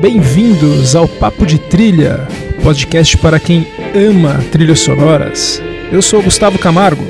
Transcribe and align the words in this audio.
Bem-vindos 0.00 0.96
ao 0.96 1.06
Papo 1.06 1.44
de 1.44 1.58
Trilha, 1.58 2.26
podcast 2.62 3.18
para 3.18 3.38
quem 3.38 3.68
ama 3.94 4.42
trilhas 4.50 4.80
sonoras. 4.80 5.60
Eu 5.92 6.00
sou 6.00 6.22
Gustavo 6.22 6.58
Camargo. 6.58 7.04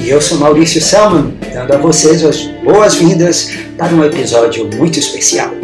E 0.00 0.08
eu 0.10 0.20
sou 0.20 0.38
Maurício 0.38 0.82
Selman, 0.82 1.32
dando 1.52 1.72
a 1.72 1.76
vocês 1.76 2.24
as 2.24 2.48
boas-vindas 2.64 3.48
para 3.78 3.94
um 3.94 4.02
episódio 4.02 4.68
muito 4.74 4.98
especial. 4.98 5.54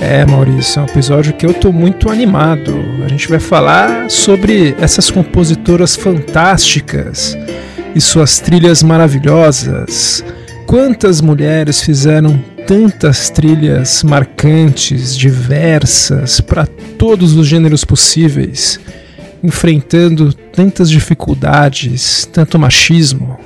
É, 0.00 0.26
Maurício, 0.26 0.80
é 0.80 0.82
um 0.82 0.86
episódio 0.86 1.34
que 1.34 1.46
eu 1.46 1.52
estou 1.52 1.72
muito 1.72 2.10
animado. 2.10 2.74
A 3.04 3.08
gente 3.08 3.28
vai 3.28 3.38
falar 3.38 4.10
sobre 4.10 4.74
essas 4.80 5.08
compositoras 5.08 5.94
fantásticas 5.94 7.38
e 7.94 8.00
suas 8.00 8.40
trilhas 8.40 8.82
maravilhosas. 8.82 10.24
Quantas 10.66 11.20
mulheres 11.20 11.80
fizeram 11.80 12.42
tantas 12.70 13.28
trilhas 13.28 14.04
marcantes, 14.04 15.16
diversas, 15.18 16.40
para 16.40 16.68
todos 16.96 17.34
os 17.34 17.48
gêneros 17.48 17.84
possíveis, 17.84 18.78
enfrentando 19.42 20.32
tantas 20.32 20.88
dificuldades, 20.88 22.28
tanto 22.32 22.60
machismo? 22.60 23.40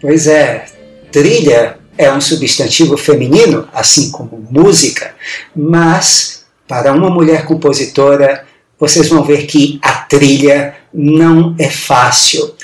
Pois 0.00 0.26
é, 0.26 0.64
trilha 1.12 1.76
é 1.98 2.10
um 2.10 2.18
substantivo 2.18 2.96
feminino, 2.96 3.68
assim 3.74 4.10
como 4.10 4.42
música, 4.50 5.14
mas 5.54 6.46
para 6.66 6.94
uma 6.94 7.10
mulher 7.10 7.44
compositora, 7.44 8.46
vocês 8.80 9.06
vão 9.10 9.22
ver 9.22 9.44
que 9.44 9.78
a 9.82 9.96
trilha 9.96 10.76
não 10.94 11.54
é 11.58 11.68
fácil. 11.68 12.54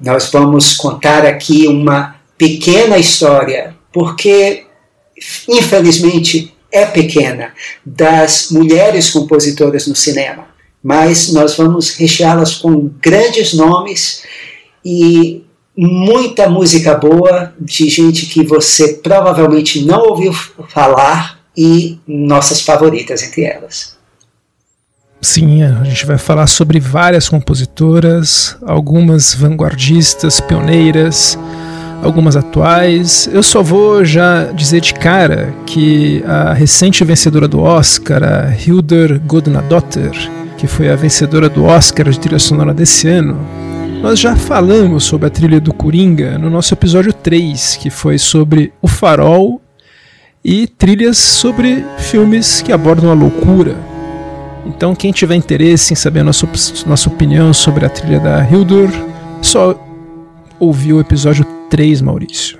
Nós 0.00 0.30
vamos 0.30 0.76
contar 0.76 1.26
aqui 1.26 1.66
uma 1.66 2.14
pequena 2.38 2.96
história, 2.98 3.74
porque 3.92 4.67
infelizmente 5.48 6.54
é 6.70 6.84
pequena, 6.84 7.52
das 7.84 8.50
mulheres 8.50 9.10
compositoras 9.10 9.86
no 9.86 9.96
cinema, 9.96 10.46
mas 10.82 11.32
nós 11.32 11.56
vamos 11.56 11.90
recheá-las 11.94 12.56
com 12.56 12.90
grandes 13.02 13.54
nomes 13.54 14.22
e 14.84 15.44
muita 15.76 16.48
música 16.48 16.94
boa 16.94 17.54
de 17.60 17.88
gente 17.88 18.26
que 18.26 18.44
você 18.44 18.94
provavelmente 18.94 19.84
não 19.84 20.08
ouviu 20.08 20.32
falar 20.68 21.38
e 21.56 21.98
nossas 22.06 22.60
favoritas 22.60 23.22
entre 23.22 23.44
elas. 23.44 23.96
Sim, 25.20 25.62
a 25.64 25.82
gente 25.82 26.06
vai 26.06 26.16
falar 26.16 26.46
sobre 26.46 26.78
várias 26.78 27.28
compositoras, 27.28 28.56
algumas 28.64 29.34
vanguardistas, 29.34 30.40
pioneiras, 30.40 31.36
algumas 32.02 32.36
atuais. 32.36 33.28
Eu 33.32 33.42
só 33.42 33.62
vou 33.62 34.04
já 34.04 34.44
dizer 34.44 34.80
de 34.80 34.94
cara 34.94 35.54
que 35.66 36.22
a 36.26 36.52
recente 36.52 37.04
vencedora 37.04 37.48
do 37.48 37.60
Oscar, 37.60 38.22
a 38.22 38.54
Hildur 38.54 39.20
Godnadottir, 39.20 40.30
que 40.56 40.66
foi 40.66 40.90
a 40.90 40.96
vencedora 40.96 41.48
do 41.48 41.64
Oscar 41.64 42.08
de 42.10 42.18
trilha 42.18 42.38
sonora 42.38 42.74
desse 42.74 43.08
ano, 43.08 43.38
nós 44.02 44.18
já 44.18 44.36
falamos 44.36 45.04
sobre 45.04 45.26
a 45.26 45.30
trilha 45.30 45.60
do 45.60 45.72
Coringa 45.72 46.38
no 46.38 46.48
nosso 46.48 46.72
episódio 46.72 47.12
3, 47.12 47.76
que 47.76 47.90
foi 47.90 48.16
sobre 48.16 48.72
o 48.80 48.86
farol 48.86 49.60
e 50.44 50.66
trilhas 50.68 51.18
sobre 51.18 51.84
filmes 51.98 52.62
que 52.62 52.72
abordam 52.72 53.10
a 53.10 53.14
loucura. 53.14 53.76
Então, 54.64 54.94
quem 54.94 55.10
tiver 55.10 55.34
interesse 55.34 55.92
em 55.92 55.96
saber 55.96 56.20
a 56.20 56.24
nossa, 56.24 56.48
nossa 56.86 57.08
opinião 57.08 57.52
sobre 57.52 57.86
a 57.86 57.88
trilha 57.88 58.20
da 58.20 58.48
Hildur, 58.48 58.88
só 59.42 59.74
ouvir 60.60 60.92
o 60.92 61.00
episódio 61.00 61.44
3, 61.68 62.00
Maurício. 62.00 62.58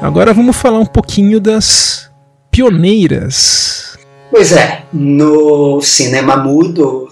Agora 0.00 0.34
vamos 0.34 0.56
falar 0.56 0.80
um 0.80 0.86
pouquinho 0.86 1.40
das 1.40 2.10
pioneiras. 2.50 3.96
Pois 4.30 4.52
é, 4.52 4.82
no 4.92 5.80
cinema 5.80 6.36
mudo, 6.36 7.08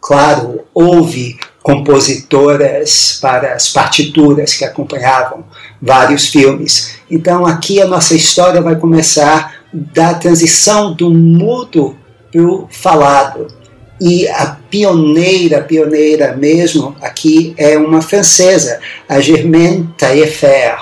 claro, 0.00 0.60
houve 0.72 1.38
compositoras 1.60 3.18
para 3.20 3.54
as 3.54 3.68
partituras 3.70 4.54
que 4.54 4.64
acompanhavam 4.64 5.44
vários 5.82 6.28
filmes. 6.28 6.96
Então 7.10 7.44
aqui 7.44 7.82
a 7.82 7.86
nossa 7.88 8.14
história 8.14 8.62
vai 8.62 8.76
começar 8.76 9.55
da 9.92 10.14
transição 10.14 10.94
do 10.94 11.10
mudo 11.10 11.96
para 12.32 12.42
o 12.42 12.68
falado. 12.70 13.48
E 14.00 14.28
a 14.28 14.58
pioneira, 14.70 15.62
pioneira 15.62 16.36
mesmo, 16.36 16.94
aqui 17.00 17.54
é 17.56 17.78
uma 17.78 18.02
francesa, 18.02 18.78
a 19.08 19.20
Germaine 19.20 19.88
Taillefer. 19.96 20.76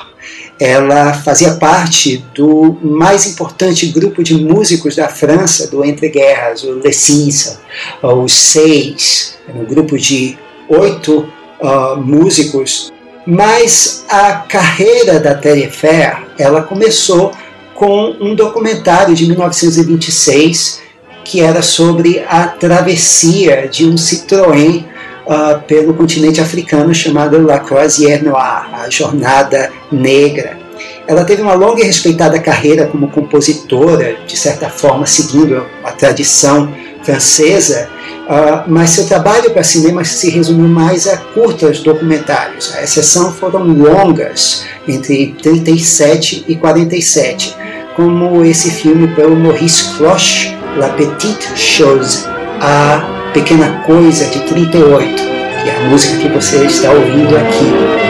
Ela 0.58 1.12
fazia 1.14 1.54
parte 1.54 2.24
do 2.34 2.76
mais 2.80 3.26
importante 3.26 3.86
grupo 3.86 4.22
de 4.22 4.34
músicos 4.34 4.96
da 4.96 5.08
França 5.08 5.68
do 5.68 5.84
Entre 5.84 6.08
Guerras, 6.08 6.62
o 6.62 6.78
Les 6.78 6.96
Six, 6.96 7.60
os 8.02 8.32
Seis, 8.32 9.36
um 9.54 9.64
grupo 9.64 9.98
de 9.98 10.38
oito 10.68 11.28
uh, 11.60 11.96
músicos, 11.96 12.92
mas 13.26 14.04
a 14.08 14.32
carreira 14.48 15.18
da 15.18 15.34
Taillefer 15.34 16.24
ela 16.38 16.62
começou 16.62 17.32
com 17.74 18.16
um 18.20 18.34
documentário 18.34 19.14
de 19.14 19.26
1926 19.26 20.82
que 21.24 21.40
era 21.40 21.62
sobre 21.62 22.22
a 22.28 22.46
travessia 22.46 23.66
de 23.66 23.86
um 23.86 23.94
Citroën 23.94 24.84
uh, 25.26 25.60
pelo 25.66 25.94
continente 25.94 26.40
africano 26.40 26.94
chamado 26.94 27.40
La 27.40 27.58
Croisière 27.60 28.22
Noire, 28.22 28.68
a 28.74 28.90
Jornada 28.90 29.72
Negra. 29.90 30.58
Ela 31.06 31.24
teve 31.24 31.42
uma 31.42 31.54
longa 31.54 31.82
e 31.82 31.86
respeitada 31.86 32.38
carreira 32.38 32.86
como 32.86 33.10
compositora, 33.10 34.16
de 34.26 34.36
certa 34.36 34.68
forma 34.68 35.06
seguindo 35.06 35.66
a 35.82 35.92
tradição 35.92 36.72
francesa, 37.02 37.88
Uh, 38.24 38.64
mas 38.66 38.88
seu 38.88 39.06
trabalho 39.06 39.50
para 39.50 39.62
cinema 39.62 40.02
se 40.02 40.30
resumiu 40.30 40.66
mais 40.66 41.06
a 41.06 41.18
curtas 41.18 41.80
documentários. 41.80 42.74
A 42.74 42.82
exceção 42.82 43.30
foram 43.34 43.64
longas, 43.64 44.64
entre 44.88 45.36
37 45.42 46.42
e 46.48 46.56
47, 46.56 47.54
como 47.94 48.44
esse 48.44 48.70
filme 48.70 49.08
pelo 49.08 49.36
Maurice 49.36 49.96
Cloche, 49.96 50.56
La 50.76 50.88
Petite 50.90 51.56
Chose, 51.56 52.26
A 52.60 53.30
Pequena 53.32 53.82
Coisa, 53.86 54.26
de 54.26 54.40
38, 54.40 55.22
que 55.62 55.68
é 55.68 55.76
a 55.76 55.88
música 55.88 56.18
que 56.18 56.28
você 56.28 56.64
está 56.66 56.90
ouvindo 56.90 57.36
aqui. 57.36 58.03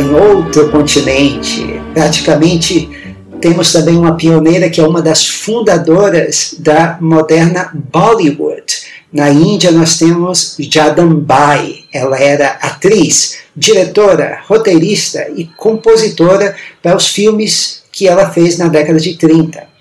Em 0.00 0.14
outro 0.14 0.70
continente. 0.70 1.80
Praticamente 1.92 2.88
temos 3.40 3.72
também 3.72 3.96
uma 3.96 4.16
pioneira 4.16 4.70
que 4.70 4.80
é 4.80 4.86
uma 4.86 5.02
das 5.02 5.26
fundadoras 5.26 6.54
da 6.58 6.98
moderna 7.00 7.70
Bollywood. 7.74 8.88
Na 9.12 9.30
Índia 9.30 9.70
nós 9.70 9.96
temos 9.96 10.56
Jadambai. 10.58 11.84
Ela 11.92 12.18
era 12.18 12.58
atriz, 12.60 13.38
diretora, 13.56 14.40
roteirista 14.46 15.28
e 15.34 15.44
compositora 15.44 16.54
para 16.82 16.96
os 16.96 17.08
filmes 17.08 17.82
que 17.90 18.06
ela 18.06 18.30
fez 18.30 18.58
na 18.58 18.68
década 18.68 19.00
de 19.00 19.16
30 19.16 19.77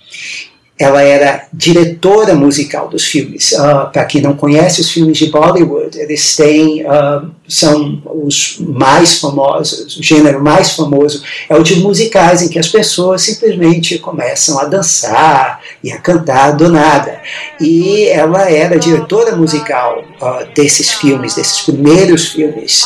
ela 0.79 1.01
era 1.01 1.47
diretora 1.51 2.35
musical 2.35 2.87
dos 2.87 3.03
filmes. 3.05 3.51
Uh, 3.51 3.91
Para 3.91 4.05
quem 4.05 4.21
não 4.21 4.35
conhece 4.35 4.79
os 4.79 4.91
filmes 4.91 5.17
de 5.17 5.27
Bollywood, 5.27 5.97
eles 5.97 6.35
têm 6.35 6.85
uh, 6.85 7.31
são 7.47 8.01
os 8.05 8.57
mais 8.59 9.19
famosos, 9.19 9.97
o 9.97 10.03
gênero 10.03 10.43
mais 10.43 10.71
famoso 10.73 11.23
é 11.49 11.55
o 11.55 11.63
de 11.63 11.77
musicais 11.77 12.43
em 12.43 12.49
que 12.49 12.59
as 12.59 12.67
pessoas 12.67 13.23
simplesmente 13.23 13.97
começam 13.97 14.59
a 14.59 14.65
dançar 14.65 15.61
e 15.83 15.91
a 15.91 15.97
cantar 15.97 16.51
do 16.51 16.69
nada. 16.69 17.21
E 17.59 18.05
ela 18.09 18.49
era 18.49 18.77
diretora 18.77 19.35
musical 19.35 20.03
uh, 20.21 20.53
desses 20.53 20.91
filmes, 20.91 21.33
desses 21.33 21.61
primeiros 21.61 22.27
filmes 22.27 22.83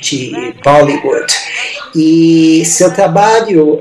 de 0.00 0.54
Bollywood. 0.64 1.32
E 1.94 2.64
seu 2.64 2.92
trabalho 2.92 3.80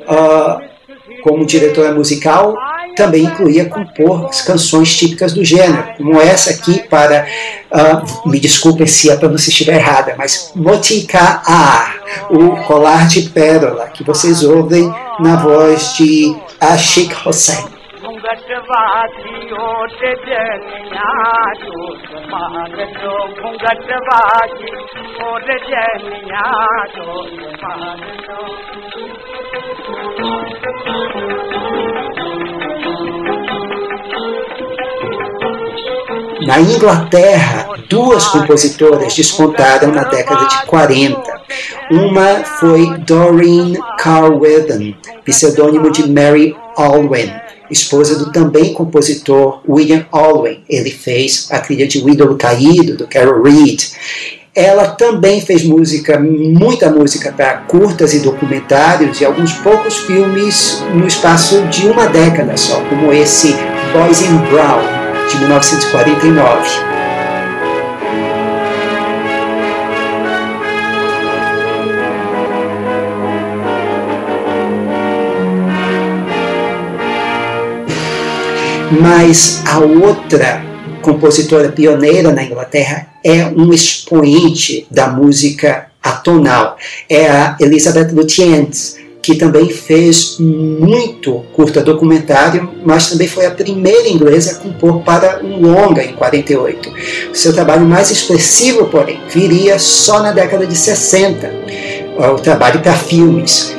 como 1.23 1.45
diretora 1.45 1.93
musical 1.93 2.55
também 2.95 3.23
incluía 3.23 3.65
compor 3.65 4.29
canções 4.45 4.95
típicas 4.97 5.33
do 5.33 5.43
gênero, 5.43 5.83
como 5.97 6.19
essa 6.19 6.51
aqui 6.51 6.87
para, 6.87 7.25
uh, 7.71 8.29
me 8.29 8.39
desculpem 8.39 8.87
se 8.87 9.11
a 9.11 9.17
pronúncia 9.17 9.49
estiver 9.49 9.75
errada, 9.75 10.15
mas 10.17 10.51
Motika 10.55 11.41
A, 11.45 11.93
o 12.29 12.55
colar 12.63 13.07
de 13.07 13.29
pérola, 13.29 13.87
que 13.87 14.03
vocês 14.03 14.43
ouvem 14.43 14.91
na 15.19 15.35
voz 15.37 15.93
de 15.95 16.35
Ashik 16.59 17.15
Hossein. 17.27 17.81
Na 36.45 36.59
Inglaterra, 36.59 37.67
duas 37.87 38.27
compositoras 38.27 39.13
despontaram 39.15 39.91
na 39.91 40.03
década 40.05 40.47
de 40.47 40.65
40. 40.65 41.21
Uma 41.91 42.43
foi 42.43 42.97
Doreen 42.99 43.77
Carwethen, 43.99 44.95
pseudônimo 45.23 45.91
de 45.91 46.09
Mary 46.09 46.55
Alwyn, 46.75 47.31
esposa 47.69 48.17
do 48.17 48.31
também 48.31 48.73
compositor 48.73 49.61
William 49.69 50.05
Alwyn. 50.11 50.63
Ele 50.67 50.89
fez 50.89 51.47
a 51.51 51.59
trilha 51.59 51.87
de 51.87 51.99
O 51.99 52.09
Ídolo 52.09 52.35
Caído, 52.37 52.97
do 52.97 53.07
Carol 53.07 53.43
Reed. 53.43 53.83
Ela 54.55 54.87
também 54.87 55.41
fez 55.41 55.63
música, 55.63 56.19
muita 56.19 56.89
música 56.89 57.31
para 57.31 57.57
curtas 57.57 58.13
e 58.13 58.19
documentários 58.19 59.21
e 59.21 59.25
alguns 59.25 59.53
poucos 59.53 59.99
filmes 59.99 60.83
no 60.93 61.07
espaço 61.07 61.61
de 61.67 61.87
uma 61.87 62.07
década 62.07 62.57
só, 62.57 62.81
como 62.89 63.13
esse 63.13 63.55
Boys 63.93 64.21
in 64.21 64.37
Brown, 64.49 65.00
de 65.31 65.37
1949. 65.37 66.69
Mas 78.99 79.63
a 79.65 79.79
outra 79.79 80.63
compositora 81.01 81.69
pioneira 81.69 82.33
na 82.33 82.43
Inglaterra 82.43 83.07
é 83.23 83.45
um 83.45 83.71
expoente 83.71 84.85
da 84.91 85.07
música 85.07 85.87
atonal, 86.03 86.77
é 87.09 87.27
a 87.27 87.55
Elizabeth 87.59 88.11
Lutyens, 88.11 88.97
que 89.21 89.35
também 89.35 89.69
fez 89.69 90.37
muito 90.39 91.45
curta 91.53 91.81
documentário, 91.81 92.71
mas 92.83 93.09
também 93.09 93.27
foi 93.27 93.45
a 93.45 93.51
primeira 93.51 94.09
inglesa 94.09 94.53
a 94.53 94.55
compor 94.55 95.01
para 95.01 95.41
um 95.43 95.61
longa 95.61 96.03
em 96.03 96.13
48. 96.13 96.91
Seu 97.31 97.53
trabalho 97.53 97.85
mais 97.85 98.09
expressivo, 98.09 98.87
porém, 98.87 99.21
viria 99.29 99.77
só 99.77 100.21
na 100.23 100.31
década 100.31 100.65
de 100.65 100.75
60, 100.75 101.53
o 102.33 102.39
trabalho 102.39 102.79
para 102.79 102.93
filmes. 102.93 103.75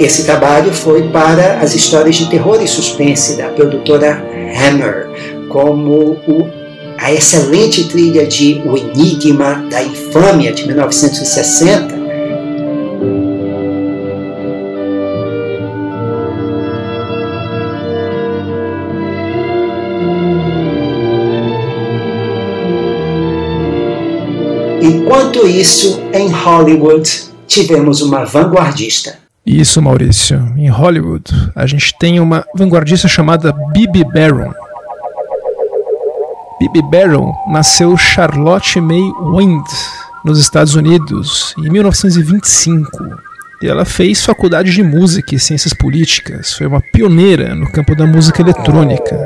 Esse 0.00 0.24
trabalho 0.24 0.72
foi 0.72 1.08
para 1.08 1.58
as 1.58 1.74
histórias 1.74 2.16
de 2.16 2.28
terror 2.30 2.62
e 2.62 2.68
suspense 2.68 3.36
da 3.36 3.48
produtora 3.48 4.22
Hammer, 4.56 5.08
como 5.48 6.20
o, 6.26 6.50
a 6.98 7.12
excelente 7.12 7.84
trilha 7.84 8.26
de 8.26 8.62
O 8.64 8.76
Enigma 8.76 9.64
da 9.70 9.82
Infâmia 9.82 10.52
de 10.52 10.66
1960 10.66 11.95
Enquanto 25.06 25.46
isso, 25.46 26.02
em 26.12 26.32
Hollywood, 26.32 27.08
tivemos 27.46 28.02
uma 28.02 28.24
vanguardista. 28.24 29.16
Isso, 29.46 29.80
Maurício. 29.80 30.52
Em 30.56 30.68
Hollywood, 30.68 31.32
a 31.54 31.64
gente 31.64 31.96
tem 31.96 32.18
uma 32.18 32.44
vanguardista 32.56 33.06
chamada 33.06 33.52
Bibi 33.72 34.02
Baron. 34.02 34.52
Bibi 36.58 36.82
Baron 36.90 37.32
nasceu 37.46 37.96
Charlotte 37.96 38.80
May 38.80 39.12
Wind, 39.32 39.64
nos 40.24 40.40
Estados 40.40 40.74
Unidos, 40.74 41.54
em 41.56 41.70
1925. 41.70 42.90
E 43.62 43.68
ela 43.68 43.84
fez 43.84 44.24
faculdade 44.24 44.72
de 44.72 44.82
música 44.82 45.36
e 45.36 45.38
ciências 45.38 45.72
políticas. 45.72 46.54
Foi 46.54 46.66
uma 46.66 46.80
pioneira 46.80 47.54
no 47.54 47.70
campo 47.70 47.94
da 47.94 48.08
música 48.08 48.42
eletrônica. 48.42 49.16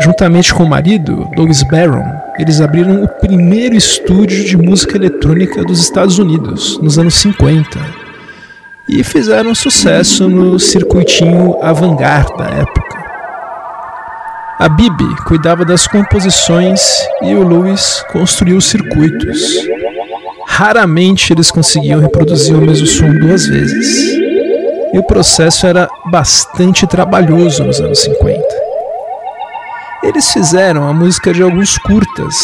Juntamente 0.00 0.54
com 0.54 0.62
o 0.62 0.68
marido, 0.68 1.28
Louis 1.36 1.64
Barron, 1.64 2.27
eles 2.38 2.60
abriram 2.60 3.02
o 3.02 3.08
primeiro 3.08 3.74
estúdio 3.74 4.44
de 4.44 4.56
música 4.56 4.96
eletrônica 4.96 5.64
dos 5.64 5.80
Estados 5.80 6.18
Unidos, 6.18 6.78
nos 6.80 6.96
anos 6.96 7.14
50, 7.14 7.78
e 8.88 9.02
fizeram 9.02 9.54
sucesso 9.54 10.28
no 10.28 10.58
circuitinho 10.58 11.58
avant-garde 11.60 12.36
da 12.38 12.44
época. 12.44 12.98
A 14.60 14.68
Bibi 14.68 15.16
cuidava 15.26 15.64
das 15.64 15.86
composições 15.86 16.80
e 17.22 17.34
o 17.34 17.42
Louis 17.42 18.04
construiu 18.12 18.56
os 18.56 18.66
circuitos. 18.66 19.38
Raramente 20.46 21.32
eles 21.32 21.50
conseguiam 21.50 22.00
reproduzir 22.00 22.56
o 22.56 22.60
mesmo 22.60 22.86
som 22.86 23.08
duas 23.18 23.46
vezes. 23.46 24.16
E 24.92 24.98
o 24.98 25.02
processo 25.02 25.66
era 25.66 25.88
bastante 26.10 26.86
trabalhoso 26.86 27.62
nos 27.62 27.80
anos 27.80 28.00
50. 28.00 28.67
Eles 30.02 30.32
fizeram 30.32 30.88
a 30.88 30.92
música 30.92 31.32
de 31.32 31.42
alguns 31.42 31.76
curtas, 31.76 32.36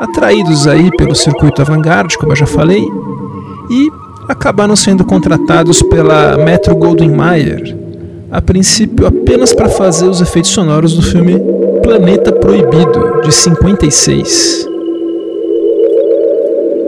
atraídos 0.00 0.66
aí 0.66 0.90
pelo 0.96 1.14
circuito 1.14 1.60
avant-garde, 1.60 2.16
como 2.16 2.32
eu 2.32 2.36
já 2.36 2.46
falei, 2.46 2.86
e 3.68 3.90
acabaram 4.28 4.76
sendo 4.76 5.04
contratados 5.04 5.82
pela 5.82 6.36
Metro 6.38 6.74
Goldwyn 6.76 7.14
Mayer, 7.14 7.76
a 8.30 8.40
princípio 8.40 9.06
apenas 9.06 9.52
para 9.52 9.68
fazer 9.68 10.06
os 10.06 10.20
efeitos 10.20 10.52
sonoros 10.52 10.94
do 10.94 11.02
filme 11.02 11.36
Planeta 11.82 12.30
Proibido, 12.30 13.22
de 13.22 13.32
56. 13.32 14.68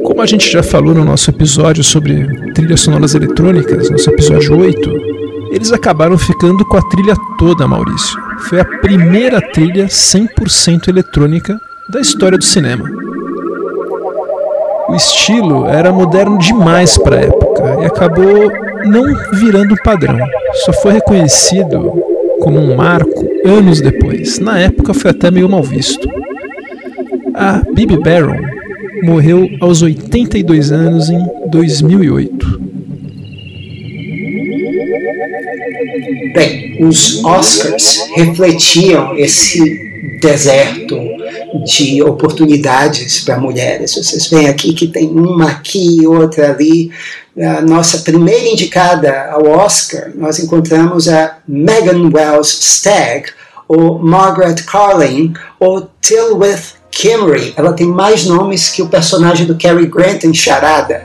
Como 0.05 0.23
a 0.23 0.27
gente 0.27 0.49
já 0.49 0.63
falou 0.63 0.95
no 0.95 1.05
nosso 1.05 1.31
episódio 1.31 1.83
sobre 1.83 2.53
trilhas 2.53 2.81
sonoras 2.81 3.15
eletrônicas, 3.15 3.91
nosso 3.91 4.09
episódio 4.09 4.57
8, 4.57 5.12
eles 5.53 5.71
acabaram 5.71 6.17
ficando 6.17 6.65
com 6.65 6.79
a 6.79 6.83
trilha 6.89 7.15
toda, 7.39 7.69
Maurício. 7.69 8.19
Foi 8.49 8.59
a 8.59 8.65
primeira 8.65 9.39
trilha 9.39 9.87
100% 9.87 10.89
eletrônica 10.89 11.61
da 11.91 12.01
história 12.01 12.39
do 12.39 12.45
cinema. 12.45 12.91
O 14.89 14.95
estilo 14.95 15.67
era 15.67 15.93
moderno 15.93 16.39
demais 16.39 16.97
para 16.97 17.17
a 17.17 17.21
época 17.21 17.83
e 17.83 17.85
acabou 17.85 18.51
não 18.87 19.05
virando 19.35 19.77
padrão. 19.85 20.19
Só 20.65 20.73
foi 20.73 20.95
reconhecido 20.95 22.03
como 22.41 22.59
um 22.59 22.75
marco 22.75 23.29
anos 23.45 23.83
depois. 23.83 24.39
Na 24.39 24.59
época 24.59 24.95
foi 24.95 25.11
até 25.11 25.31
meio 25.31 25.51
mal 25.51 25.63
visto. 25.63 26.09
A 27.35 27.61
Bibi 27.75 27.99
Baron 27.99 28.41
morreu 29.03 29.49
aos 29.61 29.83
82 29.83 30.73
anos 30.73 31.11
em 31.11 31.21
2008. 31.51 32.72
Bem, 36.35 36.77
os 36.81 37.23
Oscars 37.25 38.09
refletiam 38.15 39.17
esse 39.17 40.19
deserto 40.21 40.99
de 41.65 42.03
oportunidades 42.03 43.21
para 43.21 43.39
mulheres. 43.39 43.95
Vocês 43.95 44.27
veem 44.29 44.49
aqui 44.49 44.73
que 44.73 44.89
tem 44.89 45.09
uma 45.09 45.51
aqui 45.51 46.01
e 46.01 46.07
outra 46.07 46.51
ali. 46.51 46.91
A 47.39 47.61
nossa 47.61 47.99
primeira 47.99 48.47
indicada 48.47 49.31
ao 49.31 49.47
Oscar, 49.47 50.11
nós 50.15 50.39
encontramos 50.39 51.09
a 51.09 51.39
Megan 51.47 52.11
Wells 52.13 52.59
Stagg, 52.61 53.31
ou 53.69 53.99
Margaret 53.99 54.57
Carlin, 54.67 55.33
ou 55.59 55.89
Tilwith 56.01 56.75
Kimmery. 56.91 57.55
Ela 57.57 57.73
tem 57.73 57.87
mais 57.87 58.25
nomes 58.27 58.69
que 58.69 58.83
o 58.83 58.89
personagem 58.89 59.47
do 59.47 59.57
Cary 59.57 59.87
Grant 59.87 60.25
em 60.25 60.35
Charada. 60.35 61.05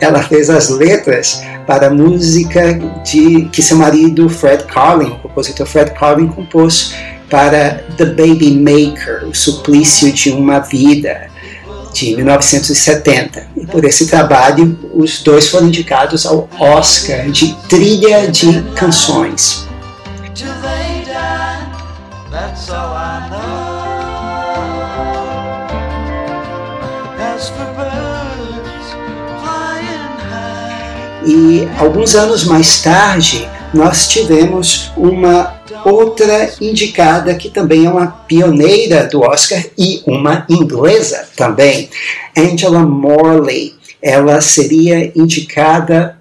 Ela 0.00 0.22
fez 0.22 0.50
as 0.50 0.68
letras 0.68 1.42
para 1.66 1.88
a 1.88 1.90
música 1.90 2.74
de, 3.04 3.48
que 3.52 3.62
seu 3.62 3.76
marido 3.76 4.28
Fred 4.28 4.64
Carlin, 4.64 5.12
o 5.12 5.18
compositor 5.18 5.66
Fred 5.66 5.92
Carlin, 5.92 6.28
compôs 6.28 6.94
para 7.28 7.84
The 7.96 8.04
Baby 8.06 8.52
Maker, 8.52 9.28
O 9.28 9.34
Suplício 9.34 10.12
de 10.12 10.30
uma 10.30 10.60
Vida, 10.60 11.28
de 11.92 12.14
1970. 12.14 13.48
E 13.56 13.66
por 13.66 13.84
esse 13.84 14.06
trabalho, 14.06 14.78
os 14.94 15.22
dois 15.22 15.48
foram 15.48 15.68
indicados 15.68 16.26
ao 16.26 16.48
Oscar 16.58 17.30
de 17.30 17.54
trilha 17.68 18.28
de 18.30 18.62
canções. 18.74 19.66
E 31.26 31.68
alguns 31.76 32.14
anos 32.14 32.44
mais 32.44 32.80
tarde, 32.80 33.48
nós 33.74 34.06
tivemos 34.08 34.92
uma 34.96 35.56
outra 35.84 36.50
indicada 36.60 37.34
que 37.34 37.50
também 37.50 37.84
é 37.84 37.90
uma 37.90 38.06
pioneira 38.06 39.04
do 39.08 39.22
Oscar 39.22 39.62
e 39.76 40.02
uma 40.06 40.46
inglesa 40.48 41.28
também, 41.36 41.90
Angela 42.36 42.80
Morley. 42.80 43.74
Ela 44.00 44.40
seria 44.40 45.10
indicada 45.16 46.16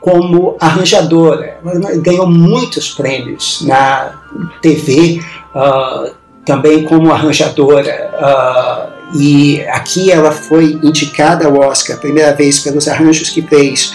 como 0.00 0.56
arranjadora. 0.58 1.58
Ela 1.62 1.96
ganhou 1.96 2.26
muitos 2.26 2.90
prêmios 2.90 3.60
na 3.62 4.18
TV, 4.62 5.20
uh, 5.54 5.58
ah, 5.58 6.10
também 6.46 6.84
como 6.84 7.12
arranjadora. 7.12 8.10
Uh, 8.14 9.18
e 9.18 9.60
aqui 9.68 10.10
ela 10.10 10.30
foi 10.30 10.78
indicada 10.82 11.46
ao 11.46 11.58
Oscar, 11.58 11.98
primeira 11.98 12.32
vez 12.34 12.60
pelos 12.60 12.88
arranjos 12.88 13.28
que 13.28 13.42
fez 13.42 13.92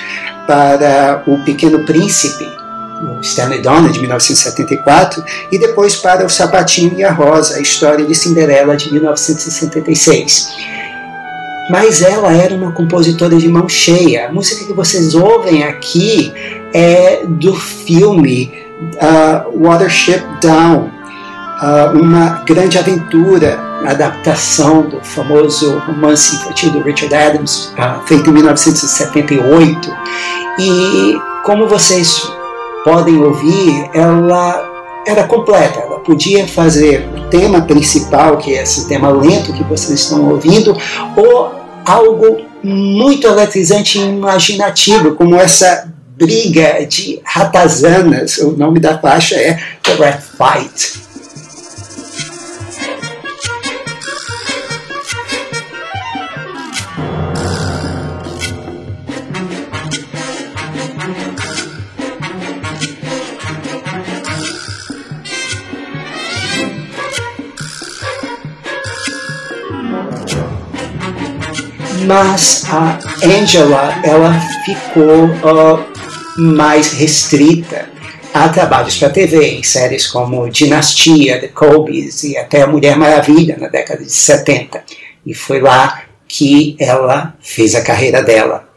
para 0.47 1.23
O 1.27 1.43
Pequeno 1.43 1.85
Príncipe, 1.85 2.45
o 3.01 3.21
Stanley 3.21 3.61
Donen, 3.61 3.91
de 3.91 3.99
1974, 3.99 5.23
e 5.51 5.57
depois 5.57 5.95
para 5.95 6.25
O 6.25 6.29
Sapatinho 6.29 6.97
e 6.97 7.03
a 7.03 7.11
Rosa, 7.11 7.57
a 7.57 7.61
história 7.61 8.05
de 8.05 8.15
Cinderela, 8.15 8.75
de 8.75 8.91
1976. 8.91 10.47
Mas 11.69 12.01
ela 12.01 12.31
era 12.31 12.53
uma 12.53 12.71
compositora 12.71 13.35
de 13.37 13.49
mão 13.49 13.67
cheia. 13.67 14.27
A 14.27 14.31
música 14.31 14.65
que 14.65 14.73
vocês 14.73 15.15
ouvem 15.15 15.63
aqui 15.63 16.31
é 16.73 17.23
do 17.27 17.55
filme 17.55 18.51
uh, 18.95 19.65
Watership 19.65 20.23
Down, 20.41 20.91
uma 21.93 22.43
grande 22.45 22.77
aventura, 22.77 23.59
adaptação 23.85 24.83
do 24.83 24.99
famoso 25.01 25.77
romance 25.79 26.35
infantil 26.35 26.71
do 26.71 26.81
Richard 26.81 27.13
Adams, 27.13 27.73
uh, 27.77 28.05
feito 28.05 28.29
em 28.29 28.33
1978. 28.33 29.95
E 30.59 31.17
como 31.43 31.67
vocês 31.67 32.21
podem 32.83 33.17
ouvir, 33.23 33.89
ela 33.93 34.71
era 35.05 35.23
completa. 35.23 35.79
Ela 35.79 35.99
podia 35.99 36.47
fazer 36.47 37.07
o 37.15 37.29
tema 37.29 37.61
principal, 37.61 38.37
que 38.37 38.55
é 38.55 38.63
esse 38.63 38.87
tema 38.87 39.09
lento 39.09 39.53
que 39.53 39.63
vocês 39.63 39.99
estão 39.99 40.29
ouvindo, 40.29 40.75
ou 41.15 41.51
algo 41.85 42.41
muito 42.63 43.27
eletrizante 43.27 43.99
e 43.99 44.01
imaginativo, 44.01 45.13
como 45.15 45.35
essa 45.35 45.93
briga 46.17 46.85
de 46.87 47.19
ratazanas. 47.23 48.37
O 48.39 48.51
nome 48.51 48.79
da 48.79 48.97
faixa 48.97 49.35
é 49.35 49.59
The 49.83 49.93
Rat 49.95 50.21
Fight. 50.21 51.04
Mas 72.05 72.63
a 72.69 72.99
Angela 73.23 73.99
ela 74.03 74.39
ficou 74.63 75.25
uh, 75.25 75.85
mais 76.37 76.93
restrita 76.93 77.89
a 78.33 78.49
trabalhos 78.49 78.97
para 78.97 79.09
TV, 79.09 79.51
em 79.51 79.63
séries 79.63 80.07
como 80.07 80.49
Dinastia, 80.49 81.39
The 81.39 81.47
Colbys 81.47 82.23
e 82.23 82.37
até 82.37 82.63
a 82.63 82.67
Mulher 82.67 82.97
Maravilha 82.97 83.57
na 83.57 83.69
década 83.69 84.03
de 84.03 84.11
70. 84.11 84.83
E 85.25 85.33
foi 85.33 85.61
lá 85.61 86.03
que 86.27 86.75
ela 86.79 87.33
fez 87.39 87.75
a 87.75 87.81
carreira 87.81 88.21
dela. 88.21 88.67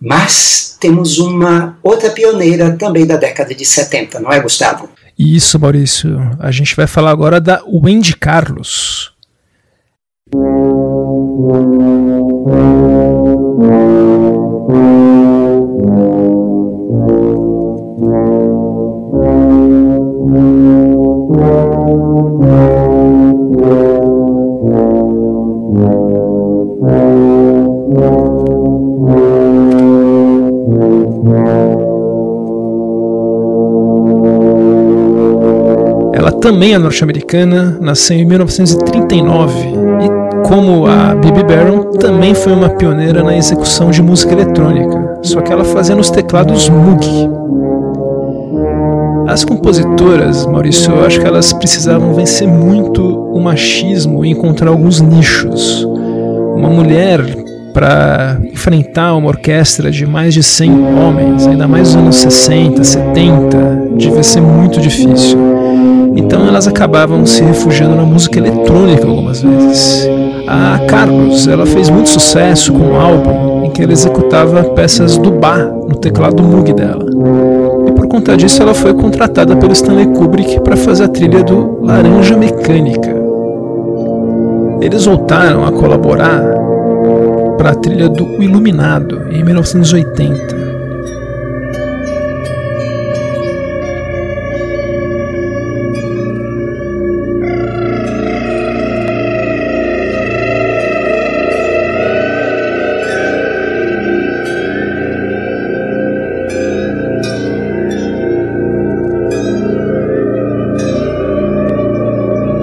Mas 0.00 0.76
temos 0.78 1.18
uma 1.18 1.78
outra 1.82 2.10
pioneira 2.10 2.72
também 2.72 3.06
da 3.06 3.16
década 3.16 3.54
de 3.54 3.64
70, 3.64 4.20
não 4.20 4.30
é, 4.30 4.40
Gustavo? 4.40 4.90
Isso, 5.18 5.58
Maurício. 5.58 6.18
A 6.38 6.50
gente 6.50 6.76
vai 6.76 6.86
falar 6.86 7.10
agora 7.10 7.40
da 7.40 7.62
Wendy 7.66 8.16
Carlos. 8.16 9.11
Também 36.42 36.74
é 36.74 36.78
norte-americana, 36.78 37.78
nasceu 37.80 38.16
em 38.16 38.24
1939 38.24 39.54
e, 39.60 40.48
como 40.48 40.88
a 40.88 41.14
Bibi 41.14 41.44
Baron, 41.44 41.92
também 41.92 42.34
foi 42.34 42.52
uma 42.52 42.68
pioneira 42.68 43.22
na 43.22 43.36
execução 43.36 43.92
de 43.92 44.02
música 44.02 44.32
eletrônica, 44.32 45.20
só 45.22 45.40
que 45.40 45.52
ela 45.52 45.62
fazia 45.64 45.94
nos 45.94 46.10
teclados 46.10 46.68
Moog. 46.68 47.06
As 49.28 49.44
compositoras, 49.44 50.44
Maurício, 50.44 50.92
eu 50.92 51.06
acho 51.06 51.20
que 51.20 51.26
elas 51.26 51.52
precisavam 51.52 52.12
vencer 52.12 52.48
muito 52.48 53.02
o 53.02 53.40
machismo 53.40 54.24
e 54.24 54.30
encontrar 54.30 54.70
alguns 54.70 55.00
nichos. 55.00 55.84
Uma 56.56 56.68
mulher 56.68 57.20
para 57.72 58.38
enfrentar 58.52 59.14
uma 59.14 59.28
orquestra 59.28 59.90
de 59.90 60.06
mais 60.06 60.34
de 60.34 60.42
100 60.42 60.70
homens, 60.96 61.46
ainda 61.46 61.66
mais 61.66 61.94
nos 61.94 62.02
anos 62.02 62.16
60, 62.16 62.84
70, 62.84 63.88
devia 63.96 64.22
ser 64.22 64.40
muito 64.40 64.80
difícil. 64.80 65.38
Então 66.16 66.46
elas 66.46 66.68
acabavam 66.68 67.24
se 67.24 67.42
refugiando 67.42 67.96
na 67.96 68.02
música 68.02 68.38
eletrônica 68.38 69.06
algumas 69.06 69.42
vezes. 69.42 70.08
A 70.46 70.80
Carlos, 70.86 71.46
ela 71.46 71.64
fez 71.64 71.88
muito 71.88 72.10
sucesso 72.10 72.72
com 72.72 72.80
um 72.80 73.00
álbum 73.00 73.64
em 73.64 73.70
que 73.70 73.82
ela 73.82 73.92
executava 73.92 74.64
peças 74.64 75.16
do 75.16 75.30
bar 75.30 75.72
no 75.88 75.94
teclado 75.94 76.42
Moog 76.42 76.72
dela. 76.74 77.06
E 77.88 77.92
por 77.92 78.06
conta 78.06 78.36
disso 78.36 78.62
ela 78.62 78.74
foi 78.74 78.92
contratada 78.92 79.56
pelo 79.56 79.72
Stanley 79.72 80.08
Kubrick 80.08 80.60
para 80.60 80.76
fazer 80.76 81.04
a 81.04 81.08
trilha 81.08 81.42
do 81.42 81.78
Laranja 81.82 82.36
Mecânica. 82.36 83.10
Eles 84.82 85.04
voltaram 85.04 85.64
a 85.64 85.72
colaborar 85.72 86.42
para 87.56 87.70
a 87.70 87.74
trilha 87.74 88.08
do 88.08 88.42
Iluminado 88.42 89.28
em 89.30 89.42
1980. 89.44 90.62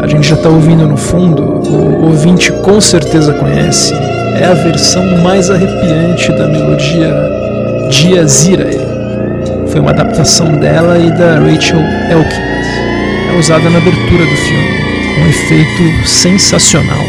A 0.01 0.07
gente 0.07 0.27
já 0.27 0.35
está 0.35 0.49
ouvindo 0.49 0.87
no 0.87 0.97
fundo, 0.97 1.43
o 1.43 2.07
ouvinte 2.07 2.51
com 2.51 2.79
certeza 2.81 3.33
conhece, 3.33 3.93
é 4.39 4.45
a 4.45 4.53
versão 4.53 5.05
mais 5.17 5.49
arrepiante 5.51 6.31
da 6.31 6.47
melodia 6.47 7.13
Dias 7.89 8.47
Irae. 8.47 8.79
Foi 9.67 9.81
uma 9.81 9.91
adaptação 9.91 10.57
dela 10.57 10.97
e 10.97 11.11
da 11.11 11.39
Rachel 11.39 11.81
Elkins. 12.09 12.39
É 13.33 13.37
usada 13.37 13.69
na 13.69 13.77
abertura 13.77 14.25
do 14.25 14.35
filme, 14.35 14.69
com 15.13 15.21
um 15.21 15.27
efeito 15.27 16.07
sensacional. 16.07 17.03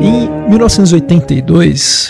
Em 0.00 0.30
1982, 0.48 2.03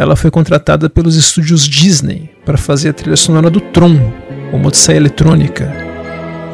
ela 0.00 0.16
foi 0.16 0.30
contratada 0.30 0.88
pelos 0.88 1.14
estúdios 1.14 1.68
Disney 1.68 2.30
para 2.42 2.56
fazer 2.56 2.88
a 2.88 2.92
trilha 2.94 3.16
sonora 3.16 3.50
do 3.50 3.60
Tron, 3.60 3.98
uma 4.50 4.68
odisseia 4.68 4.96
eletrônica, 4.96 5.70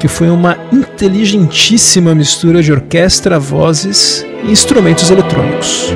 que 0.00 0.08
foi 0.08 0.28
uma 0.28 0.58
inteligentíssima 0.72 2.12
mistura 2.12 2.60
de 2.60 2.72
orquestra, 2.72 3.38
vozes 3.38 4.26
e 4.42 4.50
instrumentos 4.50 5.12
eletrônicos. 5.12 5.94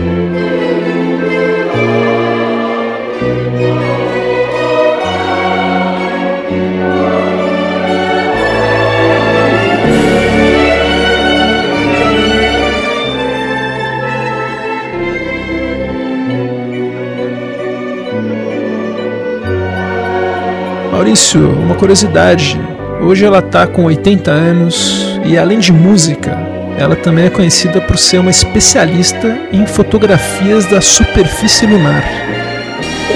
Maurício, 21.10 21.50
uma 21.50 21.74
curiosidade. 21.74 22.56
Hoje 23.00 23.24
ela 23.24 23.40
está 23.40 23.66
com 23.66 23.84
80 23.84 24.30
anos 24.30 25.18
E 25.24 25.36
além 25.36 25.58
de 25.58 25.72
música, 25.72 26.30
ela 26.78 26.94
também 26.94 27.24
é 27.24 27.30
conhecida 27.30 27.80
por 27.80 27.98
ser 27.98 28.18
uma 28.18 28.30
especialista 28.30 29.36
em 29.52 29.66
fotografias 29.66 30.66
da 30.66 30.80
superfície 30.80 31.66
lunar. 31.66 32.04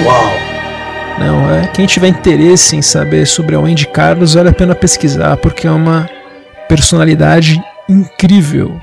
Uau! 0.03 0.33
Não, 1.19 1.49
é, 1.49 1.67
quem 1.67 1.85
tiver 1.85 2.09
interesse 2.09 2.75
em 2.75 2.81
saber 2.81 3.25
sobre 3.25 3.55
a 3.55 3.61
Wendy 3.61 3.87
Carlos, 3.87 4.33
vale 4.33 4.49
a 4.49 4.53
pena 4.53 4.75
pesquisar, 4.75 5.37
porque 5.37 5.65
é 5.65 5.71
uma 5.71 6.09
personalidade 6.67 7.63
incrível, 7.87 8.77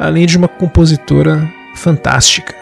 além 0.00 0.26
de 0.26 0.36
uma 0.36 0.48
compositora 0.48 1.48
fantástica. 1.76 2.57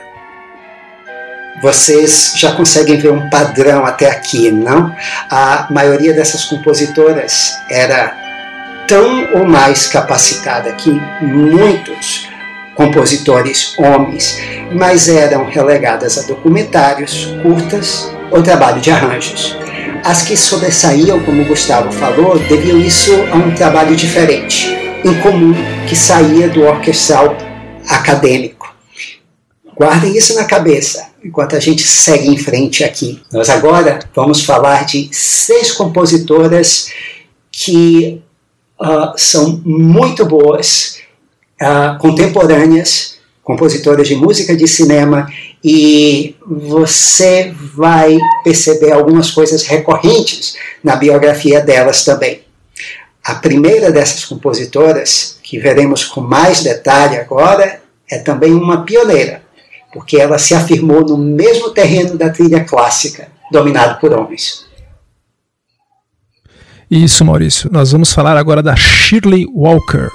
Vocês 1.63 2.35
já 2.37 2.53
conseguem 2.53 2.99
ver 2.99 3.11
um 3.11 3.31
padrão 3.31 3.87
até 3.87 4.11
aqui, 4.11 4.51
não? 4.51 4.95
A 5.31 5.67
maioria 5.71 6.13
dessas 6.13 6.45
compositoras 6.45 7.53
era 7.71 8.15
tão 8.87 9.33
ou 9.33 9.47
mais 9.47 9.87
capacitada 9.87 10.73
que 10.73 10.91
muitos 11.23 12.29
compositores 12.75 13.75
homens, 13.79 14.39
mas 14.71 15.09
eram 15.09 15.47
relegadas 15.47 16.19
a 16.19 16.27
documentários, 16.27 17.35
curtas 17.43 18.13
ou 18.31 18.43
trabalho 18.43 18.81
de 18.81 18.91
arranjos. 18.91 19.57
As 20.05 20.23
que 20.23 20.37
sobressaíam, 20.37 21.21
como 21.25 21.45
Gustavo 21.47 21.91
falou, 21.91 22.39
deviam 22.39 22.79
isso 22.79 23.13
a 23.33 23.37
um 23.37 23.55
trabalho 23.55 23.97
diferente, 23.97 24.69
incomum, 25.05 25.55
que 25.89 25.97
saía 25.97 26.49
do 26.49 26.65
orquestral 26.65 27.35
acadêmico. 27.89 28.75
Guardem 29.75 30.17
isso 30.17 30.35
na 30.35 30.45
cabeça 30.45 31.16
enquanto 31.27 31.57
a 31.57 31.61
gente 31.61 31.83
segue 31.83 32.29
em 32.29 32.37
frente 32.37 32.85
aqui. 32.85 33.21
Nós 33.33 33.51
agora 33.51 33.99
vamos 34.15 34.45
falar 34.45 34.87
de 34.87 35.09
seis 35.13 35.73
compositoras 35.73 36.91
que 37.51 38.23
uh, 38.81 39.13
são 39.17 39.61
muito 39.65 40.25
boas, 40.25 40.99
uh, 41.61 41.99
contemporâneas, 41.99 43.17
compositoras 43.43 44.07
de 44.07 44.15
música 44.15 44.57
de 44.57 44.69
cinema, 44.69 45.29
e 45.65 46.37
você 46.47 47.53
vai 47.75 48.19
perceber 48.45 48.93
algumas 48.93 49.31
coisas 49.31 49.65
recorrentes 49.65 50.57
na 50.83 50.95
biografia 50.95 51.61
delas 51.61 52.05
também. 52.05 52.43
A 53.25 53.35
primeira 53.35 53.91
dessas 53.91 54.25
compositoras, 54.25 55.39
que 55.43 55.59
veremos 55.59 56.05
com 56.05 56.21
mais 56.21 56.63
detalhe 56.63 57.17
agora, 57.17 57.81
é 58.09 58.19
também 58.19 58.53
uma 58.53 58.85
pioneira 58.85 59.46
porque 59.97 60.19
ela 60.19 60.39
se 60.39 60.55
afirmou 60.55 61.01
no 61.01 61.17
mesmo 61.17 61.71
terreno 61.71 62.19
da 62.19 62.29
trilha 62.29 62.63
clássica, 62.65 63.29
dominado 63.51 63.99
por 63.99 64.13
homens. 64.13 64.67
Isso, 66.91 67.25
Maurício. 67.25 67.71
Nós 67.73 67.93
vamos 67.93 68.13
falar 68.13 68.37
agora 68.37 68.63
da 68.63 68.77
Shirley 68.77 69.47
Walker. 69.47 70.11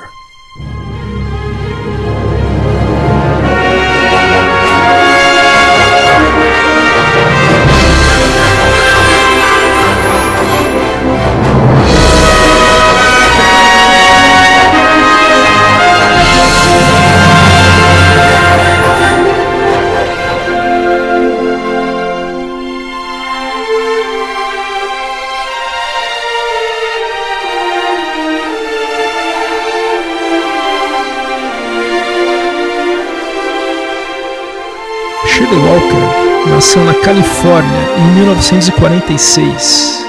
Walker 35.54 36.50
nasceu 36.50 36.84
na 36.86 36.94
Califórnia 36.94 37.80
em 37.98 38.16
1946 38.16 40.06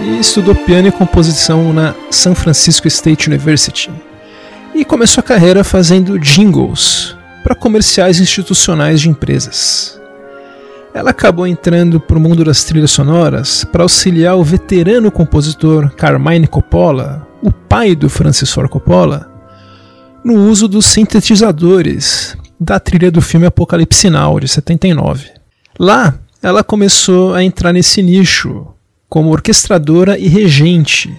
e 0.00 0.18
estudou 0.20 0.54
piano 0.54 0.88
e 0.88 0.92
composição 0.92 1.72
na 1.72 1.94
San 2.10 2.34
Francisco 2.34 2.86
State 2.88 3.28
University. 3.28 3.90
E 4.74 4.84
começou 4.84 5.22
a 5.22 5.24
carreira 5.24 5.64
fazendo 5.64 6.18
jingles 6.18 7.16
para 7.42 7.54
comerciais 7.54 8.20
institucionais 8.20 9.00
de 9.00 9.08
empresas. 9.08 9.98
Ela 10.92 11.10
acabou 11.10 11.46
entrando 11.46 11.98
para 11.98 12.18
o 12.18 12.20
mundo 12.20 12.44
das 12.44 12.62
trilhas 12.62 12.90
sonoras 12.90 13.64
para 13.64 13.82
auxiliar 13.82 14.36
o 14.36 14.44
veterano 14.44 15.10
compositor 15.10 15.90
Carmine 15.96 16.46
Coppola, 16.46 17.26
o 17.42 17.50
pai 17.50 17.94
do 17.94 18.10
Francis 18.10 18.52
Ford 18.52 18.68
Coppola, 18.68 19.30
no 20.22 20.34
uso 20.34 20.68
dos 20.68 20.84
sintetizadores 20.84 22.36
da 22.62 22.78
trilha 22.78 23.10
do 23.10 23.20
filme 23.20 23.46
Apocalipse 23.46 24.08
Now, 24.08 24.38
de 24.38 24.46
79. 24.46 25.26
Lá, 25.78 26.14
ela 26.40 26.62
começou 26.62 27.34
a 27.34 27.42
entrar 27.42 27.72
nesse 27.72 28.00
nicho 28.02 28.66
como 29.08 29.30
orquestradora 29.30 30.16
e 30.16 30.28
regente 30.28 31.12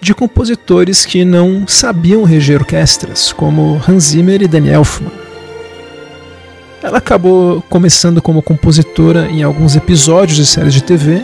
de 0.00 0.14
compositores 0.14 1.04
que 1.04 1.24
não 1.24 1.66
sabiam 1.68 2.24
reger 2.24 2.60
orquestras, 2.60 3.30
como 3.32 3.80
Hans 3.86 4.04
Zimmer 4.04 4.40
e 4.42 4.48
Danny 4.48 4.70
Elfman. 4.70 5.12
Ela 6.82 6.96
acabou 6.96 7.60
começando 7.68 8.22
como 8.22 8.42
compositora 8.42 9.30
em 9.30 9.42
alguns 9.42 9.76
episódios 9.76 10.38
de 10.38 10.46
séries 10.46 10.72
de 10.72 10.82
TV 10.82 11.22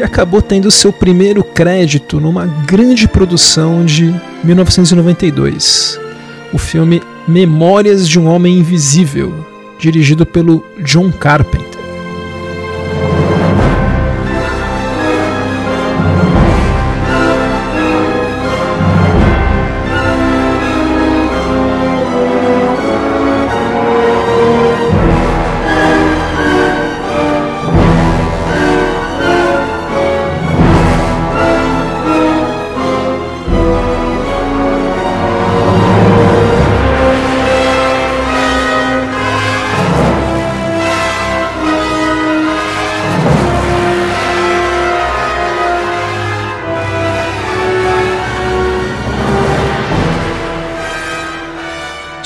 e 0.00 0.02
acabou 0.02 0.42
tendo 0.42 0.68
seu 0.68 0.92
primeiro 0.92 1.44
crédito 1.44 2.20
numa 2.20 2.44
grande 2.44 3.06
produção 3.06 3.84
de 3.84 4.12
1992, 4.42 6.00
o 6.52 6.58
filme 6.58 7.00
Memórias 7.26 8.08
de 8.08 8.18
um 8.18 8.26
Homem 8.26 8.58
Invisível, 8.58 9.32
dirigido 9.78 10.26
pelo 10.26 10.64
John 10.84 11.10
Carpenter. 11.12 11.71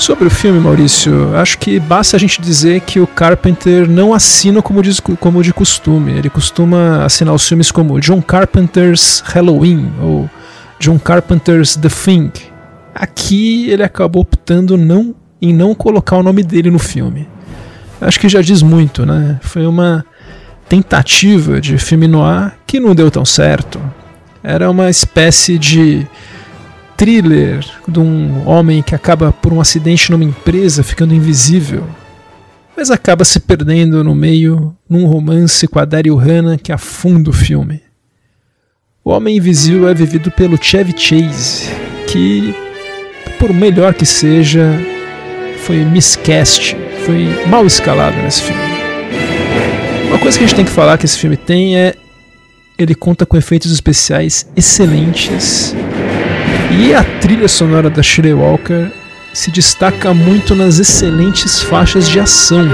Sobre 0.07 0.27
o 0.27 0.31
filme, 0.31 0.57
Maurício, 0.57 1.35
acho 1.35 1.57
que 1.57 1.81
basta 1.81 2.15
a 2.15 2.19
gente 2.19 2.41
dizer 2.41 2.79
que 2.79 2.97
o 2.97 3.05
Carpenter 3.05 3.89
não 3.89 4.13
assina 4.13 4.61
como 4.61 4.81
de, 4.81 5.01
como 5.01 5.43
de 5.43 5.53
costume. 5.53 6.13
Ele 6.13 6.29
costuma 6.29 7.03
assinar 7.03 7.33
os 7.33 7.45
filmes 7.45 7.71
como 7.71 7.99
John 7.99 8.21
Carpenter's 8.21 9.21
Halloween 9.25 9.91
ou 10.01 10.29
John 10.79 10.97
Carpenter's 10.97 11.75
The 11.75 11.89
Thing. 11.89 12.31
Aqui 12.95 13.69
ele 13.69 13.83
acabou 13.83 14.21
optando 14.21 14.77
não, 14.77 15.13
em 15.41 15.53
não 15.53 15.75
colocar 15.75 16.15
o 16.15 16.23
nome 16.23 16.41
dele 16.41 16.71
no 16.71 16.79
filme. 16.79 17.27
Acho 17.99 18.17
que 18.17 18.29
já 18.29 18.41
diz 18.41 18.61
muito, 18.61 19.05
né? 19.05 19.37
Foi 19.41 19.67
uma 19.67 20.05
tentativa 20.69 21.59
de 21.59 21.77
filme 21.77 22.07
noir 22.07 22.53
que 22.65 22.79
não 22.79 22.95
deu 22.95 23.11
tão 23.11 23.25
certo. 23.25 23.77
Era 24.41 24.71
uma 24.71 24.89
espécie 24.89 25.59
de 25.59 26.07
thriller 26.97 27.63
de 27.87 27.99
um 27.99 28.47
homem 28.47 28.81
que 28.81 28.95
acaba 28.95 29.31
por 29.31 29.53
um 29.53 29.61
acidente 29.61 30.11
numa 30.11 30.23
empresa 30.23 30.83
ficando 30.83 31.13
invisível, 31.13 31.87
mas 32.75 32.89
acaba 32.89 33.23
se 33.23 33.39
perdendo 33.39 34.03
no 34.03 34.15
meio 34.15 34.75
num 34.89 35.05
romance 35.05 35.67
com 35.67 35.77
a 35.77 35.85
Daryl 35.85 36.15
Hannah 36.15 36.57
que 36.57 36.71
afunda 36.71 37.29
o 37.29 37.33
filme. 37.33 37.81
O 39.05 39.11
Homem 39.11 39.37
Invisível 39.37 39.87
é 39.87 39.93
vivido 39.93 40.29
pelo 40.31 40.61
Chevy 40.61 40.93
Chase, 40.97 41.69
que, 42.07 42.53
por 43.39 43.53
melhor 43.53 43.93
que 43.93 44.05
seja, 44.05 44.77
foi 45.59 45.77
miscast, 45.85 46.75
foi 47.05 47.45
mal 47.47 47.65
escalado 47.65 48.17
nesse 48.17 48.41
filme. 48.41 48.61
Uma 50.09 50.19
coisa 50.19 50.37
que 50.37 50.43
a 50.43 50.47
gente 50.47 50.55
tem 50.57 50.65
que 50.65 50.71
falar 50.71 50.97
que 50.97 51.05
esse 51.05 51.17
filme 51.17 51.37
tem 51.37 51.77
é 51.77 51.95
ele 52.77 52.93
conta 52.93 53.25
com 53.25 53.37
efeitos 53.37 53.71
especiais 53.71 54.45
excelentes 54.55 55.73
e 56.69 56.93
a 56.93 57.03
trilha 57.03 57.47
sonora 57.47 57.89
da 57.89 58.03
Shirley 58.03 58.33
Walker 58.33 58.91
se 59.33 59.49
destaca 59.51 60.13
muito 60.13 60.53
nas 60.53 60.79
excelentes 60.79 61.61
faixas 61.61 62.09
de 62.09 62.19
ação. 62.19 62.67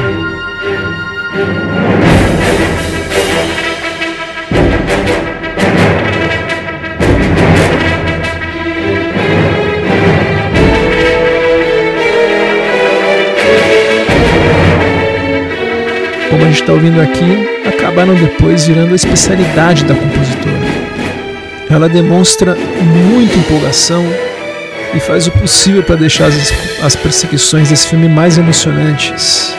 Como 16.30 16.42
a 16.42 16.48
gente 16.48 16.62
está 16.62 16.74
ouvindo 16.74 17.00
aqui, 17.00 17.68
acabaram 17.68 18.16
depois 18.16 18.66
virando 18.66 18.94
a 18.94 18.96
especialidade 18.96 19.86
da 19.86 19.94
compositora. 19.94 20.63
Ela 21.74 21.90
demonstra 21.90 22.56
muita 22.56 23.36
empolgação 23.36 24.06
e 24.94 25.00
faz 25.00 25.26
o 25.26 25.32
possível 25.32 25.82
para 25.82 25.96
deixar 25.96 26.28
as, 26.28 26.54
as 26.84 26.96
perseguições 26.96 27.70
desse 27.70 27.88
filme 27.88 28.08
mais 28.08 28.38
emocionantes. 28.38 29.56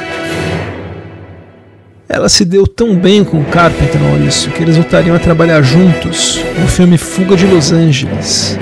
Ela 2.09 2.29
se 2.29 2.44
deu 2.44 2.68
tão 2.68 2.94
bem 2.94 3.24
com 3.24 3.42
Carpenter, 3.42 4.00
Maurício, 4.00 4.53
que 4.53 4.62
eles 4.62 4.77
voltariam 4.77 5.16
a 5.16 5.18
trabalhar 5.18 5.61
juntos 5.62 6.40
no 6.57 6.68
filme 6.68 6.96
Fuga 6.96 7.37
de 7.37 7.46
Los 7.46 7.72
Angeles. 7.72 8.57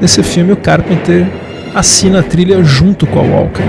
Nesse 0.00 0.20
filme, 0.24 0.52
o 0.52 0.56
Carpenter 0.56 1.28
assina 1.72 2.18
a 2.18 2.22
trilha 2.24 2.60
junto 2.64 3.06
com 3.06 3.20
a 3.20 3.22
Walker. 3.22 3.62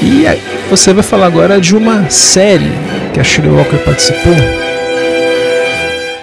E 0.00 0.24
você 0.70 0.92
vai 0.92 1.02
falar 1.02 1.26
agora 1.26 1.60
de 1.60 1.74
uma 1.74 2.08
série 2.08 2.70
que 3.12 3.18
a 3.18 3.24
Shirley 3.24 3.52
Walker 3.52 3.78
participou. 3.78 4.61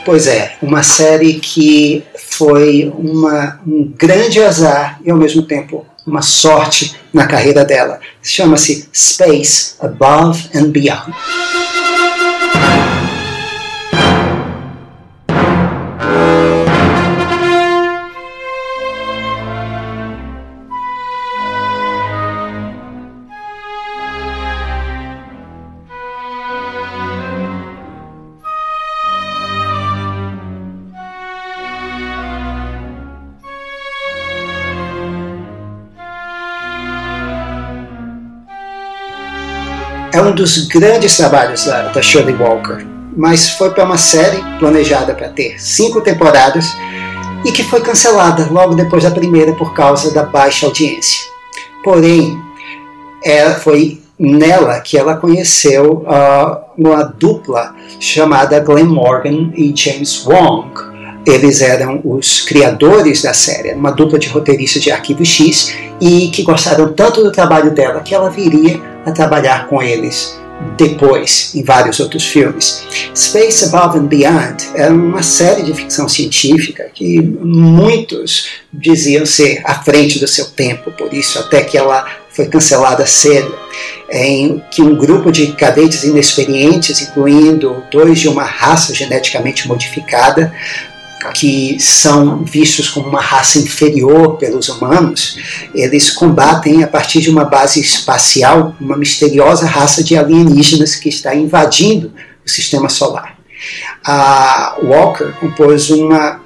Pois 0.10 0.26
é, 0.26 0.54
uma 0.60 0.82
série 0.82 1.36
que 1.36 2.04
foi 2.17 2.91
uma, 2.98 3.60
um 3.63 3.93
grande 3.95 4.41
azar 4.41 5.00
e 5.06 5.12
ao 5.12 5.15
mesmo 5.15 5.43
tempo 5.43 5.86
uma 6.04 6.24
sorte 6.24 6.95
na 7.13 7.28
carreira 7.28 7.63
dela. 7.63 8.00
Chama-se 8.19 8.89
Space 8.91 9.76
Above 9.80 10.50
and 10.56 10.72
Beyond. 10.72 11.13
Um 40.30 40.36
dos 40.36 40.68
grandes 40.68 41.18
trabalhos 41.18 41.65
da, 41.65 41.84
da 41.89 42.02
Shirley 42.02 42.36
Walker, 42.36 42.86
mas 43.18 43.50
foi 43.50 43.72
para 43.72 43.84
uma 43.84 43.98
série 43.98 44.38
planejada 44.60 45.13
para 45.15 45.30
ter 45.30 45.60
cinco 45.60 46.02
temporadas 46.02 46.72
e 47.44 47.52
que 47.52 47.63
foi 47.63 47.82
cancelada 47.82 48.48
logo 48.52 48.76
depois 48.76 49.04
da 49.04 49.12
primeira 49.12 49.54
por 49.54 49.74
causa 49.74 50.13
da 50.13 50.24
baixa 50.24 50.68
audiência. 50.68 51.28
Porém, 51.84 52.39
ela 53.24 53.56
foi 53.56 54.02
nela 54.20 54.80
que 54.82 54.98
ela 54.98 55.15
conheceu 55.15 56.06
uh, 56.06 56.58
uma 56.78 57.04
dupla 57.04 57.74
chamada 58.00 58.60
Glenn 58.60 58.86
Morgan 58.86 59.52
e 59.56 59.74
James 59.76 60.26
Wong, 60.26 60.70
eles 61.26 61.62
eram 61.62 62.02
os 62.04 62.42
criadores 62.42 63.22
da 63.22 63.34
série, 63.34 63.74
uma 63.74 63.92
dupla 63.92 64.18
de 64.18 64.30
roteiristas 64.30 64.82
de 64.82 64.92
Arquivo 64.92 65.26
X 65.26 65.76
e 66.00 66.30
que 66.30 66.44
gostaram 66.44 66.94
tanto 66.94 67.24
do 67.24 67.32
trabalho 67.32 67.72
dela 67.72 68.02
que 68.02 68.15
ela 68.15 68.30
viria 68.30 68.82
a 69.06 69.12
trabalhar 69.12 69.68
com 69.68 69.82
eles 69.82 70.40
depois 70.78 71.54
em 71.56 71.64
vários 71.64 72.00
outros 72.00 72.26
filmes. 72.26 72.84
Space 73.16 73.64
Above 73.66 74.00
and 74.00 74.08
Beyond 74.08 74.70
é 74.76 74.90
uma 74.90 75.24
série 75.24 75.64
de 75.64 75.74
ficção 75.74 76.08
científica 76.08 76.90
que 76.94 77.22
muitos 77.22 78.48
diziam 78.72 79.26
ser 79.26 79.62
à 79.64 79.76
frente 79.76 80.20
do 80.20 80.28
seu 80.28 80.46
tempo, 80.46 80.92
por 80.92 81.14
isso 81.14 81.40
até 81.40 81.64
que 81.64 81.78
ela 81.78 82.06
foi 82.30 82.48
cancelada 82.48 83.06
cedo, 83.06 83.54
em 84.12 84.62
que 84.72 84.82
um 84.82 84.96
grupo 84.96 85.32
de 85.32 85.48
cadetes 85.54 86.04
inexperientes, 86.04 87.02
incluindo 87.02 87.84
dois 87.92 88.20
de 88.20 88.28
uma 88.28 88.44
raça 88.44 88.94
geneticamente 88.94 89.68
modificada, 89.68 90.54
que 91.34 91.78
são 91.80 92.44
vistos 92.44 92.90
como 92.90 93.10
uma 93.10 93.22
raça 93.22 93.60
inferior 93.60 94.38
pelos 94.38 94.70
humanos, 94.70 95.38
eles 95.76 96.10
combatem 96.12 96.84
a 96.84 96.88
partir 96.88 97.22
de 97.22 97.30
uma 97.30 97.46
base 97.46 97.80
espacial 97.80 98.76
uma 98.80 98.98
misteriosa 98.98 99.66
raça 99.66 100.04
de 100.04 100.18
alienígenas 100.18 100.96
que 100.96 101.10
está 101.10 101.36
invadindo 101.36 102.14
o 102.46 102.50
sistema 102.50 102.90
solar. 102.90 103.38
A 104.06 104.78
Walker 104.82 105.34
compôs 105.40 105.90
uma 105.90 106.40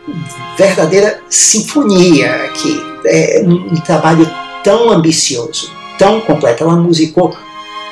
verdadeira 0.58 1.22
sinfonia 1.30 2.46
aqui, 2.46 2.82
é 3.06 3.44
um 3.46 3.76
trabalho 3.76 4.28
tão 4.64 4.90
ambicioso, 4.90 5.72
tão 6.00 6.20
completo. 6.22 6.64
Ela 6.64 6.76
musicou 6.76 7.36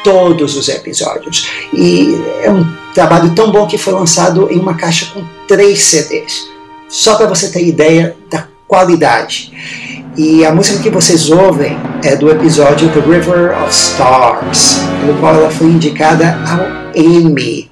todos 0.04 0.58
os 0.58 0.68
episódios 0.68 1.48
e 1.72 2.16
é 2.42 2.50
um 2.50 2.66
trabalho 2.96 3.36
tão 3.36 3.52
bom 3.52 3.68
que 3.68 3.78
foi 3.78 3.94
lançado 3.94 4.52
em 4.52 4.58
uma 4.58 4.74
caixa 4.74 5.06
com 5.14 5.24
três 5.48 5.84
CDs 5.84 6.50
só 6.92 7.16
para 7.16 7.26
você 7.26 7.50
ter 7.50 7.66
ideia 7.66 8.16
da 8.30 8.46
qualidade. 8.68 9.52
E 10.18 10.46
a 10.46 10.54
música 10.54 10.84
que 10.84 10.90
vocês 10.90 11.30
ouvem 11.30 11.78
é 12.04 12.18
do 12.18 12.30
episódio 12.30 12.90
The 12.90 13.00
River 13.00 13.58
of 13.64 13.72
Stars, 13.72 14.82
pelo 15.00 15.18
qual 15.20 15.36
ela 15.36 15.50
foi 15.50 15.68
indicada 15.68 16.38
ao 16.46 16.92
Emmy. 16.94 17.72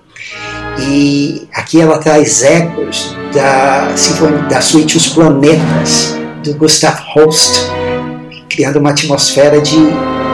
E 0.80 1.48
aqui 1.54 1.82
ela 1.82 1.98
traz 1.98 2.42
ecos 2.44 3.14
da, 3.34 3.90
da 4.50 4.62
suíte 4.62 4.96
Os 4.96 5.08
Planetas, 5.08 6.16
do 6.42 6.54
Gustav 6.54 6.98
Holst, 7.14 7.60
criando 8.48 8.80
uma 8.80 8.92
atmosfera 8.92 9.60
de 9.60 9.76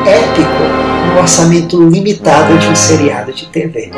épico 0.06 0.63
no 1.12 1.21
orçamento 1.21 1.89
limitado 1.89 2.56
de 2.60 2.67
um 2.67 2.76
seriado 2.76 3.34
de 3.34 3.48
TV. 3.48 3.89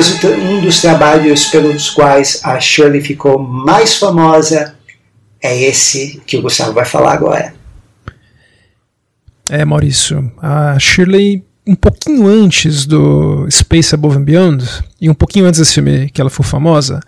Mas 0.00 0.24
um 0.24 0.62
dos 0.62 0.80
trabalhos 0.80 1.44
pelos 1.48 1.90
quais 1.90 2.40
a 2.42 2.58
Shirley 2.58 3.02
ficou 3.02 3.38
mais 3.38 3.98
famosa 3.98 4.74
é 5.42 5.54
esse 5.64 6.22
que 6.26 6.38
o 6.38 6.40
Gustavo 6.40 6.72
vai 6.72 6.86
falar 6.86 7.12
agora. 7.12 7.52
É, 9.50 9.62
Maurício, 9.62 10.32
a 10.40 10.78
Shirley, 10.78 11.44
um 11.66 11.74
pouquinho 11.74 12.26
antes 12.26 12.86
do 12.86 13.46
Space 13.50 13.94
Above 13.94 14.16
and 14.16 14.22
Beyond, 14.22 14.64
e 14.98 15.10
um 15.10 15.12
pouquinho 15.12 15.44
antes 15.44 15.60
desse 15.60 15.74
filme 15.74 16.08
que 16.08 16.18
ela 16.18 16.30
foi 16.30 16.46
famosa, 16.46 17.00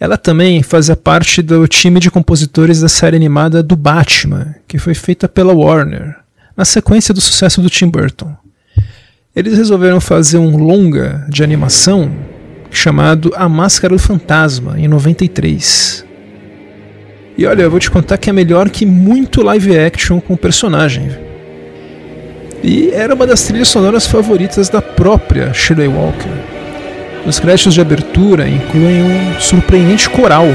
ela 0.00 0.16
também 0.16 0.62
fazia 0.62 0.96
parte 0.96 1.42
do 1.42 1.68
time 1.68 2.00
de 2.00 2.10
compositores 2.10 2.80
da 2.80 2.88
série 2.88 3.16
animada 3.16 3.62
do 3.62 3.76
Batman, 3.76 4.54
que 4.66 4.78
foi 4.78 4.94
feita 4.94 5.28
pela 5.28 5.52
Warner, 5.52 6.16
na 6.56 6.64
sequência 6.64 7.12
do 7.12 7.20
sucesso 7.20 7.60
do 7.60 7.68
Tim 7.68 7.90
Burton 7.90 8.34
eles 9.34 9.56
resolveram 9.56 10.00
fazer 10.00 10.38
um 10.38 10.56
longa 10.56 11.24
de 11.28 11.44
animação 11.44 12.10
chamado 12.70 13.32
A 13.36 13.48
Máscara 13.48 13.94
do 13.94 14.00
Fantasma, 14.00 14.78
em 14.78 14.88
93. 14.88 16.04
E 17.38 17.46
olha, 17.46 17.62
eu 17.62 17.70
vou 17.70 17.78
te 17.78 17.90
contar 17.90 18.18
que 18.18 18.28
é 18.28 18.32
melhor 18.32 18.68
que 18.68 18.84
muito 18.84 19.42
live 19.42 19.78
action 19.78 20.20
com 20.20 20.36
personagem. 20.36 21.10
E 22.62 22.90
era 22.90 23.14
uma 23.14 23.26
das 23.26 23.44
trilhas 23.44 23.68
sonoras 23.68 24.06
favoritas 24.06 24.68
da 24.68 24.82
própria 24.82 25.52
Shirley 25.54 25.88
Walker. 25.88 26.28
Os 27.24 27.38
créditos 27.38 27.74
de 27.74 27.80
abertura 27.80 28.48
incluem 28.48 29.02
um 29.02 29.40
surpreendente 29.40 30.10
coral 30.10 30.46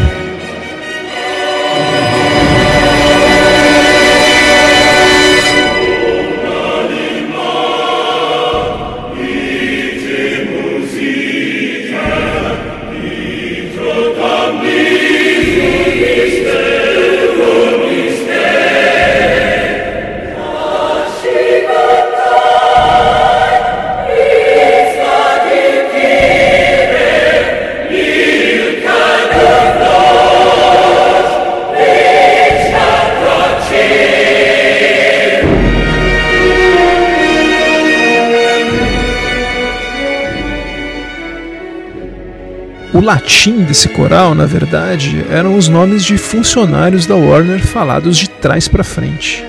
O 42.96 43.02
latim 43.02 43.58
desse 43.64 43.90
coral, 43.90 44.34
na 44.34 44.46
verdade, 44.46 45.26
eram 45.30 45.58
os 45.58 45.68
nomes 45.68 46.06
de 46.06 46.18
funcionários 46.18 47.06
da 47.06 47.14
Warner 47.14 47.60
falados 47.60 48.16
de 48.16 48.30
trás 48.30 48.70
para 48.70 48.86
frente. 48.86 49.44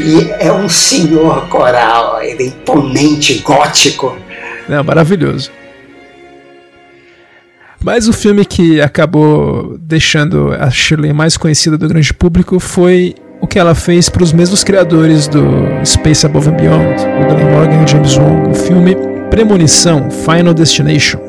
Ele 0.00 0.30
é 0.40 0.50
um 0.50 0.66
senhor 0.66 1.48
coral, 1.48 2.22
ele 2.22 2.44
é 2.44 2.46
imponente, 2.46 3.40
gótico. 3.40 4.16
É 4.66 4.82
maravilhoso. 4.82 5.50
Mas 7.84 8.08
o 8.08 8.12
filme 8.14 8.46
que 8.46 8.80
acabou 8.80 9.76
deixando 9.78 10.50
a 10.54 10.70
Shirley 10.70 11.12
mais 11.12 11.36
conhecida 11.36 11.76
do 11.76 11.86
grande 11.86 12.14
público 12.14 12.58
foi 12.58 13.14
o 13.38 13.46
que 13.46 13.58
ela 13.58 13.74
fez 13.74 14.08
para 14.08 14.22
os 14.22 14.32
mesmos 14.32 14.64
criadores 14.64 15.28
do 15.28 15.44
Space 15.84 16.24
Above 16.24 16.48
and 16.48 16.54
Beyond, 16.54 17.02
o 17.02 17.34
Glenn 17.34 17.50
Morgan 17.50 17.84
e 17.84 17.86
James 17.86 18.16
Wan, 18.16 18.48
o 18.48 18.54
filme 18.54 19.13
Premonição 19.34 20.12
Final 20.12 20.54
Destination. 20.54 21.23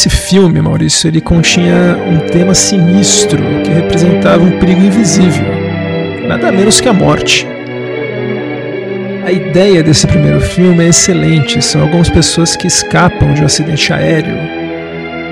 Esse 0.00 0.08
filme, 0.08 0.62
Maurício, 0.62 1.08
ele 1.08 1.20
continha 1.20 1.94
um 2.08 2.26
tema 2.28 2.54
sinistro 2.54 3.36
que 3.62 3.70
representava 3.70 4.42
um 4.42 4.58
perigo 4.58 4.80
invisível, 4.80 5.44
nada 6.26 6.50
menos 6.50 6.80
que 6.80 6.88
a 6.88 6.92
morte. 6.94 7.46
A 9.22 9.30
ideia 9.30 9.82
desse 9.82 10.06
primeiro 10.06 10.40
filme 10.40 10.84
é 10.84 10.88
excelente. 10.88 11.60
São 11.60 11.82
algumas 11.82 12.08
pessoas 12.08 12.56
que 12.56 12.66
escapam 12.66 13.34
de 13.34 13.42
um 13.42 13.44
acidente 13.44 13.92
aéreo 13.92 14.38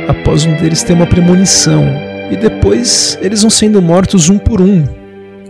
após 0.07 0.45
um 0.45 0.55
deles 0.57 0.83
ter 0.83 0.93
uma 0.93 1.07
premonição, 1.07 1.87
e 2.31 2.37
depois 2.37 3.19
eles 3.23 3.41
vão 3.41 3.51
sendo 3.51 3.81
mortos 3.81 4.29
um 4.29 4.37
por 4.37 4.61
um, 4.61 4.85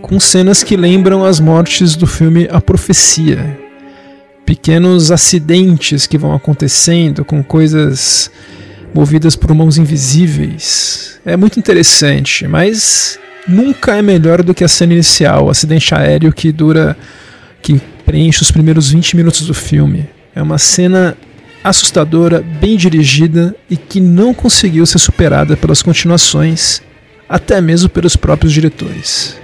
com 0.01 0.17
cenas 0.17 0.63
que 0.63 0.77
lembram 0.77 1.25
as 1.25 1.41
mortes 1.41 1.97
do 1.97 2.07
filme 2.07 2.47
A 2.49 2.61
Profecia. 2.61 3.59
Pequenos 4.45 5.11
acidentes 5.11 6.07
que 6.07 6.17
vão 6.17 6.33
acontecendo 6.33 7.25
com 7.25 7.43
coisas 7.43 8.31
movidas 8.93 9.35
por 9.35 9.53
mãos 9.53 9.77
invisíveis. 9.77 11.19
É 11.25 11.35
muito 11.35 11.59
interessante, 11.59 12.47
mas 12.47 13.19
nunca 13.47 13.95
é 13.95 14.01
melhor 14.01 14.43
do 14.43 14.53
que 14.53 14.63
a 14.63 14.67
cena 14.67 14.93
inicial, 14.93 15.45
o 15.45 15.49
acidente 15.49 15.93
aéreo 15.93 16.33
que 16.33 16.51
dura. 16.51 16.97
que 17.61 17.81
preenche 18.05 18.41
os 18.41 18.49
primeiros 18.49 18.89
20 18.89 19.15
minutos 19.17 19.45
do 19.45 19.53
filme. 19.53 20.09
É 20.35 20.41
uma 20.41 20.57
cena 20.57 21.15
assustadora, 21.63 22.43
bem 22.59 22.75
dirigida 22.75 23.55
e 23.69 23.77
que 23.77 23.99
não 24.01 24.33
conseguiu 24.33 24.85
ser 24.85 24.97
superada 24.97 25.55
pelas 25.55 25.83
continuações, 25.83 26.81
até 27.27 27.61
mesmo 27.61 27.87
pelos 27.87 28.15
próprios 28.15 28.51
diretores. 28.51 29.37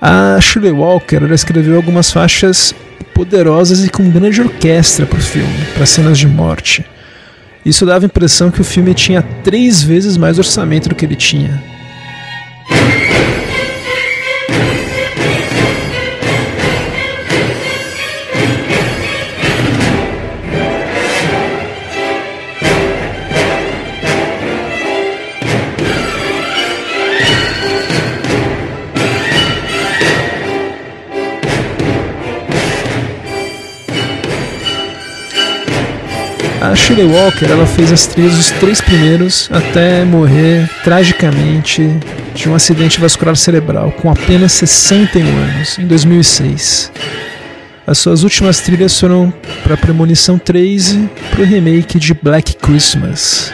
A 0.00 0.40
Shirley 0.40 0.72
Walker 0.72 1.24
escreveu 1.32 1.76
algumas 1.76 2.10
faixas 2.10 2.74
poderosas 3.12 3.84
e 3.84 3.90
com 3.90 4.08
grande 4.08 4.40
orquestra 4.40 5.04
para 5.04 5.18
o 5.18 5.22
filme, 5.22 5.66
para 5.74 5.84
cenas 5.84 6.18
de 6.18 6.26
morte. 6.26 6.86
Isso 7.64 7.84
dava 7.84 8.04
a 8.04 8.06
impressão 8.06 8.50
que 8.50 8.60
o 8.60 8.64
filme 8.64 8.94
tinha 8.94 9.22
três 9.42 9.82
vezes 9.82 10.16
mais 10.16 10.38
orçamento 10.38 10.88
do 10.88 10.94
que 10.94 11.04
ele 11.04 11.16
tinha. 11.16 11.62
Shirley 36.88 37.04
Walker 37.04 37.44
ela 37.44 37.66
fez 37.66 37.92
as 37.92 38.06
trilhas 38.06 38.34
dos 38.34 38.50
três 38.52 38.80
primeiros 38.80 39.46
até 39.52 40.06
morrer 40.06 40.66
tragicamente 40.82 41.86
de 42.34 42.48
um 42.48 42.54
acidente 42.54 42.98
vascular 42.98 43.36
cerebral 43.36 43.92
com 43.92 44.10
apenas 44.10 44.52
61 44.52 45.26
anos, 45.26 45.78
em 45.78 45.86
2006. 45.86 46.90
As 47.86 47.98
suas 47.98 48.22
últimas 48.22 48.60
trilhas 48.60 48.98
foram 48.98 49.30
para 49.62 49.76
Premonição 49.76 50.38
3 50.38 50.92
e 50.92 51.10
para 51.30 51.42
o 51.42 51.44
remake 51.44 51.98
de 51.98 52.14
Black 52.14 52.56
Christmas. 52.56 53.52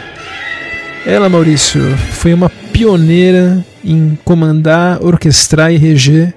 Ela, 1.05 1.27
Maurício, 1.27 1.81
foi 2.13 2.33
uma 2.33 2.49
pioneira 2.71 3.61
em 3.83 4.17
comandar, 4.23 5.03
orquestrar 5.03 5.73
e 5.73 5.77
reger 5.77 6.33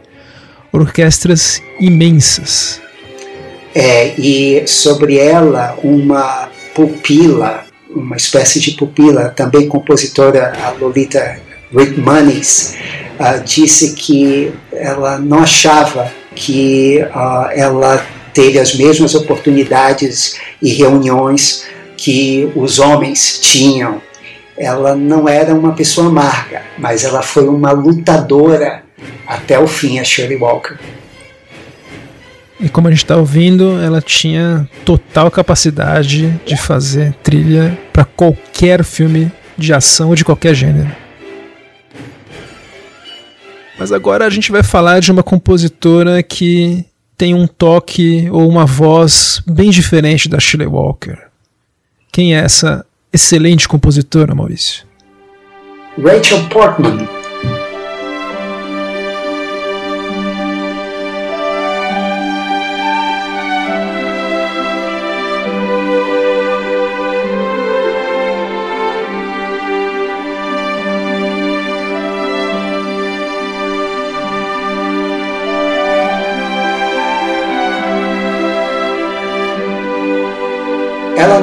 orquestras 0.72 1.62
imensas. 1.78 2.80
É, 3.72 4.14
e 4.18 4.66
sobre 4.66 5.16
ela, 5.16 5.78
uma 5.80 6.57
pupila, 6.78 7.64
uma 7.90 8.16
espécie 8.16 8.60
de 8.60 8.70
pupila, 8.70 9.30
também 9.30 9.66
compositora, 9.66 10.52
a 10.62 10.70
Lolita 10.70 11.40
Rickmanis, 11.76 12.76
uh, 13.18 13.42
disse 13.44 13.94
que 13.94 14.52
ela 14.70 15.18
não 15.18 15.40
achava 15.40 16.12
que 16.36 17.00
uh, 17.02 17.50
ela 17.52 18.06
teve 18.32 18.60
as 18.60 18.76
mesmas 18.76 19.16
oportunidades 19.16 20.38
e 20.62 20.72
reuniões 20.72 21.66
que 21.96 22.48
os 22.54 22.78
homens 22.78 23.40
tinham. 23.40 24.00
Ela 24.56 24.94
não 24.94 25.28
era 25.28 25.52
uma 25.52 25.72
pessoa 25.72 26.06
amarga, 26.06 26.62
mas 26.78 27.02
ela 27.02 27.22
foi 27.22 27.48
uma 27.48 27.72
lutadora 27.72 28.84
até 29.26 29.58
o 29.58 29.66
fim, 29.66 29.98
a 29.98 30.04
Shirley 30.04 30.36
Walker. 30.36 30.76
E 32.60 32.68
como 32.68 32.88
a 32.88 32.90
gente 32.90 33.04
está 33.04 33.16
ouvindo, 33.16 33.80
ela 33.80 34.00
tinha 34.00 34.68
total 34.84 35.30
capacidade 35.30 36.28
de 36.44 36.56
fazer 36.56 37.14
trilha 37.22 37.78
para 37.92 38.04
qualquer 38.04 38.82
filme 38.82 39.30
de 39.56 39.72
ação 39.72 40.08
ou 40.08 40.14
de 40.16 40.24
qualquer 40.24 40.54
gênero. 40.54 40.90
Mas 43.78 43.92
agora 43.92 44.26
a 44.26 44.30
gente 44.30 44.50
vai 44.50 44.64
falar 44.64 45.00
de 45.00 45.12
uma 45.12 45.22
compositora 45.22 46.20
que 46.20 46.84
tem 47.16 47.32
um 47.32 47.46
toque 47.46 48.28
ou 48.30 48.48
uma 48.48 48.66
voz 48.66 49.40
bem 49.46 49.70
diferente 49.70 50.28
da 50.28 50.40
Shirley 50.40 50.68
Walker. 50.68 51.16
Quem 52.10 52.34
é 52.34 52.40
essa 52.40 52.84
excelente 53.12 53.68
compositora, 53.68 54.34
Maurício? 54.34 54.84
Rachel 55.96 56.48
Portman. 56.48 57.17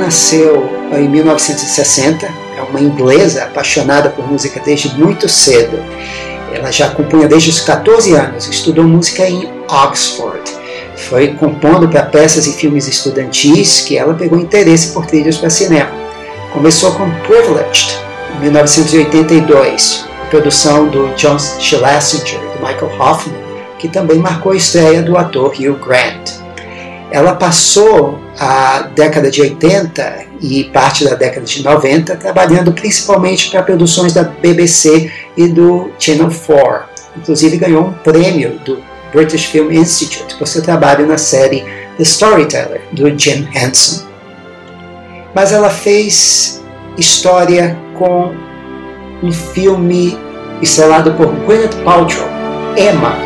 Nasceu 0.05 0.69
em 0.93 1.09
1960, 1.09 2.27
é 2.55 2.61
uma 2.61 2.79
inglesa 2.79 3.45
apaixonada 3.45 4.09
por 4.09 4.29
música 4.31 4.61
desde 4.63 4.95
muito 4.99 5.27
cedo. 5.27 5.79
Ela 6.53 6.71
já 6.71 6.89
compunha 6.89 7.27
desde 7.27 7.49
os 7.49 7.59
14 7.59 8.13
anos, 8.13 8.47
estudou 8.47 8.85
música 8.85 9.27
em 9.27 9.49
Oxford. 9.67 10.43
Foi 10.95 11.29
compondo 11.33 11.89
para 11.89 12.03
peças 12.03 12.45
e 12.45 12.53
filmes 12.53 12.87
estudantis 12.87 13.81
que 13.81 13.97
ela 13.97 14.13
pegou 14.13 14.39
interesse 14.39 14.93
por 14.93 15.07
trilhas 15.07 15.37
para 15.37 15.49
cinema. 15.49 15.89
Começou 16.53 16.91
com 16.91 17.09
Privileged, 17.21 17.97
em 18.37 18.41
1982, 18.41 20.05
produção 20.29 20.87
do 20.87 21.07
John 21.15 21.39
Schlesinger 21.39 22.39
e 22.39 22.57
do 22.57 22.65
Michael 22.65 22.91
Hoffman, 22.99 23.43
que 23.79 23.89
também 23.89 24.19
marcou 24.19 24.51
a 24.51 24.55
estreia 24.55 25.01
do 25.01 25.17
ator 25.17 25.51
Hugh 25.51 25.79
Grant 25.83 26.45
ela 27.11 27.33
passou 27.33 28.19
a 28.39 28.89
década 28.93 29.31
de 29.31 29.41
80 29.41 30.25
e 30.41 30.65
parte 30.65 31.05
da 31.05 31.15
década 31.15 31.45
de 31.45 31.63
90 31.63 32.15
trabalhando 32.17 32.73
principalmente 32.73 33.49
para 33.49 33.63
produções 33.63 34.13
da 34.13 34.23
BBC 34.23 35.11
e 35.37 35.47
do 35.47 35.91
Channel 35.97 36.29
4. 36.29 36.85
Inclusive 37.17 37.57
ganhou 37.57 37.85
um 37.85 37.93
prêmio 37.93 38.59
do 38.65 38.83
British 39.13 39.45
Film 39.45 39.71
Institute 39.71 40.35
por 40.35 40.47
seu 40.47 40.61
trabalho 40.61 41.07
na 41.07 41.17
série 41.17 41.63
The 41.97 42.03
Storyteller, 42.03 42.81
do 42.91 43.07
Jim 43.17 43.47
Henson. 43.55 44.03
mas 45.33 45.53
ela 45.53 45.69
fez 45.69 46.61
história 46.97 47.77
com 47.97 48.33
um 49.23 49.31
filme 49.31 50.17
estrelado 50.61 51.13
por 51.13 51.27
Gwyneth 51.27 51.75
Paltrow, 51.83 52.27
Emma, 52.77 53.17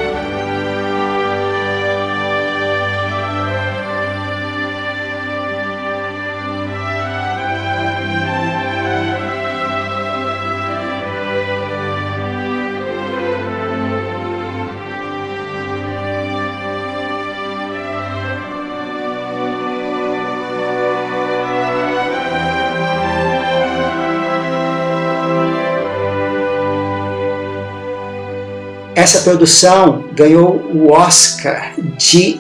Essa 29.00 29.22
produção 29.22 30.04
ganhou 30.12 30.58
o 30.74 30.92
Oscar 30.92 31.74
de 31.98 32.38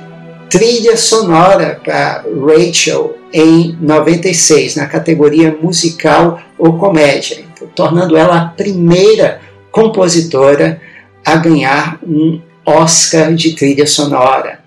trilha 0.50 0.98
sonora 0.98 1.80
para 1.82 2.26
Rachel 2.45 3.17
em 3.32 3.78
96, 3.80 4.76
na 4.76 4.86
categoria 4.86 5.58
musical 5.62 6.41
ou 6.58 6.78
comédia, 6.78 7.45
então, 7.54 7.65
tornando 7.74 8.17
ela 8.17 8.36
a 8.36 8.45
primeira 8.50 9.39
compositora 9.72 10.82
a 11.26 11.38
ganhar 11.38 11.98
um 12.06 12.41
Oscar 12.65 13.34
de 13.34 13.56
trilha 13.56 13.88
sonora. 13.88 14.60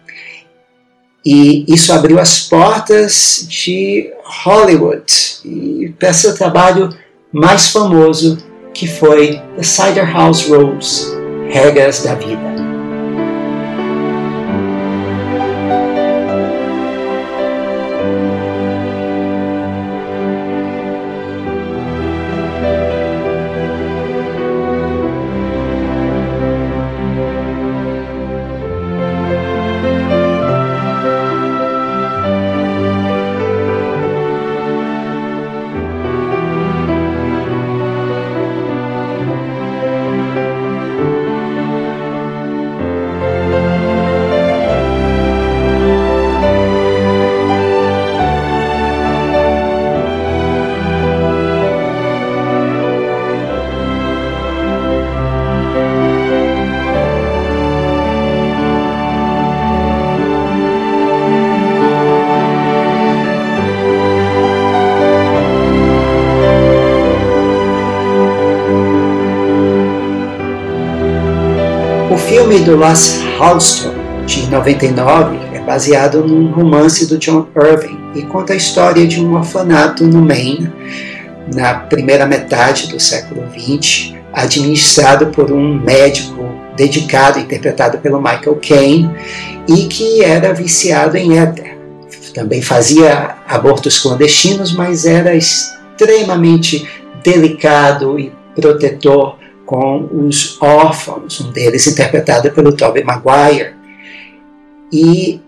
E 1.22 1.66
isso 1.68 1.92
abriu 1.92 2.18
as 2.18 2.40
portas 2.40 3.46
de 3.46 4.10
Hollywood 4.24 5.94
para 5.98 6.14
seu 6.14 6.34
trabalho 6.34 6.88
mais 7.30 7.68
famoso, 7.68 8.38
que 8.72 8.86
foi 8.86 9.42
The 9.56 9.62
Cider 9.62 10.10
House 10.10 10.48
Rules 10.48 11.20
regras 11.50 12.04
da 12.04 12.14
vida. 12.14 12.61
Do 72.72 72.78
Lars 72.78 73.20
Hallström, 73.38 73.92
de 74.24 74.46
99, 74.46 75.38
é 75.52 75.60
baseado 75.60 76.26
num 76.26 76.50
romance 76.50 77.04
do 77.04 77.18
John 77.18 77.46
Irving 77.54 77.98
e 78.14 78.22
conta 78.22 78.54
a 78.54 78.56
história 78.56 79.06
de 79.06 79.20
um 79.20 79.34
orfanato 79.34 80.04
no 80.04 80.22
Maine, 80.22 80.72
na 81.54 81.74
primeira 81.74 82.24
metade 82.24 82.88
do 82.88 82.98
século 82.98 83.42
XX, 83.50 84.14
administrado 84.32 85.26
por 85.26 85.52
um 85.52 85.78
médico 85.82 86.48
dedicado, 86.74 87.40
interpretado 87.40 87.98
pelo 87.98 88.22
Michael 88.22 88.58
Caine, 88.66 89.10
e 89.68 89.84
que 89.84 90.24
era 90.24 90.54
viciado 90.54 91.18
em 91.18 91.38
éter. 91.38 91.76
Também 92.32 92.62
fazia 92.62 93.36
abortos 93.46 94.00
clandestinos, 94.00 94.72
mas 94.72 95.04
era 95.04 95.34
extremamente 95.34 96.88
delicado 97.22 98.18
e 98.18 98.32
protetor 98.54 99.41
com 99.72 100.26
os 100.26 100.60
órfãos, 100.60 101.40
um 101.40 101.50
deles 101.50 101.86
interpretado 101.86 102.52
pelo 102.52 102.76
Tobey 102.76 103.02
Maguire. 103.02 103.72
E 104.92 105.40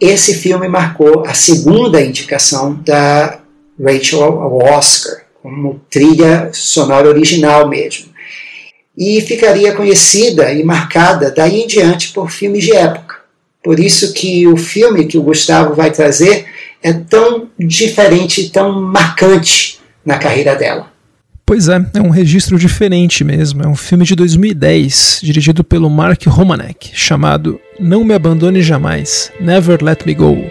esse 0.00 0.34
filme 0.34 0.66
marcou 0.66 1.24
a 1.24 1.34
segunda 1.34 2.02
indicação 2.02 2.74
da 2.84 3.38
Rachel 3.80 4.40
ao 4.40 4.58
Oscar, 4.58 5.22
como 5.40 5.80
trilha 5.88 6.50
sonora 6.52 7.08
original 7.08 7.68
mesmo. 7.68 8.06
E 8.98 9.20
ficaria 9.20 9.72
conhecida 9.72 10.52
e 10.52 10.64
marcada 10.64 11.30
daí 11.30 11.60
em 11.60 11.68
diante 11.68 12.12
por 12.12 12.28
filmes 12.28 12.64
de 12.64 12.72
época. 12.72 13.20
Por 13.62 13.78
isso 13.78 14.12
que 14.12 14.48
o 14.48 14.56
filme 14.56 15.06
que 15.06 15.16
o 15.16 15.22
Gustavo 15.22 15.76
vai 15.76 15.92
trazer 15.92 16.44
é 16.82 16.92
tão 16.92 17.48
diferente, 17.56 18.50
tão 18.50 18.82
marcante 18.82 19.78
na 20.04 20.18
carreira 20.18 20.56
dela. 20.56 20.90
Pois 21.50 21.68
é, 21.68 21.84
é 21.94 22.00
um 22.00 22.10
registro 22.10 22.56
diferente 22.56 23.24
mesmo. 23.24 23.60
É 23.60 23.66
um 23.66 23.74
filme 23.74 24.04
de 24.04 24.14
2010, 24.14 25.18
dirigido 25.20 25.64
pelo 25.64 25.90
Mark 25.90 26.24
Romanek, 26.28 26.92
chamado 26.94 27.60
Não 27.76 28.04
Me 28.04 28.14
Abandone 28.14 28.62
Jamais 28.62 29.32
Never 29.40 29.82
Let 29.82 30.06
Me 30.06 30.14
Go. 30.14 30.48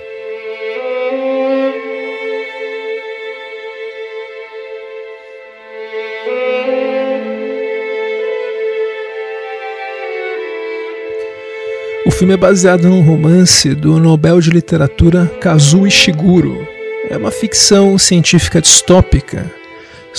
O 12.05 12.11
filme 12.11 12.33
é 12.33 12.37
baseado 12.37 12.89
num 12.89 13.01
romance 13.01 13.73
do 13.73 13.97
Nobel 14.01 14.41
de 14.41 14.49
Literatura 14.49 15.31
Kazuo 15.39 15.87
Ishiguro. 15.87 16.67
É 17.09 17.15
uma 17.15 17.31
ficção 17.31 17.97
científica 17.97 18.61
distópica 18.61 19.58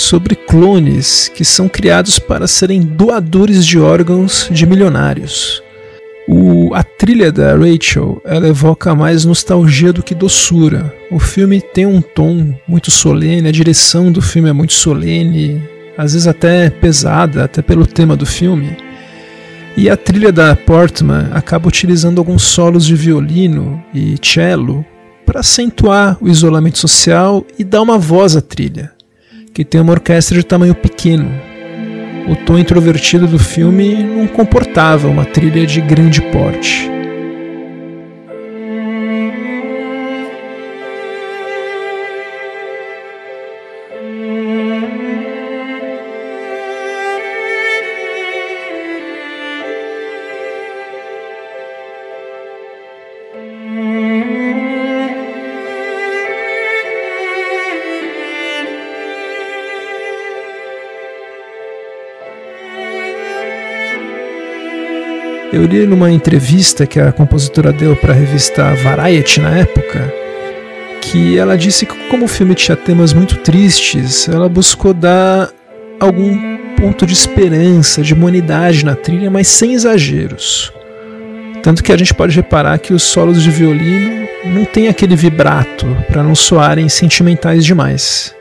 sobre 0.01 0.35
clones 0.35 1.29
que 1.29 1.45
são 1.45 1.69
criados 1.69 2.19
para 2.19 2.47
serem 2.47 2.81
doadores 2.81 3.65
de 3.65 3.79
órgãos 3.79 4.49
de 4.51 4.65
milionários. 4.67 5.63
O, 6.27 6.75
a 6.75 6.83
trilha 6.83 7.31
da 7.31 7.55
Rachel 7.57 8.21
ela 8.25 8.49
evoca 8.49 8.95
mais 8.95 9.25
nostalgia 9.25 9.93
do 9.93 10.03
que 10.03 10.15
doçura. 10.15 10.95
O 11.11 11.19
filme 11.19 11.61
tem 11.61 11.87
um 11.87 12.01
tom 12.01 12.55
muito 12.67 12.91
solene, 12.91 13.49
a 13.49 13.53
direção 13.53 14.11
do 14.11 14.23
filme 14.23 14.49
é 14.49 14.53
muito 14.53 14.73
solene, 14.73 15.63
às 15.99 16.13
vezes 16.13 16.27
até 16.27 16.71
pesada, 16.71 17.45
até 17.45 17.61
pelo 17.61 17.87
tema 17.87 18.17
do 18.17 18.25
filme. 18.25 18.77
E 19.77 19.91
a 19.91 19.97
trilha 19.97 20.33
da 20.33 20.57
Portman 20.57 21.29
acaba 21.33 21.69
utilizando 21.69 22.19
alguns 22.19 22.43
solos 22.43 22.87
de 22.87 22.95
violino 22.95 23.83
e 23.95 24.17
cello 24.23 24.85
para 25.27 25.41
acentuar 25.41 26.17
o 26.21 26.29
isolamento 26.29 26.79
social 26.79 27.45
e 27.59 27.65
dar 27.65 27.83
uma 27.83 27.99
voz 27.99 28.37
à 28.37 28.41
trilha 28.41 28.93
que 29.61 29.65
tem 29.67 29.79
uma 29.79 29.93
orquestra 29.93 30.39
de 30.39 30.43
tamanho 30.43 30.75
pequeno. 30.75 31.31
O 32.27 32.35
tom 32.47 32.59
introvertido 32.59 33.27
do 33.27 33.39
filme 33.39 34.03
não 34.03 34.27
comportava 34.27 35.07
uma 35.07 35.27
trilha 35.27 35.67
de 35.67 35.83
grande 35.83 36.23
porte. 36.33 36.91
Eu 65.53 65.65
li 65.65 65.85
numa 65.85 66.13
entrevista 66.13 66.87
que 66.87 67.01
a 67.01 67.11
compositora 67.11 67.73
deu 67.73 67.97
para 67.97 68.13
a 68.13 68.17
revista 68.17 68.73
Variety 68.75 69.41
na 69.41 69.59
época 69.59 70.13
que 71.01 71.37
ela 71.37 71.59
disse 71.59 71.87
que, 71.87 72.09
como 72.09 72.27
o 72.27 72.29
filme 72.29 72.55
tinha 72.55 72.77
temas 72.77 73.13
muito 73.13 73.39
tristes, 73.39 74.29
ela 74.29 74.49
buscou 74.49 74.95
dar 74.95 75.51
algum 75.99 76.57
ponto 76.77 77.05
de 77.05 77.13
esperança, 77.13 78.01
de 78.01 78.15
humanidade 78.15 78.85
na 78.85 78.95
trilha, 78.95 79.31
mas 79.31 79.49
sem 79.49 79.73
exageros. 79.73 80.73
Tanto 81.63 81.83
que 81.83 81.93
a 81.93 81.97
gente 81.97 82.15
pode 82.15 82.37
reparar 82.37 82.79
que 82.79 82.95
os 82.95 83.03
solos 83.03 83.43
de 83.43 83.51
violino 83.51 84.29
não 84.45 84.65
tem 84.65 84.87
aquele 84.87 85.17
vibrato 85.17 85.87
para 86.07 86.23
não 86.23 86.35
soarem 86.35 86.89
sentimentais 86.89 87.65
demais. 87.65 88.35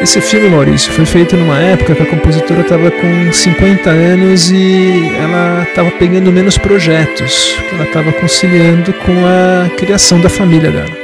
Esse 0.00 0.20
filme, 0.20 0.48
Maurício, 0.48 0.92
foi 0.92 1.04
feito 1.04 1.36
numa 1.36 1.58
época 1.58 1.92
que 1.92 2.02
a 2.02 2.06
compositora 2.06 2.60
estava 2.60 2.88
com 2.88 3.32
50 3.32 3.90
anos 3.90 4.48
e 4.48 5.08
ela 5.18 5.64
estava 5.68 5.90
pegando 5.90 6.30
menos 6.30 6.56
projetos, 6.56 7.56
que 7.68 7.74
ela 7.74 7.84
estava 7.84 8.12
conciliando 8.12 8.92
com 8.92 9.12
a 9.26 9.68
criação 9.76 10.20
da 10.20 10.28
família 10.28 10.70
dela. 10.70 10.96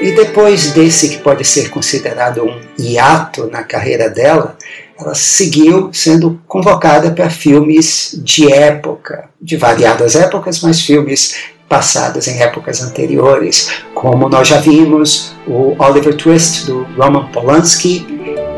E 0.00 0.12
depois 0.12 0.70
desse 0.70 1.10
que 1.10 1.18
pode 1.18 1.44
ser 1.44 1.68
considerado 1.68 2.44
um 2.44 2.58
hiato 2.78 3.46
na 3.50 3.62
carreira 3.62 4.08
dela, 4.08 4.56
ela 4.98 5.14
seguiu 5.14 5.90
sendo 5.92 6.40
convocada 6.46 7.10
para 7.10 7.28
filmes 7.28 8.18
de 8.24 8.50
época, 8.50 9.28
de 9.40 9.58
variadas 9.58 10.16
épocas, 10.16 10.62
mas 10.62 10.80
filmes 10.80 11.34
passadas 11.68 12.26
em 12.26 12.40
épocas 12.40 12.82
anteriores, 12.82 13.70
como 13.94 14.28
nós 14.28 14.48
já 14.48 14.58
vimos 14.58 15.34
o 15.46 15.76
Oliver 15.78 16.16
Twist 16.16 16.66
do 16.66 16.84
Roman 16.96 17.26
Polanski 17.26 18.06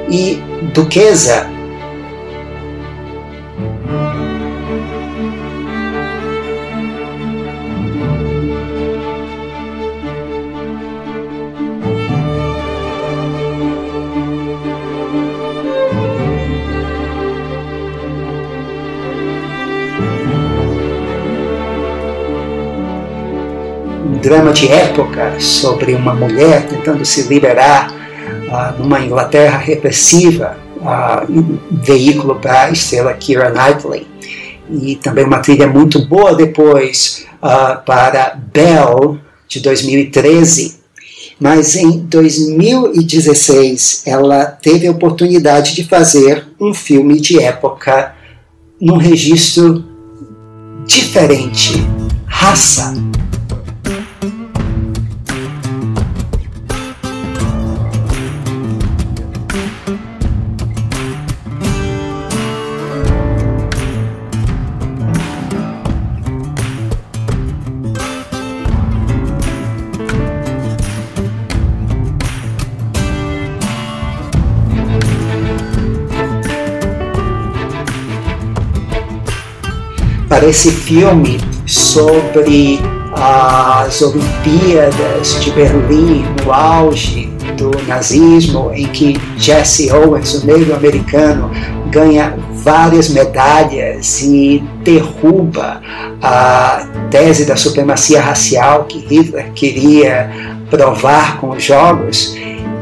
e 0.08 0.42
Duquesa 0.72 1.59
drama 24.21 24.53
de 24.53 24.68
época 24.68 25.41
sobre 25.41 25.95
uma 25.95 26.14
mulher 26.14 26.68
tentando 26.68 27.05
se 27.05 27.23
liberar 27.23 27.91
uh, 27.91 28.81
numa 28.81 29.01
Inglaterra 29.01 29.59
repressiva, 29.59 30.57
uh, 30.77 31.31
um 31.31 31.59
veículo 31.83 32.37
para 32.37 32.64
a 32.64 32.71
estrela 32.71 33.12
Keira 33.14 33.51
Knightley. 33.51 34.07
E 34.71 34.97
também 34.97 35.25
uma 35.25 35.41
trilha 35.41 35.66
muito 35.66 36.07
boa 36.07 36.35
depois 36.35 37.27
uh, 37.43 37.83
para 37.85 38.39
Belle, 38.53 39.18
de 39.49 39.61
2013. 39.61 40.79
Mas 41.41 41.75
em 41.75 42.01
2016 42.01 44.03
ela 44.07 44.45
teve 44.45 44.87
a 44.87 44.91
oportunidade 44.91 45.75
de 45.75 45.85
fazer 45.85 46.47
um 46.61 46.75
filme 46.75 47.18
de 47.18 47.41
época 47.41 48.14
num 48.79 48.99
registro 48.99 49.83
diferente, 50.87 51.83
raça, 52.27 52.93
esse 80.51 80.72
filme 80.72 81.38
sobre 81.64 82.80
as 83.12 84.03
Olimpíadas 84.03 85.38
de 85.40 85.53
Berlim, 85.53 86.24
no 86.44 86.53
auge 86.53 87.30
do 87.57 87.70
nazismo, 87.86 88.72
em 88.74 88.86
que 88.88 89.16
Jesse 89.36 89.92
Owens, 89.92 90.34
o 90.34 90.46
negro 90.46 90.74
americano, 90.74 91.51
ganha 91.90 92.36
várias 92.53 93.09
medalhas 93.11 94.22
e 94.22 94.62
derruba 94.82 95.80
a 96.20 96.84
tese 97.11 97.44
da 97.44 97.55
supremacia 97.55 98.20
racial 98.20 98.84
que 98.84 98.98
Hitler 98.98 99.53
queria 99.53 100.30
provar 100.68 101.38
com 101.40 101.51
os 101.51 101.62
jogos, 101.62 102.36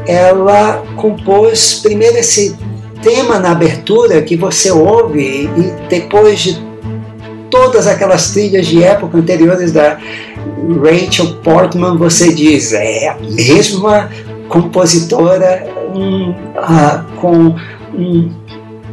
ela 0.07 0.83
compôs 0.95 1.75
primeiro 1.83 2.17
esse 2.17 2.55
tema 3.03 3.37
na 3.37 3.51
abertura 3.51 4.23
que 4.23 4.35
você 4.35 4.71
ouve 4.71 5.49
e 5.55 5.87
depois 5.87 6.39
de 6.39 6.68
todas 7.49 7.87
aquelas 7.87 8.31
trilhas 8.31 8.67
de 8.67 8.83
época 8.83 9.17
anteriores 9.17 9.71
da 9.71 9.97
Rachel 10.83 11.35
Portman, 11.43 11.97
você 11.97 12.33
diz, 12.33 12.73
é 12.73 13.09
a 13.09 13.17
mesma 13.19 14.09
compositora 14.47 15.67
um, 15.93 16.31
uh, 16.31 17.15
com 17.17 17.55
um 17.93 18.31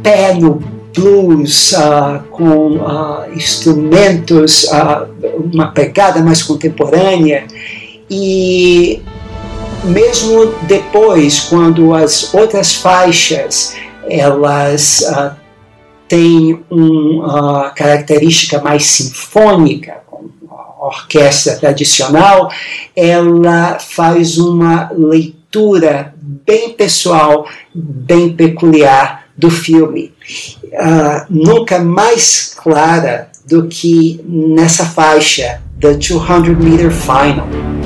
pé 0.01 0.33
no 0.33 0.61
blues, 0.95 1.73
uh, 1.73 2.23
com 2.31 2.77
uh, 2.77 3.31
instrumentos, 3.35 4.65
uma 5.53 5.67
pegada 5.67 6.21
mais 6.21 6.41
contemporânea. 6.41 7.45
E 8.09 9.01
mesmo 9.83 10.53
depois, 10.63 11.41
quando 11.41 11.93
as 11.93 12.33
outras 12.33 12.73
faixas 12.75 13.75
elas 14.09 15.03
tem 16.07 16.63
uma 16.69 17.69
característica 17.71 18.61
mais 18.61 18.85
sinfônica, 18.85 19.97
com 20.05 20.29
a 20.49 20.85
orquestra 20.87 21.55
tradicional, 21.57 22.49
ela 22.95 23.79
faz 23.79 24.37
uma 24.37 24.89
leitura 24.91 26.13
bem 26.21 26.73
pessoal, 26.73 27.47
bem 27.73 28.33
peculiar 28.33 29.25
do 29.37 29.51
filme. 29.51 30.13
Uh, 30.65 31.25
nunca 31.29 31.79
mais 31.79 32.53
clara 32.55 33.29
do 33.45 33.67
que 33.67 34.19
nessa 34.25 34.85
faixa, 34.85 35.61
The 35.79 35.93
200 35.93 36.57
Meter 36.57 36.91
Final. 36.91 37.76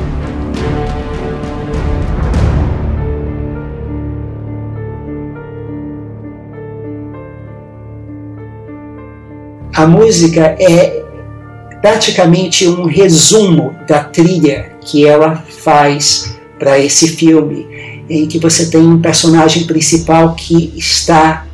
A 9.74 9.88
música 9.88 10.56
é 10.60 11.02
praticamente 11.82 12.68
um 12.68 12.86
resumo 12.86 13.76
da 13.88 14.04
trilha 14.04 14.74
que 14.82 15.08
ela 15.08 15.44
faz 15.48 16.36
para 16.60 16.78
esse 16.78 17.08
filme, 17.08 17.68
em 18.10 18.28
que 18.28 18.38
você 18.38 18.70
tem 18.70 18.82
um 18.82 19.02
personagem 19.02 19.66
principal 19.66 20.36
que 20.36 20.74
está 20.76 21.46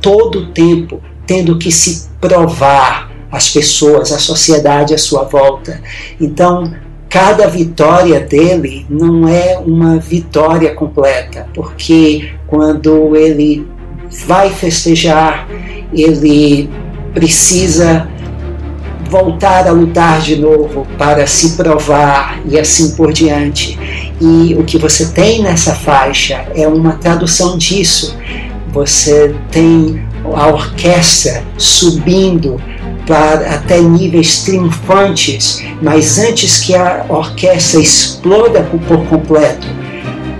todo 0.00 0.40
o 0.40 0.46
tempo 0.52 1.00
tendo 1.26 1.56
que 1.56 1.70
se 1.70 2.08
provar 2.20 3.10
às 3.30 3.48
pessoas, 3.48 4.12
à 4.12 4.18
sociedade 4.18 4.92
à 4.92 4.98
sua 4.98 5.22
volta. 5.22 5.80
Então, 6.20 6.74
cada 7.08 7.46
vitória 7.46 8.20
dele 8.20 8.84
não 8.90 9.28
é 9.28 9.58
uma 9.58 9.98
vitória 9.98 10.74
completa, 10.74 11.48
porque 11.54 12.32
quando 12.46 13.16
ele 13.16 13.66
vai 14.26 14.50
festejar, 14.50 15.48
ele 15.94 16.68
precisa 17.14 18.08
voltar 19.12 19.68
a 19.68 19.72
lutar 19.72 20.20
de 20.20 20.36
novo 20.36 20.86
para 20.96 21.26
se 21.26 21.50
provar 21.50 22.40
e 22.46 22.58
assim 22.58 22.92
por 22.92 23.12
diante. 23.12 23.78
E 24.20 24.54
o 24.54 24.64
que 24.64 24.78
você 24.78 25.06
tem 25.06 25.42
nessa 25.42 25.74
faixa 25.74 26.46
é 26.54 26.66
uma 26.66 26.94
tradução 26.94 27.58
disso. 27.58 28.16
Você 28.72 29.34
tem 29.50 30.02
a 30.34 30.46
orquestra 30.46 31.42
subindo 31.58 32.58
para 33.06 33.56
até 33.56 33.80
níveis 33.80 34.42
triunfantes, 34.44 35.62
mas 35.82 36.18
antes 36.18 36.60
que 36.60 36.74
a 36.74 37.04
orquestra 37.08 37.80
exploda 37.80 38.62
por 38.88 39.04
completo, 39.06 39.66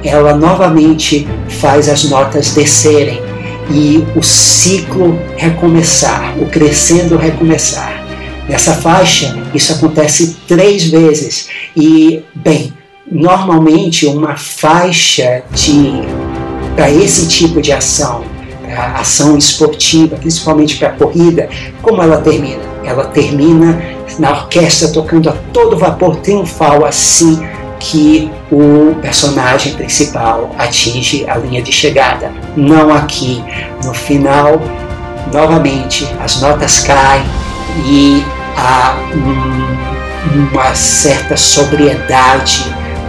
ela 0.02 0.34
novamente 0.34 1.28
faz 1.48 1.88
as 1.88 2.04
notas 2.04 2.52
descerem 2.52 3.21
e 3.70 4.04
o 4.16 4.22
ciclo 4.22 5.18
recomeçar, 5.36 6.34
o 6.38 6.46
crescendo 6.46 7.16
recomeçar. 7.16 8.02
Nessa 8.48 8.74
faixa, 8.74 9.36
isso 9.54 9.72
acontece 9.72 10.36
três 10.48 10.84
vezes. 10.84 11.48
E, 11.76 12.22
bem, 12.34 12.72
normalmente 13.10 14.06
uma 14.06 14.36
faixa 14.36 15.42
de 15.52 16.02
para 16.74 16.90
esse 16.90 17.28
tipo 17.28 17.60
de 17.60 17.70
ação, 17.70 18.24
ação 18.94 19.36
esportiva, 19.36 20.16
principalmente 20.16 20.76
para 20.76 20.90
corrida, 20.90 21.48
como 21.82 22.02
ela 22.02 22.18
termina? 22.18 22.62
Ela 22.82 23.04
termina 23.04 23.80
na 24.18 24.30
orquestra 24.30 24.88
tocando 24.88 25.28
a 25.28 25.32
todo 25.52 25.76
vapor 25.76 26.16
triunfal, 26.16 26.84
assim 26.84 27.38
que 27.82 28.30
o 28.50 28.94
personagem 29.02 29.74
principal 29.74 30.54
atinge 30.56 31.28
a 31.28 31.36
linha 31.36 31.60
de 31.60 31.72
chegada, 31.72 32.30
não 32.56 32.94
aqui. 32.94 33.42
No 33.84 33.92
final, 33.92 34.62
novamente, 35.32 36.08
as 36.22 36.40
notas 36.40 36.80
caem 36.80 37.24
e 37.84 38.24
há 38.56 38.96
um, 39.14 40.48
uma 40.52 40.74
certa 40.74 41.36
sobriedade 41.36 42.64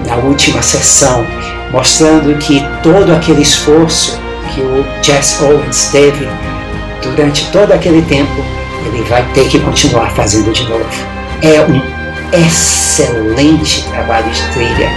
na 0.08 0.16
última 0.16 0.62
sessão, 0.64 1.24
mostrando 1.72 2.36
que 2.40 2.66
todo 2.82 3.14
aquele 3.14 3.44
esforço 3.44 4.20
que 4.54 4.62
o 4.62 4.84
Jess 5.04 5.40
Owens 5.42 5.90
teve 5.92 6.28
durante 7.04 7.46
todo 7.52 7.72
aquele 7.72 8.02
tempo, 8.04 8.44
ele 8.88 9.04
vai 9.04 9.24
ter 9.34 9.48
que 9.50 9.60
continuar 9.60 10.10
fazendo 10.12 10.52
de 10.52 10.68
novo. 10.68 10.90
É 11.42 11.62
um 11.62 12.03
excelente 12.34 13.84
trabalho 13.90 14.32
de 14.32 14.42
trilha. 14.52 14.90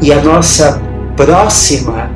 E 0.00 0.12
a 0.12 0.20
nossa 0.20 0.82
próxima 1.16 2.10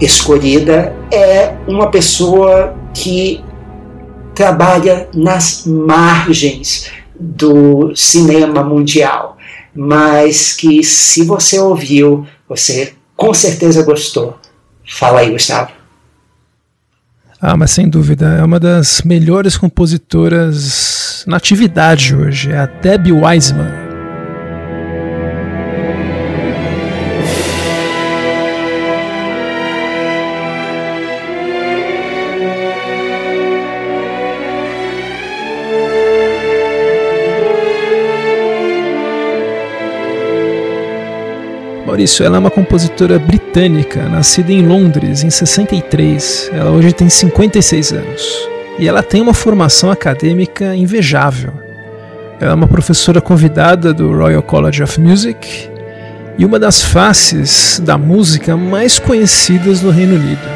escolhida 0.00 0.94
é 1.10 1.54
uma 1.66 1.90
pessoa 1.90 2.74
que 2.94 3.42
trabalha 4.40 5.06
nas 5.12 5.66
margens 5.66 6.90
do 7.14 7.94
cinema 7.94 8.64
mundial, 8.64 9.36
mas 9.76 10.54
que 10.54 10.82
se 10.82 11.24
você 11.24 11.58
ouviu, 11.58 12.26
você 12.48 12.94
com 13.14 13.34
certeza 13.34 13.82
gostou. 13.82 14.38
Fala 14.88 15.20
aí, 15.20 15.30
Gustavo. 15.30 15.72
Ah, 17.38 17.54
mas 17.54 17.70
sem 17.70 17.86
dúvida, 17.86 18.38
é 18.40 18.42
uma 18.42 18.58
das 18.58 19.02
melhores 19.02 19.58
compositoras 19.58 21.22
na 21.26 21.36
atividade 21.36 22.16
hoje, 22.16 22.50
é 22.50 22.60
a 22.60 22.66
Debbie 22.66 23.12
Wiseman. 23.12 23.79
Maurício, 42.00 42.24
ela 42.24 42.36
é 42.36 42.38
uma 42.38 42.50
compositora 42.50 43.18
britânica, 43.18 44.08
nascida 44.08 44.50
em 44.50 44.66
Londres 44.66 45.22
em 45.22 45.28
63. 45.28 46.50
Ela 46.50 46.70
hoje 46.70 46.94
tem 46.94 47.10
56 47.10 47.92
anos. 47.92 48.48
E 48.78 48.88
ela 48.88 49.02
tem 49.02 49.20
uma 49.20 49.34
formação 49.34 49.90
acadêmica 49.90 50.74
invejável. 50.74 51.52
Ela 52.40 52.52
é 52.52 52.54
uma 52.54 52.66
professora 52.66 53.20
convidada 53.20 53.92
do 53.92 54.16
Royal 54.16 54.42
College 54.42 54.82
of 54.82 54.98
Music 54.98 55.68
e 56.38 56.44
uma 56.46 56.58
das 56.58 56.82
faces 56.82 57.78
da 57.84 57.98
música 57.98 58.56
mais 58.56 58.98
conhecidas 58.98 59.82
no 59.82 59.90
Reino 59.90 60.14
Unido. 60.14 60.48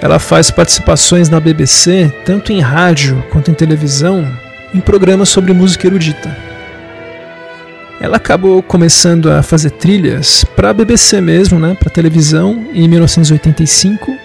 Ela 0.00 0.18
faz 0.18 0.50
participações 0.50 1.28
na 1.28 1.40
BBC, 1.40 2.10
tanto 2.24 2.54
em 2.54 2.60
rádio 2.60 3.22
quanto 3.30 3.50
em 3.50 3.54
televisão, 3.54 4.26
em 4.72 4.80
programas 4.80 5.28
sobre 5.28 5.52
música 5.52 5.86
erudita. 5.86 6.47
Ela 8.00 8.16
acabou 8.16 8.62
começando 8.62 9.30
a 9.30 9.42
fazer 9.42 9.70
trilhas 9.70 10.44
para 10.54 10.70
a 10.70 10.72
BBC 10.72 11.20
mesmo, 11.20 11.58
né, 11.58 11.74
para 11.74 11.90
televisão, 11.90 12.68
em 12.72 12.86
1985, 12.86 14.16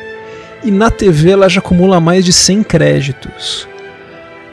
e 0.64 0.70
na 0.70 0.92
TV 0.92 1.32
ela 1.32 1.50
já 1.50 1.60
acumula 1.60 2.00
mais 2.00 2.24
de 2.24 2.32
100 2.32 2.64
créditos. 2.64 3.68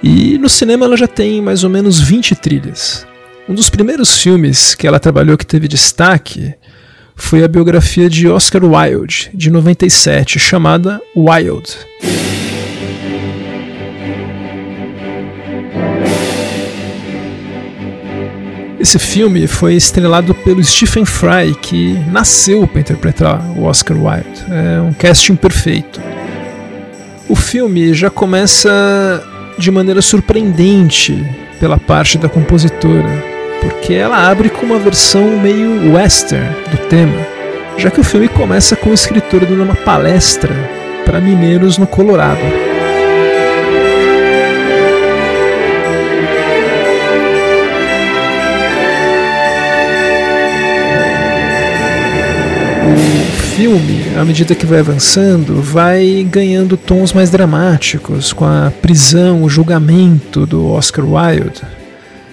E 0.03 0.39
no 0.39 0.49
cinema 0.49 0.87
ela 0.87 0.97
já 0.97 1.07
tem 1.07 1.43
mais 1.43 1.63
ou 1.63 1.69
menos 1.69 2.01
20 2.01 2.35
trilhas. 2.35 3.07
Um 3.47 3.55
dos 3.55 3.69
primeiros 3.69 4.17
filmes 4.17 4.75
que 4.75 4.87
ela 4.87 4.99
trabalhou 4.99 5.37
que 5.37 5.47
teve 5.47 5.69
destaque 5.69 6.55
foi 7.15 7.45
a 7.45 7.49
biografia 7.49 8.09
de 8.09 8.27
Oscar 8.27 8.65
Wilde, 8.65 9.31
de 9.35 9.51
97, 9.51 10.39
chamada 10.39 10.99
Wild. 11.15 11.77
Esse 18.81 18.99
filme 18.99 19.47
foi 19.47 19.75
estrelado 19.75 20.35
pelo 20.35 20.65
Stephen 20.65 21.05
Fry, 21.05 21.55
que 21.61 21.93
nasceu 22.11 22.67
para 22.67 22.81
interpretar 22.81 23.39
o 23.55 23.65
Oscar 23.65 23.95
Wilde. 23.95 24.43
É 24.51 24.81
um 24.81 24.95
casting 24.95 25.37
perfeito. 25.37 26.01
O 27.29 27.37
filme 27.37 27.93
já 27.93 28.09
começa 28.09 29.23
de 29.59 29.71
maneira 29.71 30.01
surpreendente 30.01 31.23
pela 31.61 31.77
parte 31.77 32.17
da 32.17 32.27
compositora, 32.27 33.23
porque 33.61 33.93
ela 33.93 34.31
abre 34.31 34.49
com 34.49 34.65
uma 34.65 34.79
versão 34.79 35.39
meio 35.39 35.93
western 35.93 36.49
do 36.71 36.79
tema, 36.89 37.27
já 37.77 37.91
que 37.91 38.01
o 38.01 38.05
filme 38.05 38.29
começa 38.29 38.75
com 38.75 38.89
o 38.89 38.95
escritor 38.95 39.45
dando 39.45 39.63
uma 39.63 39.77
palestra 39.77 40.55
para 41.05 41.21
mineiros 41.21 41.77
no 41.77 41.87
Colorado. 41.87 42.70
Filme, 53.57 54.17
à 54.17 54.25
medida 54.25 54.55
que 54.55 54.65
vai 54.65 54.81
avançando, 54.81 55.61
vai 55.61 56.27
ganhando 56.31 56.77
tons 56.77 57.13
mais 57.13 57.31
dramáticos, 57.31 58.33
com 58.33 58.45
a 58.45 58.73
prisão, 58.81 59.43
o 59.43 59.49
julgamento 59.49 60.47
do 60.47 60.67
Oscar 60.71 61.05
Wilde. 61.05 61.63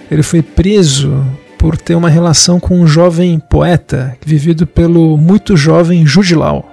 Ele 0.10 0.24
foi 0.24 0.42
preso 0.42 1.26
por 1.58 1.76
ter 1.76 1.96
uma 1.96 2.10
relação 2.10 2.60
com 2.60 2.80
um 2.80 2.88
jovem 2.88 3.40
poeta, 3.40 4.16
vivido 4.26 4.66
pelo 4.66 5.18
muito 5.18 5.58
jovem 5.58 6.06
Jude 6.06 6.36
Law. 6.36 6.66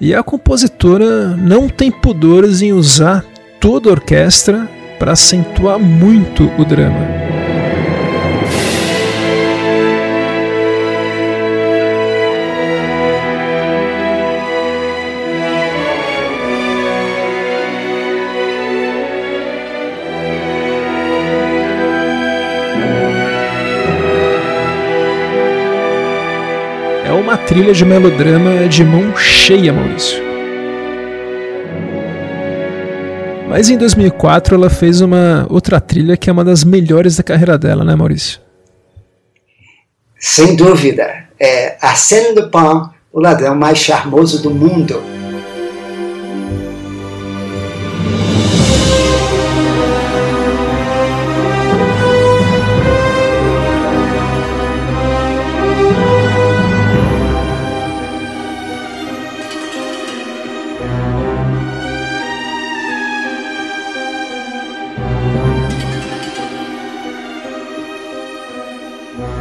E 0.00 0.14
a 0.14 0.22
compositora 0.22 1.36
não 1.36 1.68
tem 1.68 1.90
pudores 1.90 2.62
em 2.62 2.72
usar 2.72 3.24
toda 3.60 3.90
a 3.90 3.92
orquestra 3.92 4.68
para 4.98 5.12
acentuar 5.12 5.78
muito 5.78 6.50
o 6.58 6.64
drama. 6.64 7.19
Uma 27.30 27.38
trilha 27.38 27.72
de 27.72 27.84
melodrama 27.84 28.66
de 28.68 28.82
mão 28.82 29.16
cheia, 29.16 29.72
Maurício. 29.72 30.20
Mas 33.48 33.70
em 33.70 33.78
2004 33.78 34.56
ela 34.56 34.68
fez 34.68 35.00
uma 35.00 35.46
outra 35.48 35.80
trilha 35.80 36.16
que 36.16 36.28
é 36.28 36.32
uma 36.32 36.44
das 36.44 36.64
melhores 36.64 37.16
da 37.16 37.22
carreira 37.22 37.56
dela, 37.56 37.84
né, 37.84 37.94
Maurício? 37.94 38.40
Sem 40.18 40.56
dúvida. 40.56 41.28
É 41.38 41.76
Arsène 41.80 42.34
Lupin, 42.34 42.90
o 43.12 43.20
ladrão 43.20 43.54
mais 43.54 43.78
charmoso 43.78 44.42
do 44.42 44.50
mundo. 44.50 45.00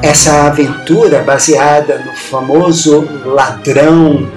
Essa 0.02 0.48
aventura 0.48 1.24
baseada 1.24 2.00
no 2.06 2.14
famoso 2.14 3.08
ladrão 3.26 4.28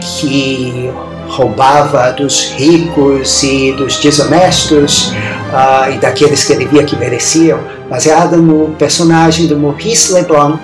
que 0.00 0.90
roubava 1.28 2.12
dos 2.12 2.52
ricos 2.52 3.42
e 3.42 3.72
dos 3.72 3.98
desonestos 3.98 5.12
uh, 5.52 5.92
e 5.92 5.98
daqueles 5.98 6.44
que 6.44 6.52
ele 6.52 6.66
via 6.66 6.84
que 6.84 6.96
mereciam, 6.96 7.60
baseada 7.88 8.36
no 8.36 8.74
personagem 8.78 9.46
do 9.46 9.58
Maurice 9.58 10.12
Leblanc 10.12 10.58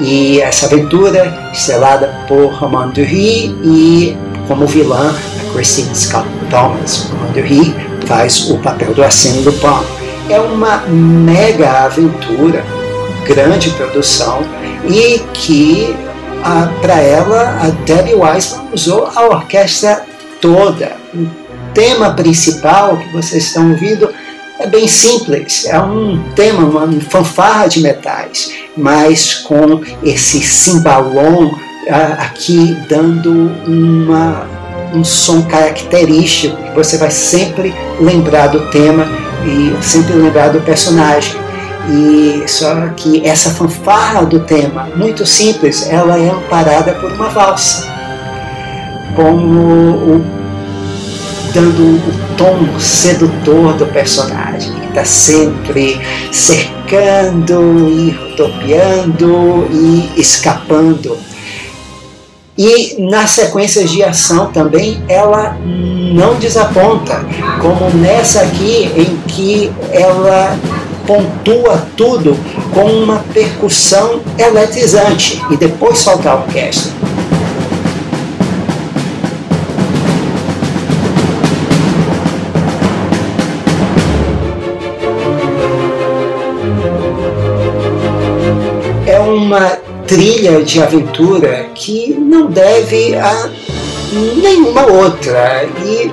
e 0.00 0.40
essa 0.40 0.66
aventura 0.66 1.50
estrelada 1.52 2.24
por 2.28 2.52
Romain 2.52 2.90
Dury 2.90 3.56
e 3.64 4.16
como 4.46 4.66
vilã 4.66 5.10
a 5.10 5.52
Christine 5.52 5.94
Scott 5.96 6.28
Thomas. 6.50 7.10
Romain 7.10 7.32
Dury 7.32 7.74
faz 8.06 8.50
o 8.50 8.58
papel 8.58 8.92
do 8.92 9.02
Arsène 9.02 9.42
Lupin. 9.42 9.84
É 10.28 10.38
uma 10.38 10.78
mega 10.86 11.84
aventura 11.84 12.64
grande 13.26 13.70
produção 13.70 14.42
e 14.88 15.18
que 15.34 15.94
para 16.80 17.00
ela 17.00 17.58
a 17.62 17.70
Debbie 17.84 18.14
Wiseman 18.14 18.68
usou 18.72 19.10
a 19.14 19.26
orquestra 19.26 20.04
toda. 20.40 20.96
O 21.14 21.28
tema 21.74 22.12
principal 22.12 22.96
que 22.96 23.08
vocês 23.12 23.44
estão 23.44 23.70
ouvindo 23.70 24.08
é 24.58 24.66
bem 24.66 24.88
simples, 24.88 25.66
é 25.66 25.78
um 25.78 26.22
tema, 26.34 26.64
uma 26.64 27.00
fanfarra 27.00 27.66
de 27.66 27.80
metais, 27.80 28.52
mas 28.76 29.34
com 29.34 29.82
esse 30.02 30.40
cimbalom 30.40 31.50
aqui 32.18 32.76
dando 32.88 33.32
uma, 33.66 34.46
um 34.94 35.04
som 35.04 35.42
característico, 35.42 36.56
que 36.56 36.70
você 36.74 36.96
vai 36.96 37.10
sempre 37.10 37.74
lembrar 38.00 38.48
do 38.48 38.70
tema 38.70 39.06
e 39.44 39.76
sempre 39.82 40.14
lembrar 40.14 40.48
do 40.48 40.60
personagem. 40.62 41.45
E 41.88 42.44
só 42.48 42.88
que 42.96 43.24
essa 43.26 43.50
fanfarra 43.50 44.24
do 44.24 44.40
tema, 44.40 44.88
muito 44.96 45.24
simples, 45.24 45.88
ela 45.88 46.18
é 46.18 46.30
amparada 46.30 46.92
por 46.94 47.12
uma 47.12 47.28
valsa, 47.28 47.86
como 49.14 49.60
o, 49.60 50.24
dando 51.54 51.82
o 51.82 52.36
tom 52.36 52.78
sedutor 52.80 53.74
do 53.74 53.86
personagem, 53.86 54.72
que 54.80 54.86
está 54.88 55.04
sempre 55.04 56.00
cercando 56.32 57.88
e 57.88 58.10
rodopiando 58.10 59.68
e 59.70 60.20
escapando. 60.20 61.16
E 62.58 62.96
nas 62.98 63.30
sequências 63.30 63.90
de 63.90 64.02
ação 64.02 64.50
também 64.50 65.02
ela 65.08 65.56
não 65.62 66.34
desaponta, 66.36 67.24
como 67.60 67.90
nessa 67.90 68.40
aqui 68.40 68.90
em 68.96 69.16
que 69.28 69.70
ela 69.92 70.58
pontua 71.06 71.86
tudo 71.96 72.36
com 72.74 72.84
uma 72.84 73.18
percussão 73.32 74.20
eletrizante 74.38 75.40
e 75.50 75.56
depois 75.56 75.98
solta 75.98 76.30
a 76.30 76.34
orquestra. 76.34 76.92
É 89.06 89.18
uma 89.20 89.78
trilha 90.06 90.62
de 90.62 90.82
aventura 90.82 91.68
que 91.74 92.14
não 92.18 92.46
deve 92.46 93.14
a 93.14 93.50
nenhuma 94.12 94.86
outra. 94.86 95.64
E 95.84 96.10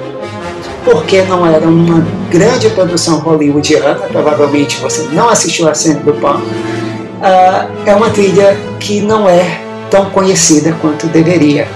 porque 0.83 1.21
não 1.23 1.45
era 1.47 1.65
uma 1.65 2.05
grande 2.33 2.67
produção 2.71 3.19
hollywoodiana, 3.19 3.93
provavelmente 4.11 4.81
você 4.81 5.07
não 5.11 5.29
assistiu 5.29 5.69
a 5.69 5.75
cena 5.75 5.99
do 5.99 6.13
Pan, 6.13 6.37
uh, 6.37 7.71
é 7.85 7.93
uma 7.93 8.09
trilha 8.09 8.57
que 8.79 9.01
não 9.01 9.29
é 9.29 9.61
tão 9.91 10.09
conhecida 10.09 10.75
quanto 10.81 11.05
deveria. 11.05 11.67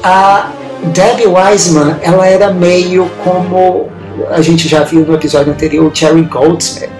A 0.00 0.52
Debbie 0.84 1.26
Wiseman, 1.26 1.96
ela 2.00 2.24
era 2.24 2.52
meio 2.52 3.10
como 3.24 3.90
a 4.30 4.40
gente 4.40 4.68
já 4.68 4.84
viu 4.84 5.00
no 5.00 5.14
episódio 5.14 5.52
anterior, 5.52 5.90
Jerry 5.92 6.22
Goldsmith. 6.22 6.90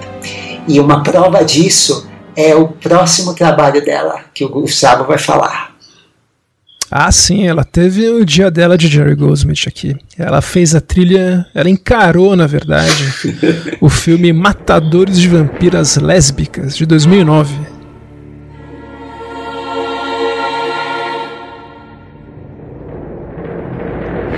E 0.66 0.80
uma 0.80 1.02
prova 1.04 1.44
disso 1.44 2.08
é 2.34 2.54
o 2.56 2.68
próximo 2.68 3.34
trabalho 3.34 3.84
dela, 3.84 4.20
que 4.34 4.44
o 4.44 4.48
Gustavo 4.48 5.04
vai 5.04 5.18
falar. 5.18 5.69
Ah, 6.92 7.12
sim, 7.12 7.46
ela 7.46 7.62
teve 7.62 8.08
o 8.08 8.24
dia 8.24 8.50
dela 8.50 8.76
de 8.76 8.88
Jerry 8.88 9.14
Goldsmith 9.14 9.68
aqui. 9.68 9.94
Ela 10.18 10.42
fez 10.42 10.74
a 10.74 10.80
trilha, 10.80 11.46
ela 11.54 11.70
encarou, 11.70 12.34
na 12.34 12.48
verdade, 12.48 13.14
o 13.80 13.88
filme 13.88 14.32
Matadores 14.32 15.20
de 15.20 15.28
Vampiras 15.28 15.96
Lésbicas, 15.96 16.76
de 16.76 16.84
2009. 16.84 17.54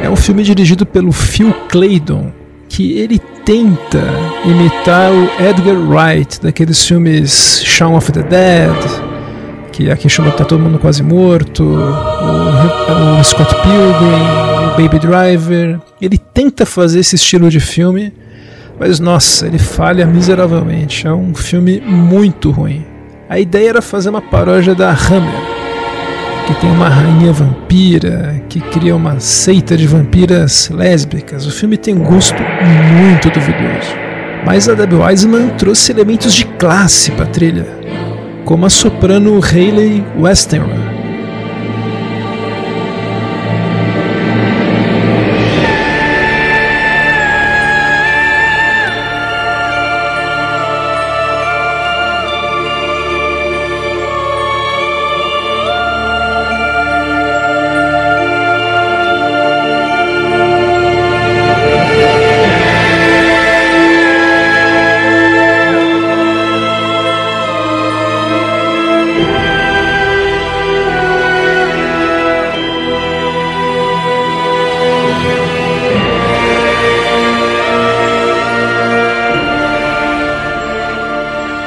É 0.02 0.10
um 0.10 0.16
filme 0.16 0.42
dirigido 0.42 0.84
pelo 0.84 1.10
Phil 1.10 1.54
Claydon, 1.70 2.30
que 2.68 2.98
ele 2.98 3.18
tenta 3.46 4.04
imitar 4.44 5.10
o 5.10 5.24
Edgar 5.42 5.76
Wright, 5.88 6.38
daqueles 6.42 6.84
filmes 6.84 7.62
Shaun 7.64 7.96
of 7.96 8.12
the 8.12 8.22
Dead, 8.22 9.01
que 9.72 9.90
aqui 9.90 10.08
chama 10.08 10.30
Tá 10.30 10.44
Todo 10.44 10.60
Mundo 10.60 10.78
Quase 10.78 11.02
Morto, 11.02 11.64
o, 11.64 13.18
o 13.18 13.24
Scott 13.24 13.54
Pilgrim, 13.62 14.68
o 14.68 14.76
Baby 14.76 14.98
Driver. 14.98 15.80
Ele 16.00 16.18
tenta 16.18 16.66
fazer 16.66 17.00
esse 17.00 17.16
estilo 17.16 17.48
de 17.48 17.58
filme, 17.58 18.12
mas 18.78 19.00
nossa, 19.00 19.46
ele 19.46 19.58
falha 19.58 20.04
miseravelmente. 20.04 21.06
É 21.06 21.12
um 21.12 21.34
filme 21.34 21.80
muito 21.80 22.50
ruim. 22.50 22.84
A 23.28 23.40
ideia 23.40 23.70
era 23.70 23.82
fazer 23.82 24.10
uma 24.10 24.20
paródia 24.20 24.74
da 24.74 24.90
Hammer, 24.90 25.40
que 26.46 26.54
tem 26.60 26.70
uma 26.70 26.88
rainha 26.88 27.32
vampira, 27.32 28.44
que 28.50 28.60
cria 28.60 28.94
uma 28.94 29.18
seita 29.20 29.74
de 29.74 29.86
vampiras 29.86 30.68
lésbicas. 30.68 31.46
O 31.46 31.50
filme 31.50 31.78
tem 31.78 31.94
um 31.94 32.04
gosto 32.04 32.42
muito 33.00 33.30
duvidoso. 33.30 33.96
Mas 34.44 34.68
a 34.68 34.74
Debbie 34.74 34.96
Wiseman 34.96 35.50
trouxe 35.50 35.92
elementos 35.92 36.34
de 36.34 36.44
classe 36.44 37.12
para 37.12 37.24
a 37.24 37.28
trilha 37.28 37.82
como 38.44 38.66
a 38.66 38.70
soprano 38.70 39.40
Hayley 39.42 40.04
Westenra. 40.18 40.91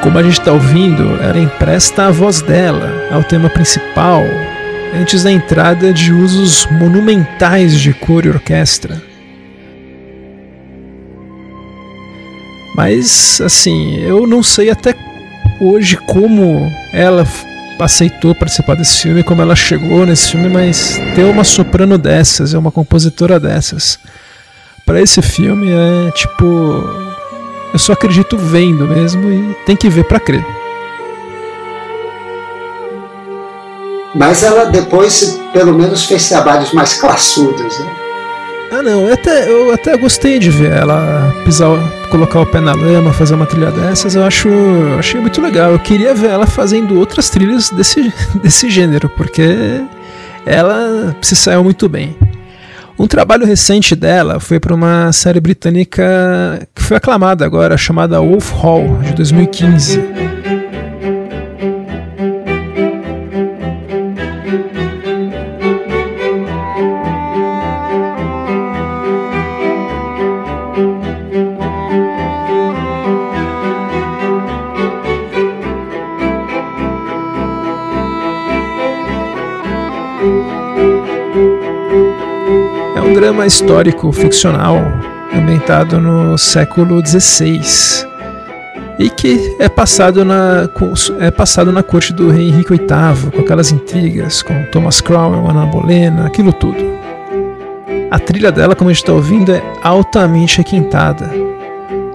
Como 0.06 0.20
a 0.20 0.24
gente 0.24 0.39
está 0.39 0.51
ouvindo, 0.51 1.20
ela 1.20 1.39
empresta 1.39 2.06
a 2.06 2.12
voz 2.12 2.39
dela 2.39 2.93
ao 3.12 3.24
tema 3.24 3.49
principal, 3.49 4.22
antes 4.93 5.24
da 5.24 5.32
entrada 5.32 5.91
de 5.91 6.14
usos 6.14 6.68
monumentais 6.68 7.80
de 7.80 7.91
cor 7.91 8.24
e 8.24 8.30
orquestra. 8.30 9.01
Mas, 12.76 13.41
assim, 13.41 13.95
eu 13.95 14.28
não 14.28 14.43
sei 14.43 14.70
até 14.70 14.93
hoje 15.60 15.97
como 15.97 16.72
ela 16.93 17.26
aceitou 17.80 18.36
participar 18.36 18.76
desse 18.76 19.01
filme, 19.01 19.24
como 19.24 19.41
ela 19.41 19.56
chegou 19.56 20.06
nesse 20.06 20.30
filme, 20.34 20.49
mas 20.49 21.01
ter 21.16 21.24
uma 21.24 21.43
soprano 21.43 21.97
dessas, 21.97 22.53
é 22.53 22.58
uma 22.60 22.72
compositora 22.72 23.39
dessas, 23.39 23.97
para 24.86 25.01
esse 25.01 25.20
filme 25.24 25.72
é 25.72 26.12
tipo 26.12 27.05
eu 27.76 27.80
só 27.80 27.91
acredito 27.91 28.38
vendo 28.38 28.88
mesmo 28.88 29.30
e 29.30 29.53
tem 29.65 29.76
que 29.76 29.89
ver 29.89 30.05
para 30.05 30.17
crer. 30.17 30.45
Mas 34.15 34.43
ela 34.43 34.63
depois, 34.67 35.38
pelo 35.51 35.73
menos, 35.73 36.05
fez 36.05 36.30
trabalhos 36.30 36.71
mais 36.71 36.93
classudos, 36.93 37.78
né? 37.80 37.95
Ah 38.71 38.82
não, 38.82 39.07
eu 39.07 39.13
até, 39.13 39.49
eu 39.49 39.73
até 39.73 39.97
gostei 39.97 40.39
de 40.39 40.49
ver 40.49 40.71
ela 40.71 41.34
pisar, 41.43 41.78
colocar 42.09 42.39
o 42.39 42.45
pé 42.45 42.61
na 42.61 42.73
lama, 42.73 43.11
fazer 43.11 43.36
uma 43.36 43.45
trilha 43.45 43.71
dessas, 43.71 44.15
eu 44.15 44.23
acho, 44.23 44.47
achei 44.97 45.19
muito 45.19 45.41
legal. 45.41 45.73
Eu 45.73 45.80
queria 45.80 46.13
ver 46.13 46.30
ela 46.30 46.47
fazendo 46.47 46.97
outras 46.97 47.30
trilhas 47.30 47.69
desse, 47.69 48.13
desse 48.41 48.69
gênero, 48.69 49.09
porque 49.09 49.84
ela 50.45 51.13
se 51.21 51.36
saiu 51.36 51.61
muito 51.61 51.89
bem. 51.89 52.15
Um 52.98 53.08
trabalho 53.08 53.46
recente 53.46 53.93
dela 53.93 54.39
foi 54.39 54.58
para 54.58 54.74
uma 54.74 55.12
série 55.12 55.41
britânica 55.41 56.66
que 56.74 56.82
foi 56.82 56.96
aclamada 56.96 57.46
agora, 57.46 57.78
chamada 57.78 58.22
Wolf 58.22 58.52
Hall, 58.52 59.00
de 59.04 59.14
2015. 59.14 60.02
Drama 83.26 83.47
histórico 83.47 84.11
ficcional 84.11 84.78
ambientado 85.36 85.99
no 85.99 86.38
século 86.38 87.03
XVI. 87.03 87.59
e 88.99 89.09
que 89.09 89.55
é 89.57 89.67
passado 89.67 90.23
na, 90.23 90.69
é 91.19 91.32
passado 91.32 91.71
na 91.71 91.82
corte 91.82 92.13
do 92.13 92.30
rei 92.30 92.49
Henrique 92.49 92.76
VIII, 92.76 93.32
com 93.32 93.39
aquelas 93.39 93.71
intrigas 93.71 94.43
com 94.43 94.53
Thomas 94.65 95.01
Cromwell, 95.01 95.49
Ana 95.49 95.65
Bolena, 95.65 96.28
aquilo 96.28 96.53
tudo. 96.53 96.78
A 98.11 98.19
trilha 98.19 98.51
dela, 98.51 98.76
como 98.76 98.91
a 98.91 98.93
gente 98.93 99.01
está 99.01 99.13
ouvindo, 99.13 99.51
é 99.51 99.63
altamente 99.82 100.59
requintada. 100.59 101.28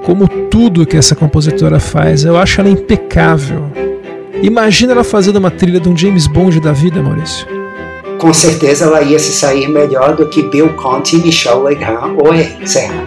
Como 0.04 0.28
tudo 0.28 0.86
que 0.86 0.96
essa 0.96 1.16
compositora 1.16 1.80
faz, 1.80 2.24
eu 2.24 2.38
acho 2.38 2.60
ela 2.60 2.70
impecável. 2.70 3.64
Imagina 4.44 4.92
ela 4.92 5.02
fazendo 5.02 5.40
uma 5.40 5.50
trilha 5.50 5.80
de 5.80 5.88
um 5.88 5.96
James 5.96 6.28
Bond 6.28 6.60
da 6.60 6.70
vida, 6.70 7.02
Maurício. 7.02 7.59
Com 8.20 8.34
certeza 8.34 8.84
ela 8.84 9.00
ia 9.00 9.18
se 9.18 9.32
sair 9.32 9.66
melhor 9.66 10.14
do 10.14 10.28
que 10.28 10.42
Bill 10.42 10.74
Conti, 10.76 11.16
Michel 11.16 11.62
Legrand 11.62 12.18
ou 12.18 12.34
Henrique 12.34 12.68
Serra. 12.68 13.06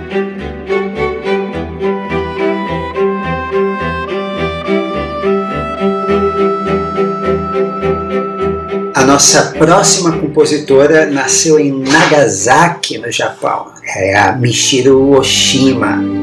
A 8.96 9.06
nossa 9.06 9.54
próxima 9.60 10.14
compositora 10.14 11.06
nasceu 11.06 11.60
em 11.60 11.72
Nagasaki, 11.72 12.98
no 12.98 13.12
Japão. 13.12 13.68
É 13.96 14.18
a 14.18 14.32
Michiru 14.32 15.12
Oshima. 15.12 16.23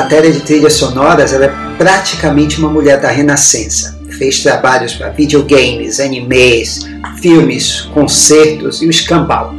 Matéria 0.00 0.32
de 0.32 0.40
trilhas 0.40 0.74
sonoras, 0.74 1.32
ela 1.32 1.44
é 1.44 1.52
praticamente 1.76 2.58
uma 2.58 2.70
mulher 2.70 2.98
da 3.00 3.08
renascença. 3.08 3.98
Fez 4.18 4.40
trabalhos 4.42 4.94
para 4.94 5.10
videogames, 5.10 6.00
animes, 6.00 6.80
filmes, 7.20 7.82
concertos 7.92 8.80
e 8.80 8.86
o 8.86 8.90
escambau. 8.90 9.54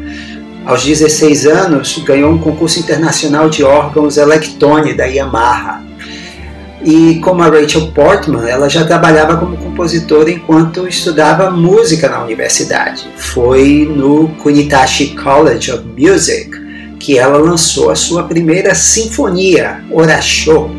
Aos 0.65 0.83
16 0.83 1.45
anos, 1.45 1.97
ganhou 2.05 2.31
um 2.31 2.39
concurso 2.39 2.79
internacional 2.79 3.49
de 3.49 3.63
órgãos 3.63 4.17
Electone 4.17 4.93
da 4.93 5.05
Yamaha. 5.05 5.83
E 6.83 7.19
como 7.23 7.43
a 7.43 7.47
Rachel 7.47 7.91
Portman, 7.91 8.47
ela 8.49 8.67
já 8.67 8.83
trabalhava 8.83 9.37
como 9.37 9.55
compositora 9.57 10.31
enquanto 10.31 10.87
estudava 10.87 11.51
música 11.51 12.09
na 12.09 12.23
universidade. 12.23 13.07
Foi 13.15 13.87
no 13.95 14.29
Kunitashi 14.41 15.15
College 15.15 15.71
of 15.71 15.83
Music 15.95 16.50
que 17.01 17.17
ela 17.17 17.37
lançou 17.37 17.89
a 17.89 17.95
sua 17.95 18.23
primeira 18.23 18.75
sinfonia, 18.75 19.83
Orachô. 19.89 20.69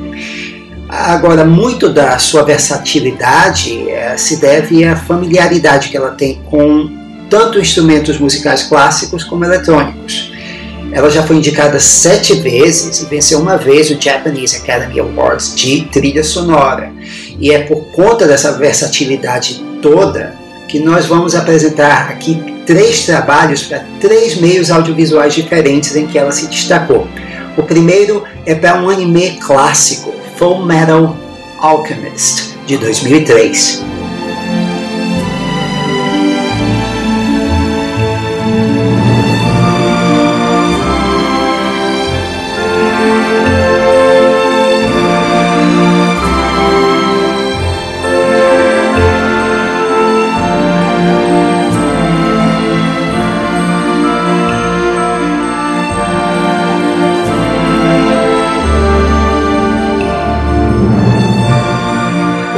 Agora, 0.89 1.45
muito 1.45 1.89
da 1.89 2.19
sua 2.19 2.43
versatilidade 2.43 3.91
é, 3.91 4.17
se 4.17 4.37
deve 4.37 4.85
à 4.85 4.95
familiaridade 4.95 5.89
que 5.89 5.97
ela 5.97 6.13
tem 6.13 6.41
com 6.49 6.89
tanto 7.29 7.59
instrumentos 7.59 8.19
musicais 8.19 8.63
clássicos 8.63 9.25
como 9.25 9.45
eletrônicos. 9.45 10.31
Ela 10.93 11.11
já 11.11 11.23
foi 11.23 11.37
indicada 11.37 11.81
sete 11.81 12.35
vezes 12.35 13.01
e 13.01 13.07
venceu 13.07 13.41
uma 13.41 13.57
vez 13.57 13.91
o 13.91 14.01
Japanese 14.01 14.57
Academy 14.57 15.01
Awards 15.01 15.55
de 15.57 15.87
trilha 15.87 16.23
sonora. 16.23 16.93
E 17.41 17.51
é 17.51 17.61
por 17.61 17.81
conta 17.93 18.27
dessa 18.27 18.53
versatilidade 18.53 19.65
toda 19.81 20.35
que 20.69 20.79
nós 20.79 21.07
vamos 21.07 21.35
apresentar 21.35 22.11
aqui 22.11 22.52
três 22.67 23.05
trabalhos 23.05 23.63
para 23.63 23.85
três 24.01 24.37
meios 24.37 24.71
audiovisuais 24.71 25.35
diferentes 25.35 25.95
em 25.97 26.07
que 26.07 26.19
ela 26.19 26.33
se 26.33 26.47
destacou. 26.47 27.07
O 27.57 27.63
primeiro 27.63 28.25
é 28.47 28.55
para 28.55 28.81
um 28.81 28.89
anime 28.89 29.39
clássico, 29.39 30.15
Full 30.37 30.65
Metal 30.65 31.17
Alchemist, 31.61 32.55
de 32.67 32.77
2003. 32.79 33.92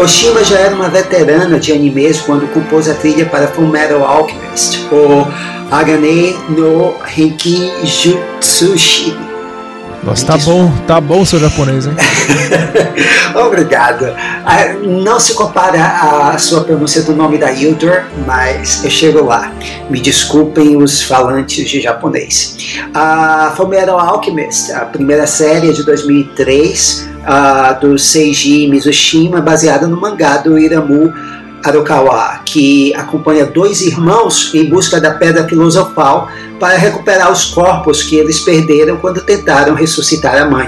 Oshima 0.04 0.44
já 0.44 0.58
era 0.58 0.74
uma 0.74 0.90
veterana 0.90 1.58
de 1.58 1.72
animes 1.72 2.20
quando 2.20 2.46
compôs 2.52 2.90
a 2.90 2.94
trilha 2.94 3.24
para 3.24 3.48
Fullmetal 3.48 4.04
Alchemist, 4.04 4.86
o 4.92 5.26
Agane 5.74 6.36
no 6.50 6.94
Henki 7.16 7.72
Jutsushi. 7.82 9.33
Nossa, 10.04 10.26
tá 10.26 10.36
bom, 10.36 10.70
tá 10.86 11.00
bom 11.00 11.24
seu 11.24 11.38
japonês, 11.38 11.86
hein? 11.86 11.94
Obrigado. 13.34 14.04
Ah, 14.44 14.74
não 14.82 15.18
se 15.18 15.32
compara 15.32 15.82
à 16.32 16.36
sua 16.36 16.62
pronúncia 16.62 17.02
do 17.02 17.16
nome 17.16 17.38
da 17.38 17.50
Hildur, 17.50 18.02
mas 18.26 18.84
eu 18.84 18.90
chego 18.90 19.24
lá. 19.24 19.50
Me 19.88 19.98
desculpem 19.98 20.76
os 20.76 21.02
falantes 21.02 21.68
de 21.68 21.80
japonês. 21.80 22.78
A 22.92 23.54
Fullmetal 23.56 23.98
Alchemist, 23.98 24.72
a 24.72 24.84
primeira 24.84 25.26
série 25.26 25.72
de 25.72 25.82
2003, 25.82 27.08
uh, 27.22 27.80
do 27.80 27.98
Seiji 27.98 28.68
Mizushima, 28.68 29.40
baseada 29.40 29.86
no 29.86 29.98
mangá 29.98 30.36
do 30.36 30.58
Iramu 30.58 31.12
Arukawa, 31.64 32.40
que 32.44 32.94
acompanha 32.94 33.46
dois 33.46 33.80
irmãos 33.80 34.54
em 34.54 34.68
busca 34.68 35.00
da 35.00 35.12
Pedra 35.12 35.48
Filosofal 35.48 36.28
para 36.64 36.78
recuperar 36.78 37.30
os 37.30 37.44
corpos 37.44 38.02
que 38.02 38.16
eles 38.16 38.40
perderam 38.40 38.96
quando 38.96 39.20
tentaram 39.20 39.74
ressuscitar 39.74 40.40
a 40.40 40.48
mãe. 40.48 40.66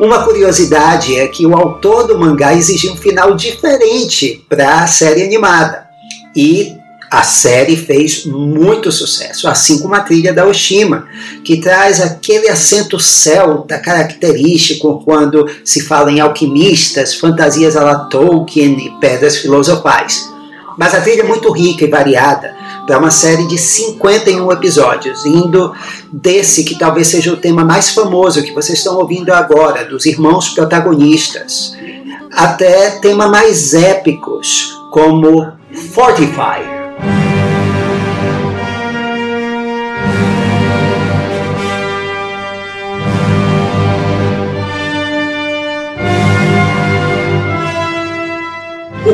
Uma 0.00 0.24
curiosidade 0.24 1.16
é 1.16 1.28
que 1.28 1.46
o 1.46 1.54
autor 1.54 2.08
do 2.08 2.18
mangá 2.18 2.52
exigiu 2.52 2.94
um 2.94 2.96
final 2.96 3.36
diferente 3.36 4.44
para 4.48 4.80
a 4.80 4.88
série 4.88 5.22
animada. 5.22 5.86
E 6.34 6.74
a 7.08 7.22
série 7.22 7.76
fez 7.76 8.24
muito 8.26 8.90
sucesso, 8.90 9.46
assim 9.46 9.78
como 9.78 9.94
a 9.94 10.00
trilha 10.00 10.32
da 10.32 10.44
Oshima, 10.44 11.06
que 11.44 11.60
traz 11.60 12.00
aquele 12.00 12.48
acento 12.48 12.98
celta 12.98 13.78
característico 13.78 15.00
quando 15.04 15.48
se 15.64 15.80
fala 15.82 16.10
em 16.10 16.18
alquimistas, 16.18 17.14
fantasias 17.14 17.76
à 17.76 17.84
la 17.84 17.94
Tolkien 18.06 18.84
e 18.84 18.90
pedras 18.98 19.36
filosofais. 19.36 20.28
Mas 20.80 20.94
a 20.94 21.00
trilha 21.02 21.20
é 21.20 21.24
muito 21.24 21.52
rica 21.52 21.84
e 21.84 21.90
variada, 21.90 22.56
para 22.86 22.98
uma 22.98 23.10
série 23.10 23.46
de 23.46 23.58
51 23.58 24.50
episódios, 24.50 25.26
indo 25.26 25.74
desse 26.10 26.64
que 26.64 26.78
talvez 26.78 27.08
seja 27.08 27.34
o 27.34 27.36
tema 27.36 27.62
mais 27.62 27.90
famoso 27.90 28.42
que 28.42 28.54
vocês 28.54 28.78
estão 28.78 28.96
ouvindo 28.96 29.30
agora, 29.30 29.84
dos 29.84 30.06
irmãos 30.06 30.48
protagonistas, 30.48 31.76
até 32.32 32.92
temas 32.92 33.30
mais 33.30 33.74
épicos, 33.74 34.74
como 34.90 35.52
Fortify, 35.92 36.64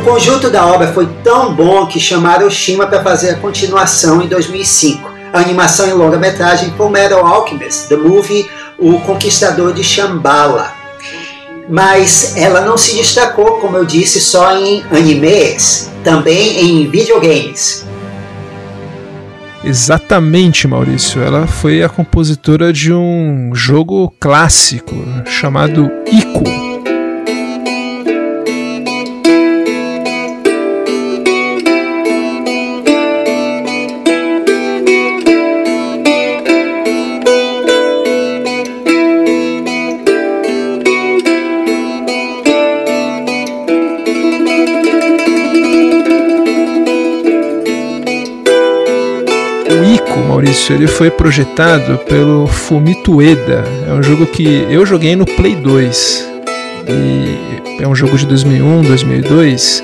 conjunto 0.06 0.48
da 0.48 0.64
obra 0.64 0.92
foi 0.92 1.08
tão 1.24 1.52
bom 1.52 1.84
que 1.88 1.98
chamaram 1.98 2.46
Oshima 2.46 2.86
para 2.86 3.02
fazer 3.02 3.30
a 3.30 3.34
continuação 3.34 4.22
em 4.22 4.28
2005. 4.28 5.10
A 5.32 5.40
animação 5.40 5.88
em 5.88 5.94
longa-metragem 5.94 6.72
Full 6.76 6.90
Metal 6.90 7.26
Alchemist, 7.26 7.88
The 7.88 7.96
Movie 7.96 8.48
O 8.78 9.00
Conquistador 9.00 9.72
de 9.72 9.82
Shambhala. 9.82 10.72
Mas 11.68 12.36
ela 12.36 12.60
não 12.60 12.78
se 12.78 12.94
destacou, 12.94 13.58
como 13.58 13.76
eu 13.76 13.84
disse, 13.84 14.20
só 14.20 14.56
em 14.56 14.84
animes, 14.92 15.90
também 16.04 16.60
em 16.60 16.88
videogames. 16.88 17.84
Exatamente, 19.64 20.68
Maurício. 20.68 21.20
Ela 21.20 21.48
foi 21.48 21.82
a 21.82 21.88
compositora 21.88 22.72
de 22.72 22.92
um 22.92 23.50
jogo 23.52 24.14
clássico 24.20 24.94
chamado 25.24 25.90
Ico. 26.06 26.75
Maurício, 50.36 50.74
ele 50.74 50.86
foi 50.86 51.10
projetado 51.10 51.96
pelo 52.00 52.46
Fumito 52.46 53.16
Ueda. 53.16 53.64
É 53.88 53.92
um 53.94 54.02
jogo 54.02 54.26
que 54.26 54.66
eu 54.68 54.84
joguei 54.84 55.16
no 55.16 55.24
Play 55.24 55.56
2. 55.56 56.28
E 56.86 57.82
é 57.82 57.88
um 57.88 57.94
jogo 57.94 58.18
de 58.18 58.26
2001, 58.26 58.82
2002. 58.82 59.82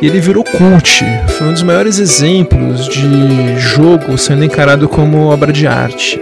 E 0.00 0.06
ele 0.06 0.18
virou 0.18 0.42
cult. 0.42 1.04
Foi 1.36 1.48
um 1.48 1.52
dos 1.52 1.62
maiores 1.62 1.98
exemplos 1.98 2.88
de 2.88 3.58
jogo 3.58 4.16
sendo 4.16 4.42
encarado 4.42 4.88
como 4.88 5.26
obra 5.26 5.52
de 5.52 5.66
arte. 5.66 6.18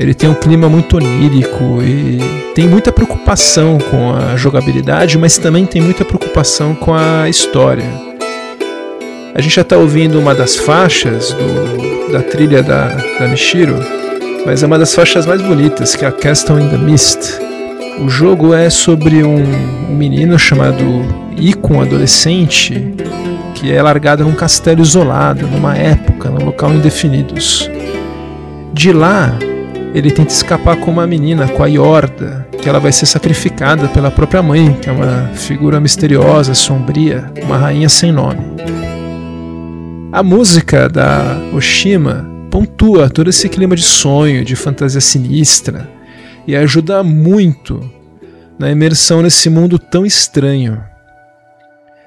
Ele 0.00 0.12
tem 0.12 0.28
um 0.28 0.34
clima 0.34 0.68
muito 0.68 0.96
onírico 0.96 1.80
e 1.80 2.18
tem 2.56 2.66
muita 2.66 2.90
preocupação 2.90 3.78
com 3.78 4.12
a 4.16 4.34
jogabilidade, 4.34 5.16
mas 5.16 5.38
também 5.38 5.64
tem 5.64 5.80
muita 5.80 6.04
preocupação 6.04 6.74
com 6.74 6.92
a 6.92 7.28
história. 7.28 7.86
A 9.32 9.40
gente 9.40 9.54
já 9.54 9.62
está 9.62 9.76
ouvindo 9.76 10.18
uma 10.18 10.34
das 10.34 10.56
faixas 10.56 11.32
do, 11.32 11.89
da 12.10 12.22
trilha 12.22 12.62
da, 12.62 12.88
da 13.18 13.28
Mishiro, 13.28 13.76
mas 14.44 14.62
é 14.62 14.66
uma 14.66 14.78
das 14.78 14.94
faixas 14.94 15.26
mais 15.26 15.40
bonitas, 15.40 15.94
que 15.94 16.04
é 16.04 16.08
a 16.08 16.12
Castle 16.12 16.60
in 16.60 16.68
the 16.68 16.76
Mist. 16.76 17.38
O 18.00 18.08
jogo 18.08 18.54
é 18.54 18.70
sobre 18.70 19.22
um, 19.22 19.44
menino 19.90 20.38
chamado 20.38 20.84
Iko, 21.36 21.74
um 21.74 21.80
adolescente, 21.82 22.94
que 23.54 23.70
é 23.70 23.82
largado 23.82 24.24
num 24.24 24.34
castelo 24.34 24.80
isolado, 24.80 25.46
numa 25.46 25.76
época, 25.76 26.30
num 26.30 26.44
local 26.46 26.72
indefinidos. 26.72 27.70
De 28.72 28.92
lá, 28.92 29.36
ele 29.94 30.10
tenta 30.10 30.32
escapar 30.32 30.76
com 30.76 30.90
uma 30.90 31.06
menina, 31.06 31.46
com 31.48 31.62
a 31.62 31.66
Yorda, 31.66 32.46
que 32.62 32.68
ela 32.68 32.80
vai 32.80 32.92
ser 32.92 33.06
sacrificada 33.06 33.88
pela 33.88 34.10
própria 34.10 34.42
mãe, 34.42 34.72
que 34.80 34.88
é 34.88 34.92
uma 34.92 35.30
figura 35.34 35.80
misteriosa, 35.80 36.54
sombria, 36.54 37.30
uma 37.44 37.58
rainha 37.58 37.88
sem 37.88 38.10
nome. 38.10 38.40
A 40.12 40.24
música 40.24 40.88
da 40.88 41.38
Oshima 41.54 42.26
pontua 42.50 43.08
todo 43.08 43.30
esse 43.30 43.48
clima 43.48 43.76
de 43.76 43.84
sonho, 43.84 44.44
de 44.44 44.56
fantasia 44.56 45.00
sinistra, 45.00 45.88
e 46.48 46.56
ajuda 46.56 47.00
muito 47.04 47.80
na 48.58 48.72
imersão 48.72 49.22
nesse 49.22 49.48
mundo 49.48 49.78
tão 49.78 50.04
estranho. 50.04 50.82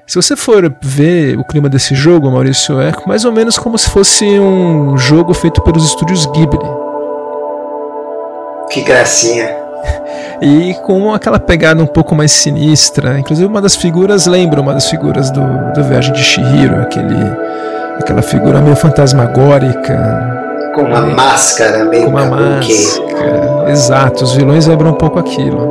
Se 0.06 0.16
você 0.16 0.36
for 0.36 0.70
ver 0.82 1.38
o 1.38 1.44
clima 1.44 1.70
desse 1.70 1.94
jogo, 1.94 2.30
Maurício, 2.30 2.78
é 2.78 2.92
mais 3.06 3.24
ou 3.24 3.32
menos 3.32 3.56
como 3.56 3.78
se 3.78 3.88
fosse 3.88 4.38
um 4.38 4.98
jogo 4.98 5.32
feito 5.32 5.62
pelos 5.62 5.86
estúdios 5.86 6.26
Ghibli. 6.26 6.58
Que 8.70 8.82
gracinha. 8.82 9.48
E 10.42 10.74
com 10.84 11.14
aquela 11.14 11.38
pegada 11.38 11.82
um 11.82 11.86
pouco 11.86 12.14
mais 12.14 12.32
sinistra. 12.32 13.18
Inclusive, 13.18 13.46
uma 13.46 13.62
das 13.62 13.76
figuras 13.76 14.26
lembra 14.26 14.60
uma 14.60 14.74
das 14.74 14.90
figuras 14.90 15.30
do, 15.30 15.40
do 15.72 15.84
Viagem 15.84 16.12
de 16.12 16.22
Shihiro, 16.22 16.82
aquele, 16.82 17.14
aquela 17.98 18.22
figura 18.22 18.60
meio 18.60 18.76
fantasmagórica. 18.76 20.72
Com 20.74 20.82
uma 20.82 21.02
máscara 21.02 21.84
meio 21.84 22.04
Com 22.04 22.10
uma 22.10 22.26
máscara. 22.26 23.70
Exato, 23.70 24.24
os 24.24 24.32
vilões 24.32 24.66
lembram 24.66 24.90
um 24.90 24.94
pouco 24.94 25.18
aquilo. 25.18 25.70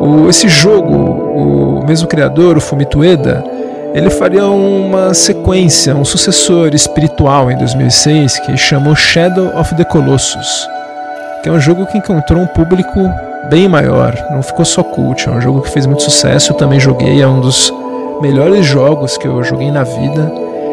O, 0.00 0.28
esse 0.28 0.48
jogo, 0.48 0.94
o 0.94 1.84
mesmo 1.86 2.08
criador, 2.08 2.56
o 2.56 2.60
Fumito 2.60 3.00
Ueda, 3.00 3.44
ele 3.92 4.08
faria 4.08 4.46
uma 4.46 5.12
sequência, 5.12 5.94
um 5.94 6.04
sucessor 6.04 6.74
espiritual 6.74 7.50
em 7.50 7.56
2006 7.56 8.38
que 8.40 8.56
chamou 8.56 8.94
Shadow 8.94 9.58
of 9.58 9.74
the 9.74 9.84
Colossus 9.84 10.68
que 11.42 11.48
é 11.48 11.52
um 11.52 11.60
jogo 11.60 11.86
que 11.86 11.98
encontrou 11.98 12.42
um 12.42 12.46
público 12.46 13.10
bem 13.48 13.68
maior, 13.68 14.14
não 14.30 14.42
ficou 14.42 14.64
só 14.64 14.82
cult, 14.82 15.26
é 15.28 15.32
um 15.32 15.40
jogo 15.40 15.62
que 15.62 15.70
fez 15.70 15.86
muito 15.86 16.02
sucesso, 16.02 16.52
eu 16.52 16.56
também 16.56 16.78
joguei, 16.78 17.20
é 17.22 17.26
um 17.26 17.40
dos 17.40 17.72
melhores 18.20 18.66
jogos 18.66 19.16
que 19.16 19.26
eu 19.26 19.42
joguei 19.42 19.70
na 19.70 19.82
vida. 19.82 20.30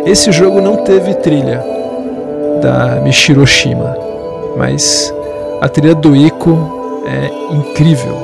Esse 0.07 0.31
jogo 0.31 0.61
não 0.61 0.85
teve 0.85 1.15
trilha 1.15 1.61
da 2.61 3.01
Mishiroshima, 3.01 3.93
mas 4.55 5.13
a 5.59 5.67
trilha 5.67 5.93
do 5.93 6.15
Ico 6.15 7.03
é 7.05 7.53
incrível. 7.53 8.15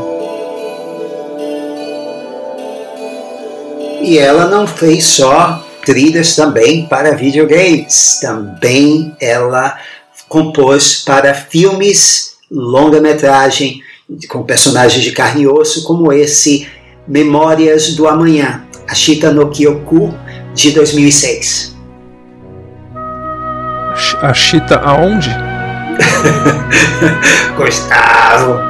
E 4.01 4.17
ela 4.17 4.47
não 4.47 4.65
fez 4.65 5.03
só 5.03 5.61
trilhas 5.85 6.37
também 6.37 6.85
para 6.85 7.17
videogames, 7.17 8.19
também 8.21 9.13
ela 9.19 9.77
compôs 10.29 11.03
para 11.03 11.33
filmes 11.33 12.37
longa-metragem 12.49 13.81
com 14.29 14.41
personagens 14.43 15.03
de 15.03 15.11
carne 15.11 15.41
e 15.41 15.47
osso, 15.49 15.83
como 15.83 16.13
esse 16.13 16.65
Memórias 17.05 17.93
do 17.93 18.07
Amanhã, 18.07 18.63
Ashita 18.87 19.33
no 19.33 19.49
Kyoku, 19.49 20.13
de 20.53 20.71
2006. 20.71 21.72
Ashita 24.23 24.79
aonde? 24.81 25.27
Gustavo. 27.57 28.61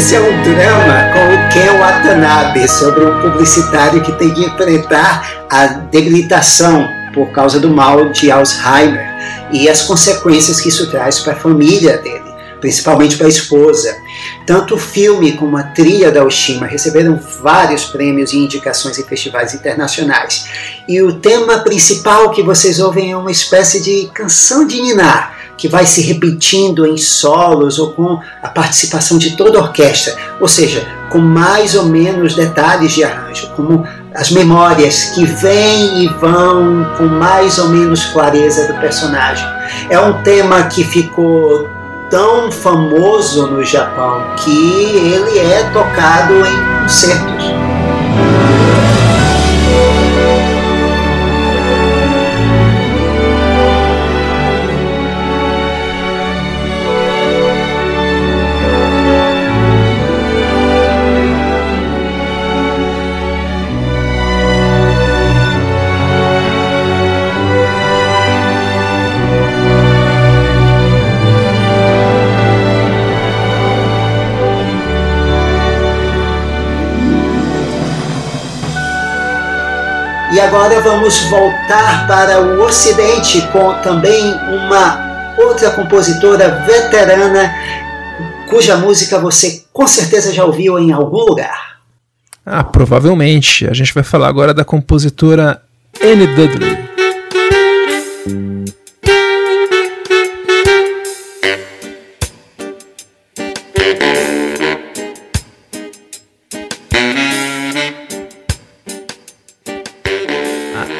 Esse 0.00 0.14
é 0.14 0.20
um 0.20 0.42
drama 0.42 1.12
com 1.12 1.34
o 1.34 1.48
Ken 1.52 1.78
Watanabe 1.78 2.66
sobre 2.66 3.04
um 3.04 3.20
publicitário 3.20 4.02
que 4.02 4.10
tem 4.12 4.32
que 4.32 4.46
enfrentar 4.46 5.44
a 5.50 5.66
debilitação 5.66 6.88
por 7.12 7.30
causa 7.32 7.60
do 7.60 7.68
mal 7.68 8.08
de 8.08 8.30
Alzheimer 8.30 9.06
e 9.52 9.68
as 9.68 9.82
consequências 9.82 10.58
que 10.58 10.70
isso 10.70 10.90
traz 10.90 11.20
para 11.20 11.34
a 11.34 11.36
família 11.36 11.98
dele, 11.98 12.29
principalmente 12.60 13.16
para 13.16 13.26
a 13.26 13.30
esposa. 13.30 13.96
Tanto 14.46 14.74
o 14.74 14.78
filme 14.78 15.32
como 15.32 15.56
a 15.56 15.62
trilha 15.62 16.10
da 16.10 16.24
Oshima 16.24 16.66
receberam 16.66 17.18
vários 17.42 17.84
prêmios 17.84 18.32
e 18.32 18.38
indicações 18.38 18.98
em 18.98 19.04
festivais 19.04 19.54
internacionais. 19.54 20.46
E 20.86 21.02
o 21.02 21.14
tema 21.14 21.58
principal 21.60 22.30
que 22.30 22.42
vocês 22.42 22.78
ouvem 22.78 23.12
é 23.12 23.16
uma 23.16 23.30
espécie 23.30 23.82
de 23.82 24.10
canção 24.12 24.66
de 24.66 24.80
ninar 24.80 25.40
que 25.60 25.68
vai 25.68 25.84
se 25.84 26.00
repetindo 26.00 26.86
em 26.86 26.96
solos 26.96 27.78
ou 27.78 27.92
com 27.92 28.18
a 28.42 28.48
participação 28.48 29.18
de 29.18 29.36
toda 29.36 29.58
a 29.58 29.62
orquestra, 29.62 30.16
ou 30.40 30.48
seja, 30.48 30.88
com 31.10 31.18
mais 31.18 31.74
ou 31.74 31.84
menos 31.84 32.34
detalhes 32.34 32.92
de 32.92 33.04
arranjo, 33.04 33.50
como 33.54 33.86
as 34.14 34.30
memórias 34.30 35.10
que 35.14 35.26
vêm 35.26 36.04
e 36.04 36.08
vão 36.08 36.86
com 36.96 37.04
mais 37.04 37.58
ou 37.58 37.68
menos 37.68 38.06
clareza 38.06 38.72
do 38.72 38.80
personagem. 38.80 39.46
É 39.90 40.00
um 40.00 40.22
tema 40.22 40.62
que 40.64 40.82
ficou 40.82 41.68
tão 42.10 42.50
famoso 42.50 43.46
no 43.46 43.64
Japão 43.64 44.34
que 44.36 44.84
ele 44.96 45.38
é 45.38 45.70
tocado 45.72 46.34
em 46.44 46.82
concertos. 46.82 47.69
E 80.40 80.42
agora 80.42 80.80
vamos 80.80 81.20
voltar 81.24 82.06
para 82.06 82.40
o 82.40 82.62
Ocidente 82.62 83.42
com 83.52 83.74
também 83.82 84.32
uma 84.48 85.34
outra 85.36 85.70
compositora 85.70 86.64
veterana 86.64 87.54
cuja 88.48 88.78
música 88.78 89.18
você 89.18 89.62
com 89.70 89.86
certeza 89.86 90.32
já 90.32 90.42
ouviu 90.42 90.78
em 90.78 90.92
algum 90.92 91.26
lugar. 91.26 91.80
Ah, 92.46 92.64
provavelmente. 92.64 93.68
A 93.68 93.74
gente 93.74 93.92
vai 93.92 94.02
falar 94.02 94.28
agora 94.28 94.54
da 94.54 94.64
compositora 94.64 95.60
Anne 96.02 96.26
Dudley. 96.28 96.89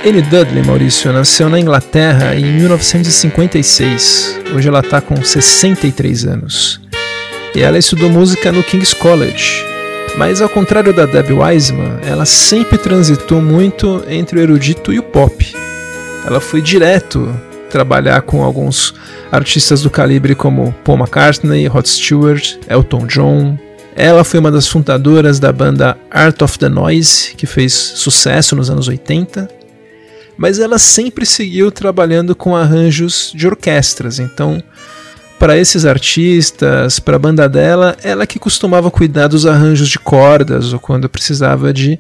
Anne 0.03 0.23
Dudley, 0.23 0.65
Maurício, 0.65 1.13
nasceu 1.13 1.51
na 1.51 1.61
Inglaterra 1.61 2.35
em 2.35 2.43
1956. 2.43 4.41
Hoje 4.55 4.67
ela 4.67 4.81
está 4.81 4.99
com 4.99 5.23
63 5.23 6.25
anos. 6.25 6.81
E 7.55 7.61
ela 7.61 7.77
estudou 7.77 8.09
música 8.09 8.51
no 8.51 8.63
King's 8.63 8.95
College. 8.95 9.63
Mas 10.17 10.41
ao 10.41 10.49
contrário 10.49 10.95
da 10.95 11.05
Debbie 11.05 11.35
Wiseman, 11.35 11.99
ela 12.03 12.25
sempre 12.25 12.79
transitou 12.79 13.43
muito 13.43 14.03
entre 14.09 14.39
o 14.39 14.43
erudito 14.43 14.91
e 14.91 14.99
o 14.99 15.03
pop. 15.03 15.55
Ela 16.27 16.41
foi 16.41 16.63
direto 16.63 17.31
trabalhar 17.69 18.23
com 18.23 18.43
alguns 18.43 18.95
artistas 19.31 19.83
do 19.83 19.91
calibre 19.91 20.35
como 20.35 20.75
Paul 20.83 20.97
McCartney, 20.97 21.67
Rod 21.67 21.85
Stewart, 21.85 22.57
Elton 22.67 23.07
John. 23.07 23.59
Ela 23.95 24.25
foi 24.25 24.41
uma 24.41 24.51
das 24.51 24.67
fundadoras 24.67 25.39
da 25.39 25.53
banda 25.53 25.95
Art 26.11 26.41
of 26.41 26.59
the 26.59 26.71
Noise, 26.71 27.35
que 27.37 27.47
fez 27.47 27.75
sucesso 27.75 28.57
nos 28.57 28.71
anos 28.71 28.89
80. 28.89 29.60
Mas 30.41 30.59
ela 30.59 30.79
sempre 30.79 31.27
seguiu 31.27 31.71
trabalhando 31.71 32.35
com 32.35 32.57
arranjos 32.57 33.31
de 33.35 33.47
orquestras, 33.47 34.19
então 34.19 34.63
para 35.39 35.59
esses 35.59 35.85
artistas, 35.85 36.99
para 36.99 37.17
a 37.17 37.19
banda 37.19 37.47
dela, 37.47 37.95
ela 38.03 38.27
que 38.27 38.39
costumava 38.39 38.91
cuidar 38.91 39.29
dos 39.29 39.45
arranjos 39.45 39.91
de 39.91 39.99
cordas 39.99 40.73
ou 40.73 40.81
quando 40.81 41.11
precisava 41.11 41.75
de 41.75 41.99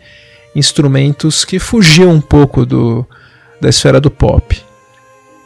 instrumentos 0.57 1.45
que 1.45 1.59
fugiam 1.59 2.12
um 2.12 2.20
pouco 2.20 2.64
do, 2.64 3.07
da 3.61 3.68
esfera 3.68 4.01
do 4.01 4.11
pop. 4.11 4.59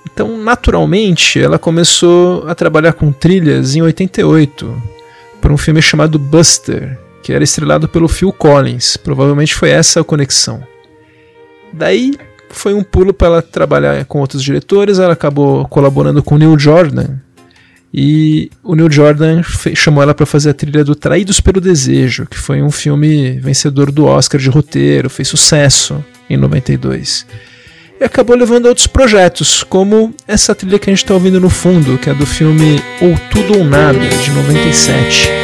Então, 0.06 0.38
naturalmente, 0.38 1.40
ela 1.40 1.58
começou 1.58 2.48
a 2.48 2.54
trabalhar 2.54 2.92
com 2.92 3.10
trilhas 3.10 3.74
em 3.74 3.82
88 3.82 4.82
para 5.40 5.52
um 5.52 5.58
filme 5.58 5.82
chamado 5.82 6.16
Buster, 6.16 6.96
que 7.24 7.32
era 7.32 7.42
estrelado 7.42 7.88
pelo 7.88 8.06
Phil 8.06 8.32
Collins. 8.32 8.96
Provavelmente 8.96 9.52
foi 9.52 9.70
essa 9.70 10.00
a 10.00 10.04
conexão. 10.04 10.62
Daí 11.72 12.12
foi 12.54 12.74
um 12.74 12.82
pulo 12.82 13.12
para 13.12 13.26
ela 13.26 13.42
trabalhar 13.42 14.04
com 14.04 14.20
outros 14.20 14.42
diretores. 14.42 14.98
Ela 14.98 15.12
acabou 15.12 15.66
colaborando 15.68 16.22
com 16.22 16.38
Neil 16.38 16.58
Jordan 16.58 17.18
e 17.96 18.50
o 18.64 18.74
Neil 18.74 18.90
Jordan 18.90 19.40
chamou 19.76 20.02
ela 20.02 20.12
para 20.12 20.26
fazer 20.26 20.50
a 20.50 20.54
trilha 20.54 20.82
do 20.82 20.96
Traídos 20.96 21.40
pelo 21.40 21.60
Desejo, 21.60 22.26
que 22.26 22.36
foi 22.36 22.60
um 22.60 22.70
filme 22.70 23.38
vencedor 23.38 23.92
do 23.92 24.04
Oscar 24.04 24.40
de 24.40 24.48
roteiro, 24.48 25.08
fez 25.08 25.28
sucesso 25.28 26.04
em 26.28 26.36
92. 26.36 27.24
E 28.00 28.04
acabou 28.04 28.34
levando 28.34 28.66
a 28.66 28.70
outros 28.70 28.88
projetos, 28.88 29.62
como 29.62 30.12
essa 30.26 30.56
trilha 30.56 30.76
que 30.76 30.90
a 30.90 30.92
gente 30.92 31.04
está 31.04 31.14
ouvindo 31.14 31.40
no 31.40 31.48
fundo, 31.48 31.96
que 31.96 32.10
é 32.10 32.14
do 32.14 32.26
filme 32.26 32.82
Ou 33.00 33.16
Tudo 33.30 33.58
ou 33.58 33.64
Nada, 33.64 34.00
de 34.00 34.30
97. 34.32 35.43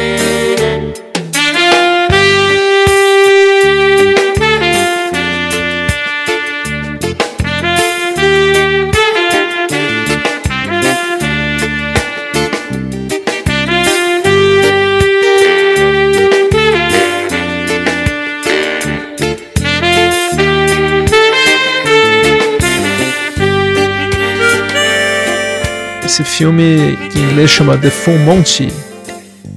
Esse 26.11 26.25
filme, 26.25 26.97
que 27.09 27.19
em 27.19 27.23
inglês 27.23 27.49
chama 27.49 27.77
The 27.77 27.89
Full 27.89 28.19
Monty, 28.19 28.67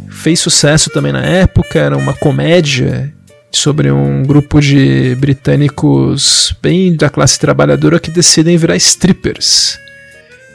fez 0.09 0.39
sucesso 0.39 0.89
também 0.89 1.11
na 1.11 1.21
época, 1.21 1.81
era 1.81 1.97
uma 1.97 2.15
comédia 2.15 3.13
sobre 3.51 3.91
um 3.91 4.23
grupo 4.23 4.61
de 4.61 5.17
britânicos 5.17 6.55
bem 6.63 6.95
da 6.95 7.11
classe 7.11 7.41
trabalhadora 7.41 7.99
que 7.99 8.09
decidem 8.09 8.57
virar 8.57 8.77
strippers. 8.77 9.81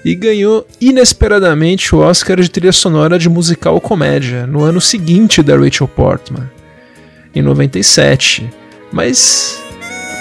E 0.06 0.16
ganhou 0.16 0.66
inesperadamente 0.80 1.94
o 1.94 2.00
Oscar 2.00 2.40
de 2.40 2.50
trilha 2.50 2.72
sonora 2.72 3.20
de 3.20 3.28
musical 3.28 3.82
comédia 3.82 4.48
no 4.48 4.64
ano 4.64 4.80
seguinte 4.80 5.44
da 5.44 5.58
Rachel 5.58 5.90
Portman, 5.90 6.50
em 7.36 7.42
97. 7.42 8.50
Mas 8.90 9.62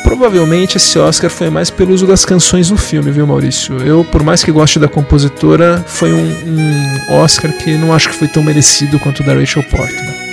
provavelmente 0.02 0.76
esse 0.76 0.98
Oscar 0.98 1.30
foi 1.30 1.50
mais 1.50 1.70
pelo 1.70 1.92
uso 1.92 2.06
das 2.06 2.24
canções 2.24 2.70
no 2.70 2.76
filme, 2.76 3.10
viu, 3.10 3.26
Maurício? 3.26 3.76
Eu, 3.78 4.04
por 4.04 4.22
mais 4.22 4.42
que 4.42 4.52
goste 4.52 4.78
da 4.78 4.88
compositora, 4.88 5.84
foi 5.86 6.12
um, 6.12 6.26
um 6.46 7.14
Oscar 7.14 7.52
que 7.52 7.76
não 7.76 7.92
acho 7.92 8.08
que 8.08 8.14
foi 8.14 8.28
tão 8.28 8.42
merecido 8.42 8.98
quanto 8.98 9.20
o 9.20 9.26
da 9.26 9.34
Rachel 9.34 9.62
Portman 9.64 10.27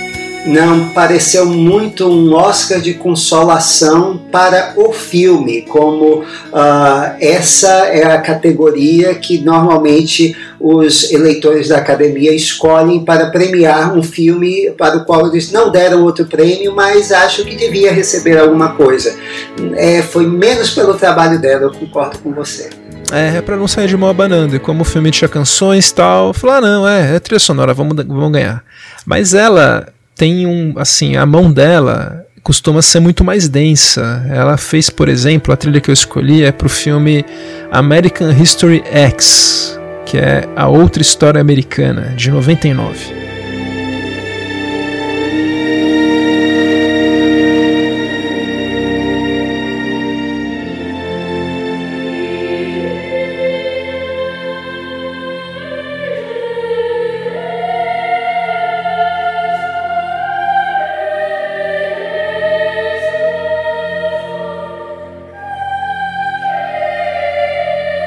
não 0.46 0.90
pareceu 0.90 1.44
muito 1.44 2.08
um 2.08 2.32
Oscar 2.32 2.80
de 2.80 2.94
consolação 2.94 4.16
para 4.30 4.74
o 4.76 4.92
filme, 4.92 5.62
como 5.62 6.20
uh, 6.20 7.16
essa 7.20 7.86
é 7.86 8.04
a 8.04 8.20
categoria 8.20 9.14
que 9.14 9.38
normalmente 9.38 10.36
os 10.60 11.10
eleitores 11.10 11.68
da 11.68 11.78
academia 11.78 12.32
escolhem 12.32 13.04
para 13.04 13.30
premiar 13.30 13.96
um 13.96 14.02
filme 14.02 14.70
para 14.78 14.98
o 14.98 15.04
qual 15.04 15.26
eles 15.26 15.50
não 15.50 15.70
deram 15.70 16.02
outro 16.02 16.26
prêmio, 16.26 16.74
mas 16.74 17.10
acham 17.10 17.44
que 17.44 17.56
devia 17.56 17.92
receber 17.92 18.38
alguma 18.38 18.70
coisa. 18.74 19.14
É, 19.74 20.00
foi 20.02 20.26
menos 20.26 20.70
pelo 20.70 20.94
trabalho 20.94 21.40
dela, 21.40 21.64
eu 21.64 21.72
concordo 21.72 22.18
com 22.18 22.32
você. 22.32 22.70
É, 23.12 23.36
é 23.36 23.40
pra 23.40 23.56
não 23.56 23.68
sair 23.68 23.86
de 23.86 23.96
mão 23.96 24.08
abanando. 24.08 24.56
E 24.56 24.58
como 24.58 24.82
o 24.82 24.84
filme 24.84 25.10
tinha 25.10 25.28
canções 25.28 25.90
e 25.90 25.94
tal, 25.94 26.32
falar, 26.32 26.56
ah, 26.56 26.60
não, 26.60 26.88
é, 26.88 27.14
é 27.14 27.20
trilha 27.20 27.38
sonora, 27.38 27.72
vamos, 27.72 27.94
vamos 28.04 28.32
ganhar. 28.32 28.64
Mas 29.04 29.32
ela 29.32 29.86
tem 30.16 30.46
um, 30.46 30.72
assim, 30.76 31.14
a 31.14 31.26
mão 31.26 31.52
dela 31.52 32.26
costuma 32.42 32.80
ser 32.80 33.00
muito 33.00 33.22
mais 33.22 33.48
densa. 33.48 34.24
Ela 34.30 34.56
fez, 34.56 34.88
por 34.88 35.08
exemplo, 35.08 35.52
a 35.52 35.56
trilha 35.56 35.80
que 35.80 35.90
eu 35.90 35.92
escolhi 35.92 36.42
é 36.42 36.50
pro 36.50 36.68
filme 36.68 37.24
American 37.70 38.30
History 38.30 38.82
X, 38.90 39.78
que 40.06 40.16
é 40.16 40.48
a 40.56 40.68
outra 40.68 41.02
história 41.02 41.40
americana 41.40 42.14
de 42.16 42.30
99. 42.30 43.25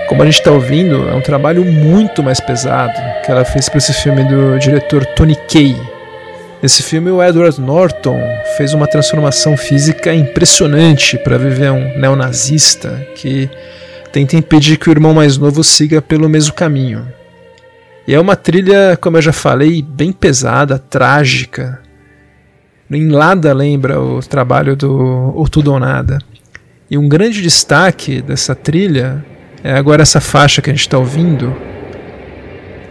Como 0.09 0.23
a 0.23 0.25
gente 0.25 0.39
está 0.39 0.51
ouvindo, 0.51 1.07
é 1.07 1.13
um 1.13 1.21
trabalho 1.21 1.63
muito 1.63 2.23
mais 2.23 2.39
pesado 2.39 2.99
que 3.23 3.31
ela 3.31 3.45
fez 3.45 3.69
para 3.69 3.77
esse 3.77 3.93
filme 3.93 4.23
do 4.23 4.57
diretor 4.57 5.05
Tony 5.05 5.35
Kaye. 5.35 5.79
Nesse 6.63 6.81
filme, 6.81 7.11
o 7.11 7.23
Edward 7.23 7.61
Norton 7.61 8.19
fez 8.57 8.73
uma 8.73 8.87
transformação 8.87 9.55
física 9.55 10.11
impressionante 10.11 11.15
para 11.19 11.37
viver 11.37 11.71
um 11.71 11.95
neonazista 11.99 13.07
que 13.15 13.47
tenta 14.11 14.35
impedir 14.35 14.77
que 14.77 14.89
o 14.89 14.91
irmão 14.91 15.13
mais 15.13 15.37
novo 15.37 15.63
siga 15.63 16.01
pelo 16.01 16.27
mesmo 16.27 16.53
caminho. 16.53 17.07
E 18.07 18.15
é 18.15 18.19
uma 18.19 18.35
trilha, 18.35 18.97
como 18.99 19.17
eu 19.17 19.21
já 19.21 19.31
falei, 19.31 19.83
bem 19.83 20.11
pesada, 20.11 20.79
trágica. 20.79 21.83
Em 22.89 23.05
nada 23.05 23.53
lembra 23.53 24.01
o 24.01 24.21
trabalho 24.21 24.75
do 24.75 25.33
O 25.35 25.47
Tudo 25.47 25.71
ou 25.71 25.79
Nada. 25.79 26.17
E 26.89 26.97
um 26.97 27.07
grande 27.07 27.43
destaque 27.43 28.23
dessa 28.23 28.55
trilha 28.55 29.23
é 29.63 29.73
agora 29.73 30.01
essa 30.01 30.21
faixa 30.21 30.61
que 30.61 30.69
a 30.69 30.73
gente 30.73 30.81
está 30.81 30.97
ouvindo, 30.97 31.55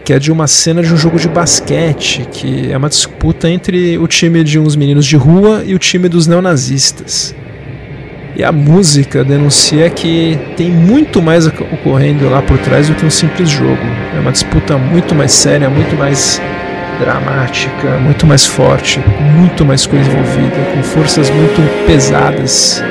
que 0.03 0.13
é 0.13 0.19
de 0.19 0.31
uma 0.31 0.47
cena 0.47 0.81
de 0.81 0.93
um 0.93 0.97
jogo 0.97 1.19
de 1.19 1.27
basquete, 1.27 2.27
que 2.31 2.71
é 2.71 2.77
uma 2.77 2.89
disputa 2.89 3.49
entre 3.49 3.97
o 3.97 4.07
time 4.07 4.43
de 4.43 4.59
uns 4.59 4.75
meninos 4.75 5.05
de 5.05 5.15
rua 5.15 5.63
e 5.65 5.73
o 5.73 5.79
time 5.79 6.07
dos 6.07 6.27
neonazistas. 6.27 7.35
E 8.35 8.43
a 8.43 8.51
música 8.51 9.23
denuncia 9.23 9.89
que 9.89 10.39
tem 10.55 10.69
muito 10.69 11.21
mais 11.21 11.45
ocorrendo 11.45 12.29
lá 12.29 12.41
por 12.41 12.57
trás 12.57 12.87
do 12.87 12.95
que 12.95 13.05
um 13.05 13.09
simples 13.09 13.49
jogo. 13.49 13.83
É 14.15 14.19
uma 14.19 14.31
disputa 14.31 14.77
muito 14.77 15.13
mais 15.13 15.31
séria, 15.31 15.69
muito 15.69 15.95
mais 15.97 16.41
dramática, 16.99 17.97
muito 17.99 18.25
mais 18.25 18.45
forte, 18.45 19.01
muito 19.35 19.65
mais 19.65 19.85
coisa 19.85 20.09
envolvida, 20.09 20.55
com 20.73 20.83
forças 20.83 21.29
muito 21.29 21.85
pesadas 21.85 22.83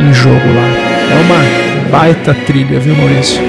em 0.00 0.12
jogo 0.12 0.34
lá. 0.36 0.68
É 1.10 1.20
uma 1.24 1.77
baita 1.90 2.34
trilha, 2.46 2.78
viu, 2.78 2.94
Maurício? 2.94 3.42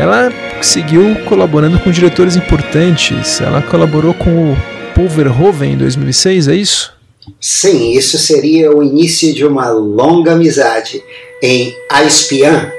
Ela 0.00 0.32
seguiu 0.62 1.16
colaborando 1.26 1.78
com 1.78 1.90
diretores 1.90 2.36
importantes. 2.36 3.40
Ela 3.40 3.62
colaborou 3.62 4.14
com 4.14 4.52
o 4.52 4.56
Paul 4.94 5.08
Verhoeven 5.08 5.72
em 5.72 5.76
2006, 5.76 6.48
é 6.48 6.54
isso? 6.54 6.92
Sim, 7.40 7.92
isso 7.92 8.18
seria 8.18 8.70
o 8.74 8.82
início 8.82 9.32
de 9.32 9.44
uma 9.44 9.70
longa 9.70 10.32
amizade 10.32 11.02
em 11.42 11.74
A 11.90 12.02
Espiã, 12.02 12.72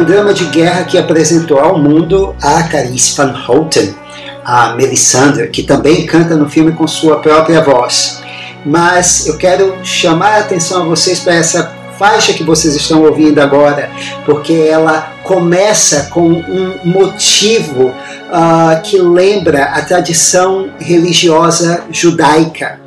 um 0.00 0.04
drama 0.04 0.32
de 0.32 0.46
guerra 0.46 0.84
que 0.84 0.96
apresentou 0.96 1.58
ao 1.58 1.78
mundo 1.78 2.34
a 2.40 2.62
Carice 2.62 3.14
Van 3.14 3.34
Houten, 3.46 3.94
a 4.42 4.72
Melisandre, 4.74 5.48
que 5.48 5.62
também 5.62 6.06
canta 6.06 6.34
no 6.34 6.48
filme 6.48 6.72
com 6.72 6.88
sua 6.88 7.16
própria 7.16 7.60
voz. 7.60 8.22
Mas 8.64 9.26
eu 9.26 9.36
quero 9.36 9.76
chamar 9.84 10.36
a 10.36 10.38
atenção 10.38 10.82
a 10.82 10.84
vocês 10.86 11.20
para 11.20 11.34
essa 11.34 11.74
faixa 11.98 12.32
que 12.32 12.42
vocês 12.42 12.74
estão 12.74 13.02
ouvindo 13.02 13.40
agora, 13.40 13.90
porque 14.24 14.54
ela 14.54 15.12
começa 15.22 16.08
com 16.10 16.30
um 16.30 16.78
motivo 16.82 17.88
uh, 17.88 18.82
que 18.82 18.98
lembra 18.98 19.64
a 19.64 19.82
tradição 19.82 20.70
religiosa 20.80 21.84
judaica. 21.90 22.80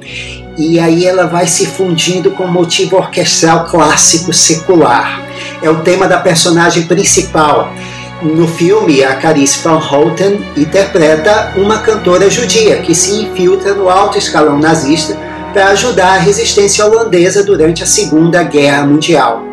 E 0.58 0.80
aí 0.80 1.06
ela 1.06 1.28
vai 1.28 1.46
se 1.46 1.68
fundindo 1.68 2.32
com 2.32 2.46
o 2.46 2.52
motivo 2.52 2.98
orquestral 2.98 3.66
clássico 3.66 4.34
secular 4.34 5.33
é 5.64 5.70
o 5.70 5.82
tema 5.82 6.08
da 6.08 6.20
personagem 6.20 6.84
principal. 6.84 7.74
No 8.22 8.48
filme, 8.48 9.04
a 9.04 9.16
Carice 9.16 9.60
Van 9.64 9.80
Houten 9.80 10.40
interpreta 10.56 11.54
uma 11.56 11.80
cantora 11.80 12.30
judia 12.30 12.82
que 12.82 12.94
se 12.94 13.24
infiltra 13.24 13.74
no 13.74 13.90
alto 13.90 14.18
escalão 14.18 14.60
nazista 14.60 15.18
para 15.54 15.70
ajudar 15.70 16.16
a 16.16 16.20
resistência 16.20 16.86
holandesa 16.86 17.44
durante 17.44 17.84
a 17.84 17.88
Segunda 17.88 18.44
Guerra 18.44 18.86
Mundial. 18.86 19.44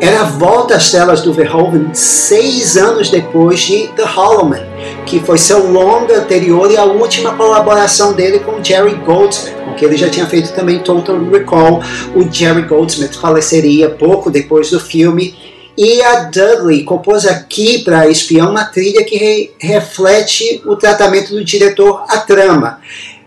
Ela 0.00 0.24
volta 0.24 0.76
às 0.76 0.90
telas 0.90 1.22
do 1.22 1.32
Verhoeven 1.32 1.88
seis 1.94 2.76
anos 2.76 3.10
depois 3.10 3.60
de 3.60 3.88
The 3.96 4.04
Hollow 4.04 4.46
Man, 4.46 4.62
que 5.06 5.20
foi 5.20 5.38
seu 5.38 5.70
longa 5.70 6.18
anterior 6.18 6.70
e 6.70 6.76
a 6.76 6.84
última 6.84 7.34
colaboração 7.34 8.12
dele 8.12 8.40
com 8.40 8.62
Jerry 8.62 8.96
Goldsmith, 8.96 9.54
com 9.64 9.74
que 9.74 9.84
ele 9.84 9.96
já 9.96 10.10
tinha 10.10 10.26
feito 10.26 10.52
também 10.52 10.80
Total 10.80 11.16
Recall. 11.30 11.80
O 12.14 12.30
Jerry 12.30 12.62
Goldsmith 12.62 13.14
faleceria 13.14 13.88
pouco 13.88 14.30
depois 14.30 14.68
do 14.68 14.80
filme. 14.80 15.34
E 15.78 16.02
a 16.02 16.24
Dudley 16.24 16.82
compôs 16.84 17.26
aqui 17.26 17.84
para 17.84 18.08
Espião 18.08 18.50
uma 18.50 18.64
trilha 18.64 19.04
que 19.04 19.16
re 19.16 19.50
reflete 19.60 20.62
o 20.64 20.74
tratamento 20.74 21.32
do 21.32 21.44
diretor 21.44 22.04
à 22.08 22.18
trama. 22.18 22.80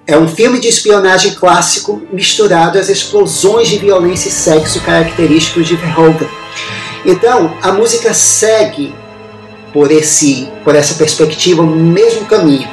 É 0.05 0.17
um 0.17 0.27
filme 0.27 0.59
de 0.59 0.67
espionagem 0.67 1.35
clássico 1.35 2.01
misturado 2.11 2.79
às 2.79 2.89
explosões 2.89 3.67
de 3.67 3.77
violência 3.77 4.29
e 4.29 4.31
sexo 4.31 4.81
característicos 4.81 5.67
de 5.67 5.75
Verhoeven. 5.75 6.27
Então, 7.05 7.55
a 7.61 7.71
música 7.71 8.13
segue 8.13 8.93
por, 9.73 9.91
esse, 9.91 10.47
por 10.63 10.75
essa 10.75 10.95
perspectiva 10.95 11.61
o 11.61 11.67
mesmo 11.67 12.25
caminho, 12.25 12.67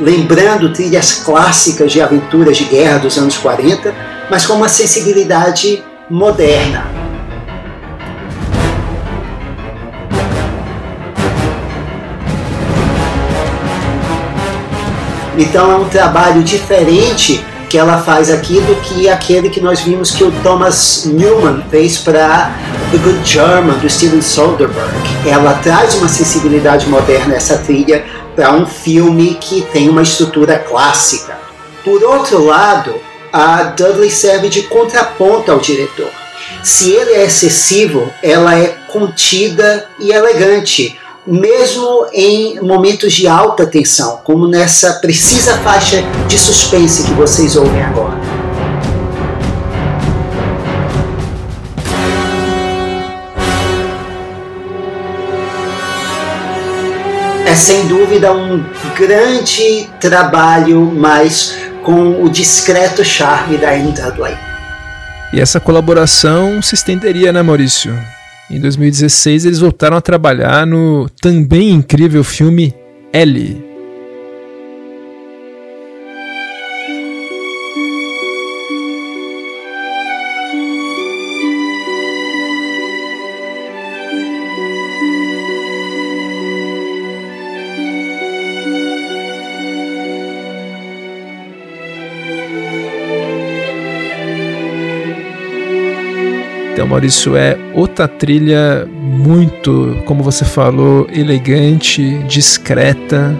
lembrando 0.00 0.72
trilhas 0.72 1.14
clássicas 1.14 1.92
de 1.92 2.00
aventuras 2.00 2.56
de 2.56 2.64
guerra 2.64 2.98
dos 2.98 3.16
anos 3.18 3.36
40, 3.36 3.94
mas 4.30 4.46
com 4.46 4.54
uma 4.54 4.68
sensibilidade 4.68 5.82
moderna. 6.08 7.02
Então 15.36 15.72
é 15.72 15.76
um 15.76 15.88
trabalho 15.88 16.42
diferente 16.42 17.42
que 17.70 17.78
ela 17.78 18.02
faz 18.02 18.30
aqui 18.30 18.60
do 18.60 18.74
que 18.82 19.08
aquele 19.08 19.48
que 19.48 19.60
nós 19.60 19.80
vimos 19.80 20.10
que 20.10 20.22
o 20.22 20.30
Thomas 20.42 21.06
Newman 21.06 21.64
fez 21.70 21.96
para 21.96 22.54
The 22.92 22.98
Good 22.98 23.24
German, 23.24 23.78
do 23.78 23.88
Steven 23.88 24.20
Soderbergh. 24.20 25.26
Ela 25.26 25.54
traz 25.62 25.94
uma 25.94 26.08
sensibilidade 26.08 26.86
moderna, 26.90 27.34
essa 27.34 27.56
trilha, 27.56 28.04
para 28.36 28.52
um 28.52 28.66
filme 28.66 29.34
que 29.40 29.62
tem 29.72 29.88
uma 29.88 30.02
estrutura 30.02 30.58
clássica. 30.58 31.38
Por 31.82 32.04
outro 32.04 32.44
lado, 32.44 32.94
a 33.32 33.62
Dudley 33.62 34.10
serve 34.10 34.50
de 34.50 34.64
contraponto 34.64 35.50
ao 35.50 35.58
diretor. 35.58 36.10
Se 36.62 36.90
ele 36.90 37.12
é 37.12 37.24
excessivo, 37.24 38.10
ela 38.22 38.58
é 38.58 38.76
contida 38.88 39.88
e 39.98 40.12
elegante, 40.12 40.98
mesmo 41.26 42.06
em 42.12 42.60
momentos 42.60 43.14
de 43.14 43.26
alta 43.26 43.66
tensão, 43.66 44.20
como 44.22 44.46
nessa 44.46 44.94
precisa 44.94 45.56
faixa 45.60 46.02
de 46.28 46.38
suspense 46.38 47.04
que 47.04 47.14
vocês 47.14 47.56
ouvem 47.56 47.82
agora. 47.82 48.31
É 57.52 57.54
sem 57.54 57.86
dúvida 57.86 58.32
um 58.32 58.64
grande 58.96 59.86
trabalho, 60.00 60.90
mas 60.90 61.54
com 61.82 62.24
o 62.24 62.30
discreto 62.30 63.04
charme 63.04 63.58
da 63.58 63.72
Anne 63.72 63.92
Dudley. 63.92 64.34
E 65.34 65.38
essa 65.38 65.60
colaboração 65.60 66.62
se 66.62 66.74
estenderia, 66.74 67.30
né, 67.30 67.42
Maurício? 67.42 67.94
Em 68.50 68.58
2016, 68.58 69.44
eles 69.44 69.58
voltaram 69.58 69.98
a 69.98 70.00
trabalhar 70.00 70.66
no 70.66 71.10
também 71.20 71.68
incrível 71.72 72.24
filme 72.24 72.74
Ellie. 73.12 73.71
Maurício, 96.92 97.34
é 97.34 97.56
outra 97.72 98.06
trilha 98.06 98.86
muito, 98.86 99.96
como 100.04 100.22
você 100.22 100.44
falou, 100.44 101.08
elegante, 101.10 102.18
discreta 102.28 103.34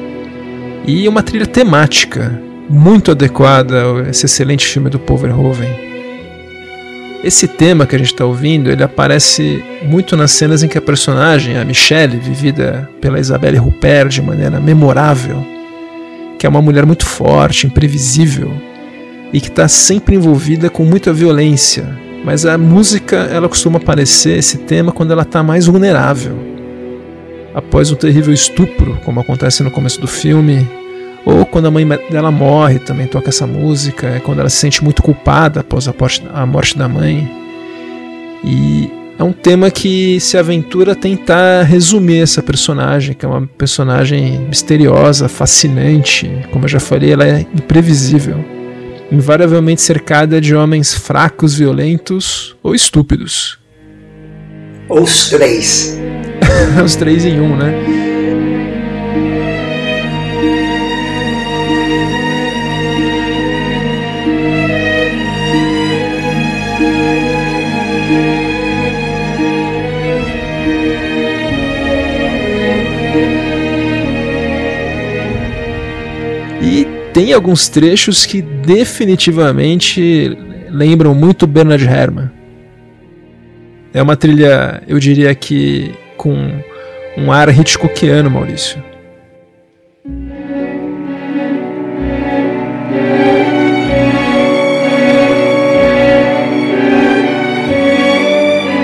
e 0.87 1.07
uma 1.07 1.23
trilha 1.23 1.45
temática 1.45 2.41
muito 2.71 3.11
adequada 3.11 3.83
a 3.85 4.09
esse 4.09 4.25
excelente 4.25 4.67
filme 4.67 4.89
do 4.89 4.99
Paul 4.99 5.19
Verhoeven. 5.19 5.69
Esse 7.23 7.47
tema 7.47 7.85
que 7.85 7.95
a 7.95 7.99
gente 7.99 8.15
está 8.15 8.25
ouvindo, 8.25 8.71
ele 8.71 8.83
aparece 8.83 9.63
muito 9.83 10.17
nas 10.17 10.31
cenas 10.31 10.63
em 10.63 10.69
que 10.69 10.79
a 10.79 10.83
personagem, 10.83 11.59
a 11.59 11.65
Michelle, 11.65 12.17
vivida 12.17 12.89
pela 13.03 13.21
Isabelle 13.21 13.61
Huppert 13.61 14.09
de 14.09 14.23
maneira 14.23 14.59
memorável, 14.61 15.47
que 16.39 16.47
é 16.47 16.49
uma 16.49 16.63
mulher 16.63 16.87
muito 16.87 17.05
forte, 17.05 17.67
imprevisível 17.67 18.51
e 19.31 19.43
que 19.43 19.49
está 19.49 19.69
sempre 19.69 20.17
envolvida 20.17 20.71
com 20.71 20.85
muita 20.85 21.13
violência, 21.13 21.87
mas 22.25 22.47
a 22.47 22.57
música, 22.57 23.17
ela 23.17 23.49
costuma 23.49 23.79
aparecer, 23.79 24.39
esse 24.39 24.59
tema, 24.59 24.93
quando 24.93 25.11
ela 25.11 25.23
está 25.23 25.43
mais 25.43 25.67
vulnerável. 25.67 26.37
Após 27.55 27.91
um 27.91 27.97
terrível 27.97 28.33
estupro, 28.33 28.99
como 29.05 29.21
acontece 29.21 29.63
no 29.63 29.71
começo 29.71 30.01
do 30.01 30.07
filme, 30.07 30.67
ou 31.25 31.45
quando 31.45 31.67
a 31.67 31.71
mãe 31.71 31.87
dela 32.11 32.31
morre, 32.31 32.79
também 32.79 33.07
toca 33.07 33.29
essa 33.29 33.47
música, 33.47 34.07
é 34.07 34.21
quando 34.21 34.41
ela 34.41 34.49
se 34.49 34.57
sente 34.57 34.83
muito 34.83 35.03
culpada 35.03 35.61
após 35.61 35.89
a 36.33 36.47
morte 36.47 36.79
da 36.79 36.89
mãe. 36.89 37.29
E 38.45 38.89
é 39.19 39.23
um 39.23 39.33
tema 39.33 39.71
que 39.71 40.19
se 40.21 40.39
aventura 40.39 40.93
a 40.93 40.97
tentar 40.97 41.63
resumir 41.65 42.23
essa 42.23 42.43
personagem, 42.43 43.15
que 43.15 43.25
é 43.25 43.29
uma 43.29 43.47
personagem 43.59 44.47
misteriosa, 44.49 45.29
fascinante. 45.29 46.31
Como 46.51 46.65
eu 46.65 46.69
já 46.69 46.81
falei, 46.81 47.13
ela 47.13 47.27
é 47.27 47.41
imprevisível 47.55 48.62
invariavelmente 49.13 49.83
cercada 49.83 50.41
de 50.41 50.55
homens 50.55 50.95
fracos, 50.95 51.55
violentos 51.55 52.57
ou 52.63 52.75
estúpidos. 52.75 53.59
Os 54.89 55.29
três. 55.29 55.99
os 56.83 56.97
três 56.97 57.25
em 57.25 57.39
um, 57.39 57.55
né? 57.55 58.02
tem 77.13 77.33
alguns 77.33 77.69
trechos 77.69 78.25
que 78.25 78.41
definitivamente 78.41 80.37
lembram 80.71 81.15
muito 81.15 81.47
Bernard 81.47 81.85
Herrmann. 81.85 82.31
É 83.93 84.03
uma 84.03 84.17
trilha, 84.17 84.83
eu 84.89 84.99
diria 84.99 85.35
que 85.35 85.95
com 86.17 86.63
um 87.19 87.31
ar 87.31 87.49
Hitchcockiano, 87.51 88.31
Maurício. 88.31 88.83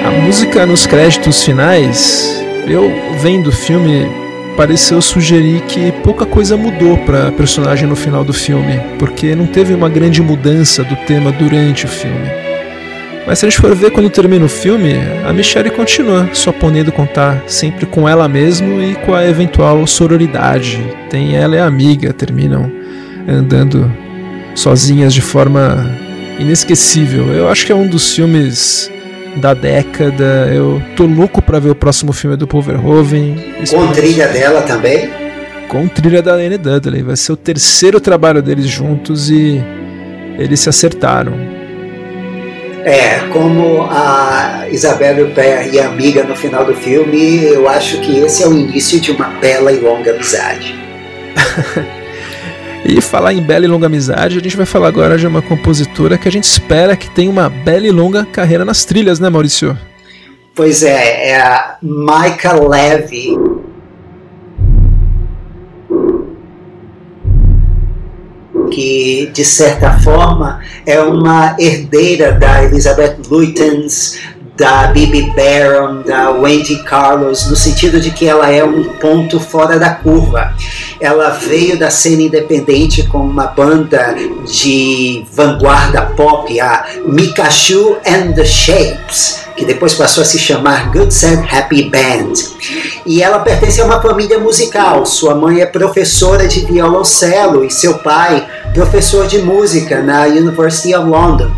A 0.04 0.10
música 0.26 0.66
nos 0.66 0.86
créditos 0.86 1.42
finais, 1.42 2.44
eu 2.68 2.92
vendo 3.22 3.46
o 3.46 3.52
filme 3.52 4.27
pareceu 4.58 5.00
sugerir 5.00 5.60
que 5.68 5.92
pouca 6.02 6.26
coisa 6.26 6.56
mudou 6.56 6.98
para 6.98 7.28
a 7.28 7.32
personagem 7.32 7.88
no 7.88 7.94
final 7.94 8.24
do 8.24 8.32
filme, 8.32 8.80
porque 8.98 9.36
não 9.36 9.46
teve 9.46 9.72
uma 9.72 9.88
grande 9.88 10.20
mudança 10.20 10.82
do 10.82 10.96
tema 11.06 11.30
durante 11.30 11.84
o 11.84 11.88
filme. 11.88 12.28
Mas 13.24 13.38
se 13.38 13.46
a 13.46 13.48
gente 13.48 13.60
for 13.60 13.72
ver 13.72 13.92
quando 13.92 14.10
termina 14.10 14.44
o 14.44 14.48
filme, 14.48 14.94
a 15.24 15.32
Michelle 15.32 15.70
continua 15.70 16.28
só 16.32 16.50
podendo 16.50 16.90
contar 16.90 17.44
sempre 17.46 17.86
com 17.86 18.08
ela 18.08 18.26
mesma 18.26 18.66
e 18.82 18.96
com 18.96 19.14
a 19.14 19.24
eventual 19.24 19.86
sororidade. 19.86 20.84
Tem 21.08 21.36
ela 21.36 21.54
e 21.54 21.58
a 21.60 21.64
amiga, 21.64 22.12
terminam 22.12 22.68
andando 23.28 23.88
sozinhas 24.56 25.14
de 25.14 25.20
forma 25.20 25.88
inesquecível. 26.36 27.28
Eu 27.32 27.48
acho 27.48 27.64
que 27.64 27.70
é 27.70 27.76
um 27.76 27.86
dos 27.86 28.12
filmes 28.12 28.90
da 29.38 29.54
década. 29.54 30.50
Eu 30.52 30.82
tô 30.96 31.06
louco 31.06 31.40
para 31.40 31.58
ver 31.58 31.70
o 31.70 31.74
próximo 31.74 32.12
filme 32.12 32.36
do 32.36 32.46
Paul 32.46 32.62
Verhoeven. 32.62 33.36
Com 33.70 33.88
trilha 33.88 34.28
dela 34.28 34.62
também? 34.62 35.10
Com 35.68 35.86
trilha 35.88 36.22
da 36.22 36.32
Lane 36.32 36.58
Dudley. 36.58 37.02
Vai 37.02 37.16
ser 37.16 37.32
o 37.32 37.36
terceiro 37.36 38.00
trabalho 38.00 38.42
deles 38.42 38.66
juntos 38.66 39.30
e 39.30 39.62
eles 40.38 40.60
se 40.60 40.68
acertaram. 40.68 41.32
É, 42.84 43.18
como 43.32 43.82
a 43.90 44.66
Isabelle 44.70 45.24
Huppert 45.24 45.72
e 45.72 45.78
a 45.78 45.88
amiga 45.88 46.24
no 46.24 46.34
final 46.34 46.64
do 46.64 46.74
filme, 46.74 47.44
eu 47.44 47.68
acho 47.68 48.00
que 48.00 48.18
esse 48.18 48.42
é 48.42 48.46
o 48.46 48.52
início 48.52 49.00
de 49.00 49.10
uma 49.10 49.28
bela 49.40 49.72
e 49.72 49.78
longa 49.78 50.12
amizade. 50.12 50.74
E 52.90 53.02
falar 53.02 53.34
em 53.34 53.42
bela 53.42 53.66
e 53.66 53.68
longa 53.68 53.84
amizade, 53.84 54.38
a 54.38 54.40
gente 54.40 54.56
vai 54.56 54.64
falar 54.64 54.88
agora 54.88 55.18
de 55.18 55.26
uma 55.26 55.42
compositora 55.42 56.16
que 56.16 56.26
a 56.26 56.32
gente 56.32 56.44
espera 56.44 56.96
que 56.96 57.10
tenha 57.10 57.30
uma 57.30 57.50
bela 57.50 57.86
e 57.86 57.90
longa 57.90 58.24
carreira 58.24 58.64
nas 58.64 58.86
trilhas, 58.86 59.20
né, 59.20 59.28
Maurício? 59.28 59.76
Pois 60.54 60.82
é, 60.82 61.28
é 61.28 61.36
a 61.38 61.76
Maika 61.82 62.54
Levy. 62.54 63.36
Que, 68.70 69.30
de 69.34 69.44
certa 69.44 69.98
forma, 69.98 70.62
é 70.86 70.98
uma 70.98 71.56
herdeira 71.58 72.32
da 72.32 72.64
Elizabeth 72.64 73.18
Lutyens, 73.28 74.18
da 74.58 74.88
Bibi 74.88 75.32
Baron, 75.36 76.02
da 76.02 76.32
Wendy 76.32 76.82
Carlos, 76.82 77.48
no 77.48 77.54
sentido 77.54 78.00
de 78.00 78.10
que 78.10 78.26
ela 78.26 78.50
é 78.50 78.64
um 78.64 78.82
ponto 78.94 79.38
fora 79.38 79.78
da 79.78 79.90
curva. 79.90 80.52
Ela 81.00 81.30
veio 81.30 81.78
da 81.78 81.90
cena 81.90 82.22
independente 82.22 83.04
com 83.04 83.18
uma 83.18 83.46
banda 83.46 84.16
de 84.44 85.24
vanguarda 85.32 86.02
pop, 86.16 86.60
a 86.60 86.86
Mikachu 87.06 87.98
and 88.04 88.32
the 88.32 88.44
Shapes, 88.44 89.44
que 89.56 89.64
depois 89.64 89.94
passou 89.94 90.22
a 90.22 90.26
se 90.26 90.40
chamar 90.40 90.90
Good 90.90 91.14
Sad 91.14 91.46
Happy 91.48 91.84
Band. 91.84 92.32
E 93.06 93.22
ela 93.22 93.38
pertence 93.38 93.80
a 93.80 93.84
uma 93.84 94.02
família 94.02 94.40
musical. 94.40 95.06
Sua 95.06 95.36
mãe 95.36 95.60
é 95.60 95.66
professora 95.66 96.48
de 96.48 96.66
violoncelo 96.66 97.64
e 97.64 97.70
seu 97.70 97.98
pai 97.98 98.44
professor 98.74 99.26
de 99.26 99.38
música 99.38 100.02
na 100.02 100.24
University 100.24 100.94
of 100.94 101.08
London. 101.08 101.50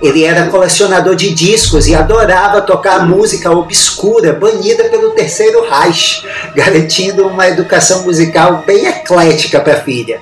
Ele 0.00 0.24
era 0.24 0.46
colecionador 0.46 1.16
de 1.16 1.34
discos 1.34 1.86
e 1.86 1.94
adorava 1.94 2.60
tocar 2.60 3.06
música 3.06 3.50
obscura, 3.50 4.32
banida 4.32 4.84
pelo 4.84 5.10
Terceiro 5.10 5.68
Reich, 5.68 6.24
garantindo 6.54 7.26
uma 7.26 7.48
educação 7.48 8.04
musical 8.04 8.62
bem 8.66 8.86
eclética 8.86 9.60
para 9.60 9.74
a 9.74 9.80
filha. 9.80 10.20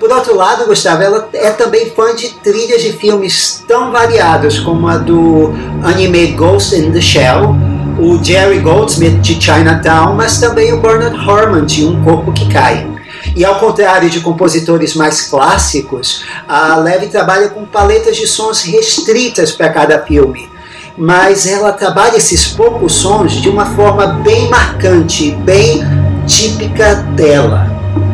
Por 0.00 0.10
outro 0.10 0.34
lado, 0.34 0.66
Gustavo, 0.66 1.00
ela 1.00 1.28
é 1.32 1.50
também 1.50 1.90
fã 1.90 2.14
de 2.14 2.30
trilhas 2.42 2.82
de 2.82 2.92
filmes 2.92 3.64
tão 3.68 3.92
variados 3.92 4.58
como 4.58 4.88
a 4.88 4.98
do 4.98 5.52
anime 5.84 6.26
Ghost 6.32 6.74
in 6.74 6.90
the 6.90 7.00
Shell, 7.00 7.54
o 8.00 8.22
Jerry 8.22 8.58
Goldsmith 8.58 9.20
de 9.20 9.40
Chinatown, 9.40 10.14
mas 10.14 10.38
também 10.38 10.72
o 10.72 10.80
Bernard 10.80 11.16
Herrmann 11.16 11.64
de 11.64 11.84
Um 11.84 12.02
Corpo 12.02 12.32
que 12.32 12.48
Cai. 12.48 12.91
E 13.34 13.44
ao 13.44 13.58
contrário 13.58 14.10
de 14.10 14.20
compositores 14.20 14.94
mais 14.94 15.22
clássicos, 15.22 16.24
a 16.46 16.76
Levy 16.76 17.06
trabalha 17.06 17.48
com 17.48 17.64
paletas 17.64 18.16
de 18.16 18.26
sons 18.26 18.62
restritas 18.62 19.52
para 19.52 19.70
cada 19.70 20.02
filme. 20.02 20.50
Mas 20.98 21.46
ela 21.46 21.72
trabalha 21.72 22.18
esses 22.18 22.48
poucos 22.48 22.92
sons 22.92 23.32
de 23.32 23.48
uma 23.48 23.64
forma 23.74 24.06
bem 24.06 24.50
marcante, 24.50 25.30
bem 25.30 25.82
típica 26.26 26.96
dela. 27.16 27.66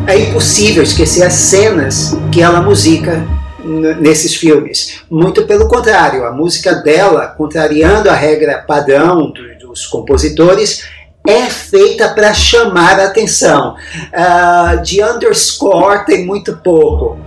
É 0.07 0.17
impossível 0.17 0.81
esquecer 0.81 1.23
as 1.23 1.33
cenas 1.33 2.17
que 2.31 2.41
ela 2.41 2.61
musica 2.61 3.27
nesses 3.99 4.35
filmes. 4.35 5.01
Muito 5.09 5.45
pelo 5.45 5.67
contrário, 5.67 6.25
a 6.25 6.31
música 6.31 6.75
dela, 6.75 7.27
contrariando 7.27 8.09
a 8.09 8.13
regra 8.13 8.63
padrão 8.65 9.31
dos 9.59 9.85
compositores, 9.85 10.83
é 11.27 11.45
feita 11.45 12.09
para 12.09 12.33
chamar 12.33 12.99
a 12.99 13.05
atenção. 13.05 13.75
Uh, 14.13 14.81
de 14.81 15.03
underscore 15.03 16.05
tem 16.05 16.25
muito 16.25 16.57
pouco. 16.57 17.19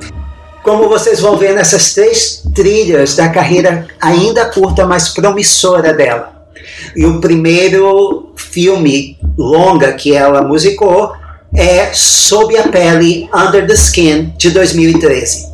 Como 0.62 0.89
vocês 0.89 1.20
vão 1.20 1.36
ver 1.36 1.55
nessas 1.55 1.93
três 1.93 2.43
trilhas 2.55 3.16
da 3.16 3.28
carreira 3.28 3.86
ainda 4.01 4.47
curta, 4.47 4.86
mas 4.86 5.09
promissora 5.09 5.93
dela. 5.93 6.47
E 6.94 7.05
o 7.05 7.20
primeiro 7.20 8.32
filme 8.36 9.19
longa 9.36 9.93
que 9.93 10.14
ela 10.14 10.43
musicou 10.43 11.12
é 11.55 11.90
Sob 11.93 12.56
a 12.56 12.69
Pele, 12.69 13.28
Under 13.35 13.66
the 13.66 13.74
Skin, 13.74 14.32
de 14.39 14.51
2013. 14.51 15.52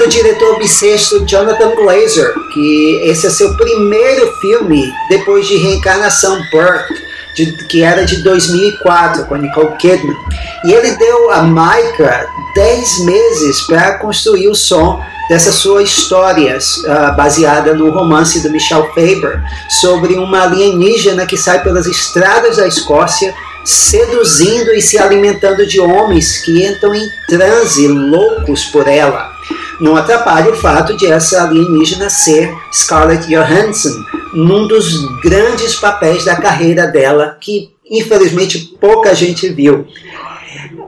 Do 0.00 0.08
diretor 0.08 0.56
bissexto 0.58 1.26
Jonathan 1.26 1.74
Glazer, 1.74 2.32
que 2.54 3.02
esse 3.04 3.26
é 3.26 3.30
seu 3.30 3.54
primeiro 3.54 4.32
filme 4.40 4.90
depois 5.10 5.46
de 5.46 5.58
Reencarnação 5.58 6.40
Burke, 6.50 6.94
de, 7.34 7.52
que 7.66 7.82
era 7.82 8.06
de 8.06 8.22
2004, 8.22 9.26
com 9.26 9.36
Nicole 9.36 9.76
Kidman. 9.76 10.16
E 10.64 10.72
ele 10.72 10.96
deu 10.96 11.30
a 11.30 11.42
Micah 11.42 12.26
10 12.54 13.04
meses 13.04 13.60
para 13.66 13.98
construir 13.98 14.48
o 14.48 14.54
som 14.54 14.98
dessas 15.28 15.56
suas 15.56 15.90
histórias, 15.90 16.78
uh, 16.78 17.14
baseada 17.14 17.74
no 17.74 17.90
romance 17.90 18.42
do 18.42 18.50
Michel 18.50 18.88
Faber, 18.94 19.42
sobre 19.68 20.14
uma 20.14 20.44
alienígena 20.44 21.26
que 21.26 21.36
sai 21.36 21.62
pelas 21.62 21.86
estradas 21.86 22.56
da 22.56 22.66
Escócia 22.66 23.34
seduzindo 23.62 24.72
e 24.72 24.80
se 24.80 24.98
alimentando 24.98 25.66
de 25.66 25.78
homens 25.78 26.38
que 26.38 26.66
entram 26.66 26.94
em 26.94 27.12
transe 27.28 27.86
loucos 27.86 28.64
por 28.64 28.88
ela. 28.88 29.38
Não 29.80 29.96
atrapalha 29.96 30.50
o 30.50 30.56
fato 30.56 30.96
de 30.96 31.06
essa 31.06 31.42
alienígena 31.42 32.10
ser 32.10 32.54
Scarlett 32.72 33.26
Johansson, 33.26 34.04
num 34.34 34.66
dos 34.66 35.04
grandes 35.20 35.74
papéis 35.74 36.24
da 36.24 36.36
carreira 36.36 36.86
dela, 36.86 37.36
que 37.40 37.72
infelizmente 37.90 38.76
pouca 38.80 39.14
gente 39.14 39.48
viu. 39.48 39.86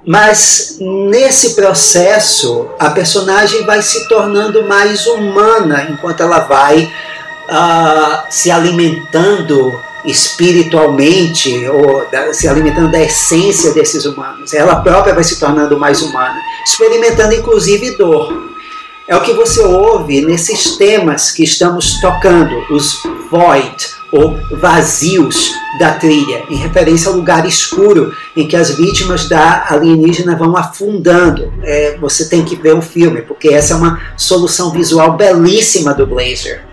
Mas 0.07 0.79
nesse 0.81 1.55
processo, 1.55 2.69
a 2.79 2.91
personagem 2.91 3.65
vai 3.65 3.81
se 3.81 4.09
tornando 4.09 4.65
mais 4.65 5.07
humana 5.07 5.87
enquanto 5.91 6.23
ela 6.23 6.41
vai 6.41 6.93
uh, 7.49 8.23
se 8.29 8.51
alimentando 8.51 9.73
espiritualmente 10.05 11.69
ou 11.69 12.05
se 12.33 12.49
alimentando 12.49 12.91
da 12.91 13.01
essência 13.01 13.73
desses 13.73 14.05
humanos. 14.05 14.53
Ela 14.53 14.77
própria 14.77 15.15
vai 15.15 15.23
se 15.23 15.39
tornando 15.39 15.79
mais 15.79 16.03
humana, 16.03 16.37
experimentando 16.67 17.35
inclusive 17.35 17.97
dor. 17.97 18.52
É 19.13 19.17
o 19.17 19.21
que 19.21 19.35
você 19.35 19.61
ouve 19.61 20.23
nesses 20.23 20.75
temas 20.79 21.31
que 21.31 21.45
estamos 21.45 22.01
tocando, 22.01 22.65
os 22.71 22.95
void 23.31 23.77
ou 24.11 24.39
vazios 24.53 25.51
da 25.79 25.93
trilha, 25.93 26.45
em 26.49 26.57
referência 26.57 27.11
ao 27.11 27.17
lugar 27.17 27.47
escuro 27.47 28.15
em 28.35 28.49
que 28.49 28.57
as 28.57 28.71
vítimas 28.71 29.29
da 29.29 29.67
alienígena 29.69 30.35
vão 30.35 30.57
afundando. 30.57 31.53
É, 31.63 31.99
você 32.01 32.27
tem 32.27 32.43
que 32.43 32.57
ver 32.57 32.75
o 32.75 32.81
filme, 32.81 33.21
porque 33.21 33.49
essa 33.49 33.75
é 33.75 33.77
uma 33.77 34.01
solução 34.17 34.71
visual 34.71 35.13
belíssima 35.15 35.93
do 35.93 36.07
Blazer. 36.07 36.65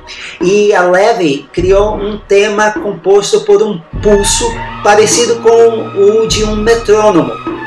E 0.41 0.73
a 0.73 0.83
Levy 0.83 1.45
criou 1.51 1.97
um 1.97 2.17
tema 2.19 2.71
composto 2.71 3.41
por 3.41 3.61
um 3.61 3.81
pulso 4.01 4.45
parecido 4.81 5.41
com 5.41 6.21
o 6.21 6.25
de 6.25 6.45
um 6.45 6.55
metrônomo. 6.55 7.58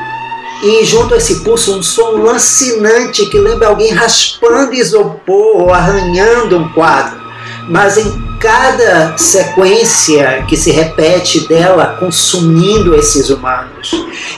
E 0.63 0.85
junto 0.85 1.13
a 1.13 1.17
esse 1.17 1.41
pulso, 1.41 1.77
um 1.77 1.83
som 1.83 2.11
lancinante 2.23 3.25
que 3.25 3.37
lembra 3.37 3.67
alguém 3.67 3.91
raspando 3.91 4.73
isopor 4.73 5.61
ou 5.61 5.73
arranhando 5.73 6.57
um 6.57 6.69
quadro. 6.69 7.21
Mas 7.67 7.97
em 7.97 8.23
cada 8.39 9.17
sequência 9.17 10.43
que 10.47 10.55
se 10.55 10.71
repete 10.71 11.47
dela 11.47 11.97
consumindo 11.99 12.95
esses 12.95 13.29
humanos, 13.29 13.91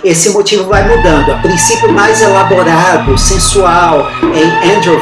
esse 0.04 0.30
motivo 0.30 0.66
vai 0.66 0.88
mudando. 0.88 1.32
A 1.32 1.38
princípio 1.38 1.92
mais 1.92 2.22
elaborado, 2.22 3.18
sensual, 3.18 4.08
em 4.22 4.76
Andrew 4.76 5.00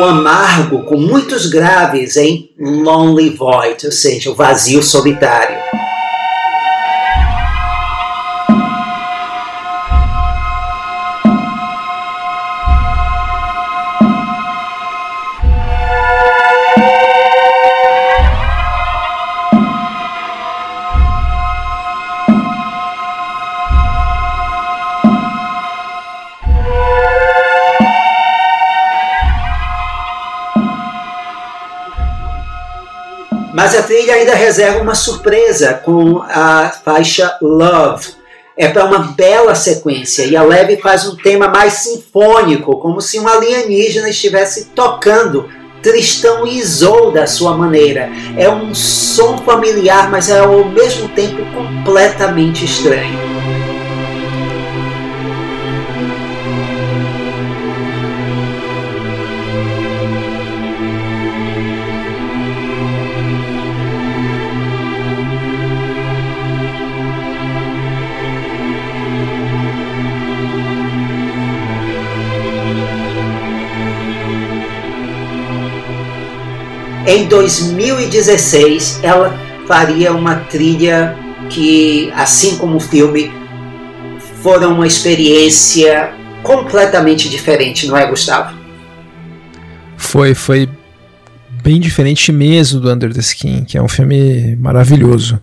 Ou 0.00 0.06
amargo 0.06 0.82
com 0.84 0.96
muitos 0.96 1.44
graves 1.44 2.16
em 2.16 2.48
Lonely 2.58 3.36
Void, 3.36 3.84
ou 3.84 3.92
seja, 3.92 4.30
o 4.30 4.34
vazio 4.34 4.82
solitário. 4.82 5.59
Trilha 34.10 34.22
ainda 34.22 34.34
reserva 34.34 34.80
uma 34.80 34.94
surpresa 34.96 35.74
com 35.74 36.20
a 36.22 36.68
faixa 36.84 37.36
Love. 37.40 38.08
É 38.56 38.66
para 38.66 38.84
uma 38.84 38.98
bela 38.98 39.54
sequência 39.54 40.24
e 40.24 40.36
a 40.36 40.42
Leve 40.42 40.78
faz 40.78 41.06
um 41.06 41.14
tema 41.16 41.46
mais 41.46 41.74
sinfônico, 41.74 42.78
como 42.78 43.00
se 43.00 43.20
um 43.20 43.28
alienígena 43.28 44.08
estivesse 44.08 44.66
tocando 44.74 45.48
Tristão 45.80 46.44
e 46.44 46.58
Isolde 46.58 47.14
da 47.14 47.26
sua 47.28 47.56
maneira. 47.56 48.10
É 48.36 48.50
um 48.50 48.74
som 48.74 49.38
familiar, 49.38 50.10
mas 50.10 50.28
é 50.28 50.40
ao 50.40 50.64
mesmo 50.64 51.08
tempo 51.10 51.42
completamente 51.54 52.64
estranho. 52.64 53.39
Em 77.10 77.26
2016, 77.26 79.00
ela 79.02 79.36
faria 79.66 80.12
uma 80.12 80.36
trilha 80.36 81.16
que, 81.48 82.08
assim 82.14 82.56
como 82.56 82.76
o 82.76 82.80
filme, 82.80 83.32
foram 84.40 84.74
uma 84.74 84.86
experiência 84.86 86.12
completamente 86.44 87.28
diferente, 87.28 87.88
não 87.88 87.96
é, 87.96 88.06
Gustavo? 88.06 88.56
Foi, 89.96 90.36
foi 90.36 90.68
bem 91.64 91.80
diferente 91.80 92.30
mesmo 92.30 92.78
do 92.78 92.92
Under 92.92 93.12
the 93.12 93.18
Skin, 93.18 93.64
que 93.64 93.76
é 93.76 93.82
um 93.82 93.88
filme 93.88 94.54
maravilhoso. 94.54 95.40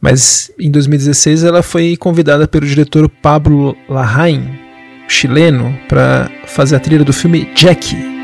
Mas 0.00 0.50
em 0.58 0.72
2016 0.72 1.44
ela 1.44 1.62
foi 1.62 1.96
convidada 1.96 2.48
pelo 2.48 2.66
diretor 2.66 3.08
Pablo 3.08 3.76
Larraín, 3.88 4.58
chileno, 5.06 5.78
para 5.88 6.28
fazer 6.48 6.74
a 6.74 6.80
trilha 6.80 7.04
do 7.04 7.12
filme 7.12 7.48
Jackie, 7.54 8.15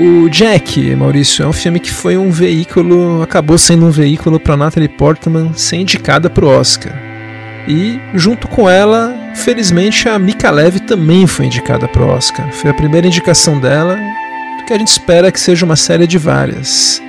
O 0.00 0.28
Jack, 0.30 0.94
Maurício, 0.94 1.44
é 1.44 1.48
um 1.48 1.52
filme 1.52 1.80
que 1.80 1.90
foi 1.90 2.16
um 2.16 2.30
veículo, 2.30 3.20
acabou 3.20 3.58
sendo 3.58 3.84
um 3.86 3.90
veículo 3.90 4.38
para 4.38 4.56
Natalie 4.56 4.88
Portman 4.88 5.52
ser 5.54 5.76
indicada 5.78 6.30
para 6.30 6.44
o 6.44 6.48
Oscar. 6.48 6.92
E, 7.66 7.98
junto 8.14 8.46
com 8.46 8.70
ela, 8.70 9.12
felizmente 9.34 10.08
a 10.08 10.16
Mika 10.16 10.52
Levy 10.52 10.78
também 10.80 11.26
foi 11.26 11.46
indicada 11.46 11.88
para 11.88 12.04
o 12.04 12.10
Oscar. 12.10 12.48
Foi 12.52 12.70
a 12.70 12.74
primeira 12.74 13.08
indicação 13.08 13.58
dela, 13.58 13.98
do 14.58 14.64
que 14.66 14.72
a 14.72 14.78
gente 14.78 14.86
espera 14.86 15.32
que 15.32 15.40
seja 15.40 15.64
uma 15.64 15.74
série 15.74 16.06
de 16.06 16.16
várias. 16.16 17.02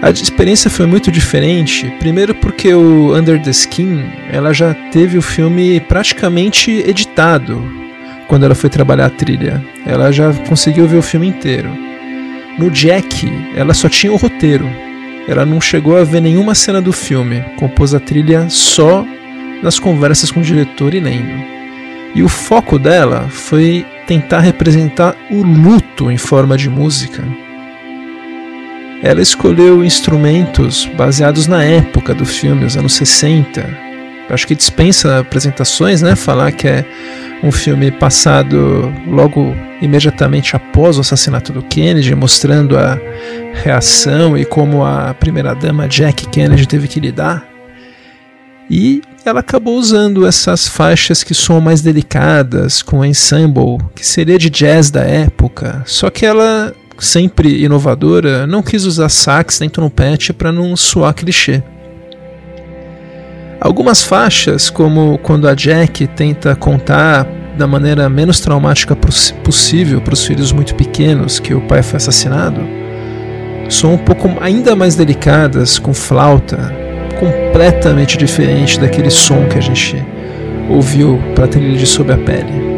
A 0.00 0.08
experiência 0.08 0.70
foi 0.70 0.86
muito 0.86 1.12
diferente, 1.12 1.92
primeiro 1.98 2.34
porque 2.34 2.72
o 2.72 3.14
Under 3.14 3.38
the 3.40 3.50
Skin, 3.50 4.02
ela 4.32 4.54
já 4.54 4.72
teve 4.90 5.18
o 5.18 5.22
filme 5.22 5.78
praticamente 5.78 6.70
editado 6.70 7.62
quando 8.28 8.44
ela 8.44 8.54
foi 8.54 8.70
trabalhar 8.70 9.06
a 9.06 9.10
trilha. 9.10 9.62
Ela 9.84 10.10
já 10.10 10.32
conseguiu 10.48 10.88
ver 10.88 10.96
o 10.96 11.02
filme 11.02 11.26
inteiro. 11.26 11.93
No 12.58 12.70
Jack, 12.70 13.26
ela 13.56 13.74
só 13.74 13.88
tinha 13.88 14.12
o 14.12 14.16
roteiro. 14.16 14.68
Ela 15.26 15.44
não 15.44 15.60
chegou 15.60 15.96
a 15.96 16.04
ver 16.04 16.20
nenhuma 16.20 16.54
cena 16.54 16.80
do 16.80 16.92
filme. 16.92 17.42
Compôs 17.56 17.94
a 17.94 18.00
trilha 18.00 18.48
só 18.48 19.04
nas 19.62 19.78
conversas 19.78 20.30
com 20.30 20.40
o 20.40 20.44
diretor 20.44 20.94
e 20.94 21.00
lendo. 21.00 21.42
E 22.14 22.22
o 22.22 22.28
foco 22.28 22.78
dela 22.78 23.28
foi 23.28 23.84
tentar 24.06 24.40
representar 24.40 25.16
o 25.30 25.42
luto 25.42 26.10
em 26.10 26.16
forma 26.16 26.56
de 26.56 26.68
música. 26.68 27.24
Ela 29.02 29.20
escolheu 29.20 29.84
instrumentos 29.84 30.88
baseados 30.96 31.46
na 31.46 31.64
época 31.64 32.14
do 32.14 32.24
filme, 32.24 32.64
os 32.64 32.76
anos 32.76 32.94
60. 32.94 33.83
Acho 34.28 34.46
que 34.46 34.54
dispensa 34.54 35.18
apresentações, 35.18 36.00
né? 36.00 36.16
Falar 36.16 36.52
que 36.52 36.66
é 36.66 36.84
um 37.42 37.52
filme 37.52 37.90
passado 37.90 38.92
logo 39.06 39.54
imediatamente 39.82 40.56
após 40.56 40.96
o 40.96 41.02
assassinato 41.02 41.52
do 41.52 41.62
Kennedy, 41.62 42.14
mostrando 42.14 42.78
a 42.78 42.98
reação 43.52 44.36
e 44.36 44.44
como 44.44 44.84
a 44.84 45.14
primeira-dama 45.14 45.86
Jack 45.86 46.26
Kennedy 46.28 46.66
teve 46.66 46.88
que 46.88 46.98
lidar. 46.98 47.46
E 48.70 49.02
ela 49.26 49.40
acabou 49.40 49.76
usando 49.76 50.26
essas 50.26 50.66
faixas 50.66 51.22
que 51.22 51.34
são 51.34 51.60
mais 51.60 51.82
delicadas, 51.82 52.82
com 52.82 53.04
ensemble, 53.04 53.78
que 53.94 54.06
seria 54.06 54.38
de 54.38 54.48
jazz 54.48 54.90
da 54.90 55.02
época, 55.02 55.82
só 55.84 56.08
que 56.08 56.24
ela, 56.24 56.74
sempre 56.98 57.62
inovadora, 57.62 58.46
não 58.46 58.62
quis 58.62 58.84
usar 58.84 59.10
sax 59.10 59.60
nem 59.60 59.68
trompete 59.68 60.32
para 60.32 60.50
não 60.50 60.74
soar 60.76 61.14
clichê. 61.14 61.62
Algumas 63.64 64.02
faixas, 64.02 64.68
como 64.68 65.16
quando 65.16 65.48
a 65.48 65.54
Jack 65.54 66.06
tenta 66.08 66.54
contar 66.54 67.26
da 67.56 67.66
maneira 67.66 68.10
menos 68.10 68.38
traumática 68.38 68.94
possível 68.94 70.02
para 70.02 70.12
os 70.12 70.22
filhos 70.26 70.52
muito 70.52 70.74
pequenos 70.74 71.40
que 71.40 71.54
o 71.54 71.62
pai 71.62 71.82
foi 71.82 71.96
assassinado, 71.96 72.60
são 73.70 73.94
um 73.94 73.96
pouco 73.96 74.30
ainda 74.38 74.76
mais 74.76 74.96
delicadas, 74.96 75.78
com 75.78 75.94
flauta, 75.94 76.58
completamente 77.18 78.18
diferente 78.18 78.78
daquele 78.78 79.10
som 79.10 79.48
que 79.48 79.56
a 79.56 79.62
gente 79.62 79.96
ouviu 80.68 81.18
para 81.34 81.48
trilha 81.48 81.78
de 81.78 81.86
Sob 81.86 82.12
a 82.12 82.18
Pele. 82.18 82.73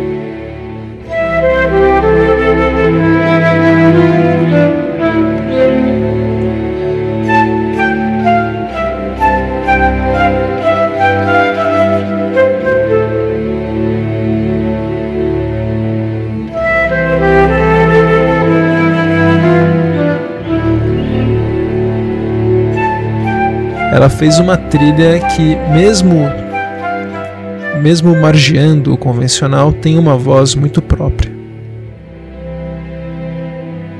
Ela 23.96 24.10
fez 24.10 24.38
uma 24.38 24.58
trilha 24.58 25.18
que 25.34 25.56
mesmo 25.72 26.16
mesmo 27.80 28.14
margeando 28.14 28.92
o 28.92 28.98
convencional 28.98 29.72
tem 29.72 29.98
uma 29.98 30.18
voz 30.18 30.54
muito 30.54 30.82
própria. 30.82 31.34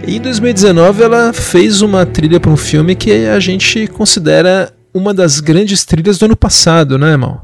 E 0.06 0.16
em 0.16 0.20
2019 0.20 1.02
ela 1.02 1.32
fez 1.32 1.80
uma 1.80 2.04
trilha 2.04 2.38
para 2.38 2.50
um 2.50 2.58
filme 2.58 2.94
que 2.94 3.26
a 3.26 3.40
gente 3.40 3.86
considera 3.86 4.70
uma 4.92 5.14
das 5.14 5.40
grandes 5.40 5.82
trilhas 5.86 6.18
do 6.18 6.26
ano 6.26 6.36
passado, 6.36 6.98
né, 6.98 7.12
irmão? 7.12 7.40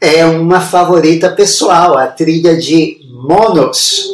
É 0.00 0.24
uma 0.24 0.60
favorita 0.60 1.28
pessoal, 1.30 1.98
a 1.98 2.06
trilha 2.06 2.56
de 2.56 2.98
Monos, 3.10 4.10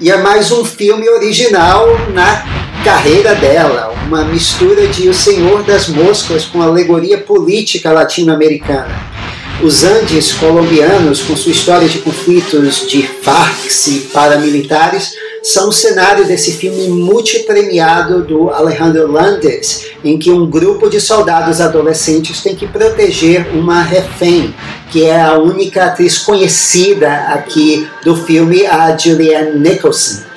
E 0.00 0.12
é 0.12 0.16
mais 0.16 0.52
um 0.52 0.64
filme 0.64 1.08
original 1.08 1.84
na 2.14 2.44
carreira 2.84 3.34
dela, 3.34 3.92
uma 4.06 4.22
mistura 4.22 4.86
de 4.86 5.08
O 5.08 5.14
Senhor 5.14 5.64
das 5.64 5.88
Moscas 5.88 6.44
com 6.44 6.62
alegoria 6.62 7.18
política 7.18 7.90
latino-americana. 7.90 9.17
Os 9.60 9.82
Andes 9.82 10.32
colombianos, 10.34 11.20
com 11.20 11.34
sua 11.34 11.50
história 11.50 11.88
de 11.88 11.98
conflitos 11.98 12.86
de 12.86 13.02
Farc 13.02 13.66
e 13.88 13.98
paramilitares, 14.12 15.14
são 15.42 15.70
o 15.70 15.72
cenário 15.72 16.24
desse 16.26 16.52
filme 16.52 16.86
multipremiado 16.86 18.22
do 18.22 18.50
Alejandro 18.50 19.10
Landes, 19.10 19.86
em 20.04 20.16
que 20.16 20.30
um 20.30 20.48
grupo 20.48 20.88
de 20.88 21.00
soldados 21.00 21.60
adolescentes 21.60 22.40
tem 22.40 22.54
que 22.54 22.68
proteger 22.68 23.48
uma 23.52 23.82
refém, 23.82 24.54
que 24.92 25.04
é 25.04 25.20
a 25.20 25.36
única 25.36 25.86
atriz 25.86 26.18
conhecida 26.18 27.12
aqui 27.32 27.88
do 28.04 28.14
filme, 28.14 28.64
a 28.64 28.96
Julianne 28.96 29.58
Nicholson. 29.58 30.27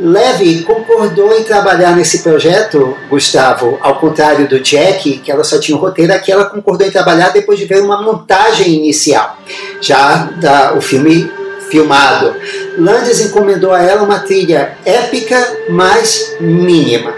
Levy 0.00 0.62
concordou 0.62 1.32
em 1.36 1.44
trabalhar 1.44 1.94
nesse 1.94 2.22
projeto, 2.22 2.96
Gustavo, 3.08 3.78
ao 3.80 3.96
contrário 3.96 4.48
do 4.48 4.60
Jack, 4.60 5.18
que 5.18 5.30
ela 5.30 5.44
só 5.44 5.58
tinha 5.58 5.76
um 5.76 5.80
roteiro, 5.80 6.12
aqui 6.12 6.32
ela 6.32 6.46
concordou 6.46 6.86
em 6.86 6.90
trabalhar 6.90 7.30
depois 7.30 7.58
de 7.58 7.66
ver 7.66 7.82
uma 7.82 8.02
montagem 8.02 8.74
inicial, 8.74 9.36
já 9.80 10.30
da, 10.40 10.74
o 10.74 10.80
filme 10.80 11.30
filmado. 11.70 12.34
Landes 12.76 13.20
encomendou 13.20 13.72
a 13.72 13.82
ela 13.82 14.02
uma 14.02 14.18
trilha 14.18 14.76
épica, 14.84 15.58
mas 15.70 16.36
mínima. 16.40 17.14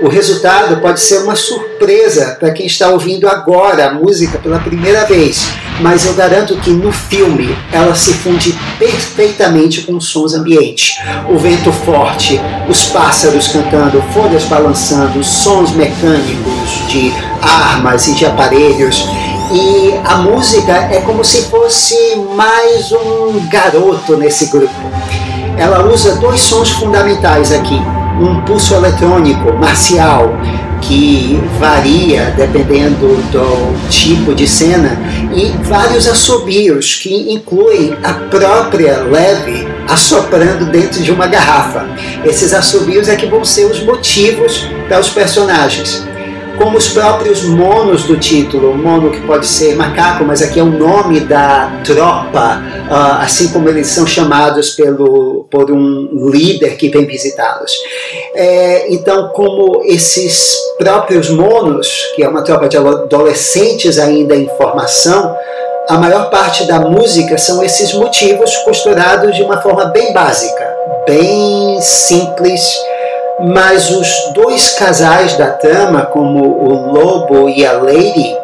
O 0.00 0.08
resultado 0.08 0.80
pode 0.80 1.00
ser 1.00 1.18
uma 1.18 1.34
surpresa 1.34 2.36
para 2.38 2.52
quem 2.52 2.66
está 2.66 2.90
ouvindo 2.90 3.26
agora 3.26 3.86
a 3.86 3.94
música 3.94 4.38
pela 4.38 4.58
primeira 4.58 5.06
vez, 5.06 5.48
mas 5.80 6.04
eu 6.04 6.14
garanto 6.14 6.56
que 6.58 6.70
no 6.70 6.92
filme 6.92 7.56
ela 7.72 7.94
se 7.94 8.12
funde 8.12 8.54
perfeitamente 8.78 9.82
com 9.82 9.96
os 9.96 10.08
sons 10.08 10.34
ambientes. 10.34 10.98
O 11.28 11.38
vento 11.38 11.72
forte, 11.72 12.40
os 12.68 12.86
pássaros 12.86 13.48
cantando, 13.48 14.02
folhas 14.12 14.44
balançando, 14.44 15.22
sons 15.22 15.72
mecânicos 15.72 16.88
de 16.88 17.12
armas 17.42 18.06
e 18.08 18.14
de 18.14 18.26
aparelhos 18.26 19.06
e 19.52 19.94
a 20.04 20.16
música 20.16 20.72
é 20.72 21.00
como 21.02 21.24
se 21.24 21.42
fosse 21.42 22.16
mais 22.34 22.90
um 22.90 23.48
garoto 23.48 24.16
nesse 24.16 24.46
grupo. 24.46 24.74
Ela 25.56 25.84
usa 25.86 26.16
dois 26.16 26.40
sons 26.40 26.70
fundamentais 26.70 27.52
aqui: 27.52 27.80
um 28.20 28.40
pulso 28.42 28.74
eletrônico 28.74 29.52
marcial 29.54 30.30
que 30.86 31.40
varia 31.58 32.34
dependendo 32.36 33.16
do 33.30 33.88
tipo 33.88 34.34
de 34.34 34.46
cena 34.46 34.98
e 35.34 35.48
vários 35.64 36.06
assobios 36.06 36.94
que 36.94 37.32
incluem 37.32 37.96
a 38.02 38.12
própria 38.14 38.98
leve 38.98 39.66
assoprando 39.88 40.66
dentro 40.66 41.02
de 41.02 41.10
uma 41.10 41.26
garrafa. 41.26 41.86
Esses 42.24 42.52
assobios 42.52 43.08
é 43.08 43.16
que 43.16 43.26
vão 43.26 43.44
ser 43.44 43.66
os 43.66 43.82
motivos 43.82 44.68
para 44.88 45.00
os 45.00 45.08
personagens 45.08 46.06
como 46.58 46.78
os 46.78 46.88
próprios 46.88 47.44
monos 47.44 48.04
do 48.04 48.16
título, 48.18 48.74
mono 48.76 49.10
que 49.10 49.20
pode 49.20 49.46
ser 49.46 49.76
macaco, 49.76 50.24
mas 50.24 50.42
aqui 50.42 50.58
é 50.58 50.62
o 50.62 50.66
nome 50.66 51.20
da 51.20 51.80
tropa, 51.84 52.62
uh, 52.90 53.22
assim 53.22 53.48
como 53.48 53.68
eles 53.68 53.88
são 53.88 54.06
chamados 54.06 54.70
pelo, 54.70 55.46
por 55.50 55.70
um 55.70 56.28
líder 56.30 56.76
que 56.76 56.88
vem 56.88 57.06
visitá-los. 57.06 57.72
É, 58.34 58.92
então, 58.92 59.28
como 59.28 59.82
esses 59.84 60.56
próprios 60.78 61.30
monos, 61.30 61.88
que 62.14 62.22
é 62.22 62.28
uma 62.28 62.42
tropa 62.42 62.68
de 62.68 62.76
adolescentes 62.76 63.98
ainda 63.98 64.34
em 64.34 64.48
formação, 64.56 65.36
a 65.88 65.94
maior 65.98 66.30
parte 66.30 66.64
da 66.64 66.80
música 66.80 67.38
são 67.38 67.62
esses 67.62 67.92
motivos 67.92 68.56
costurados 68.58 69.36
de 69.36 69.42
uma 69.42 69.60
forma 69.62 69.86
bem 69.86 70.12
básica, 70.12 70.76
bem 71.06 71.80
simples, 71.80 72.60
mas 73.38 73.90
os 73.90 74.32
dois 74.32 74.70
casais 74.74 75.36
da 75.36 75.50
trama, 75.50 76.06
como 76.06 76.42
o 76.42 76.92
Lobo 76.92 77.48
e 77.48 77.66
a 77.66 77.72
Lady, 77.72 78.36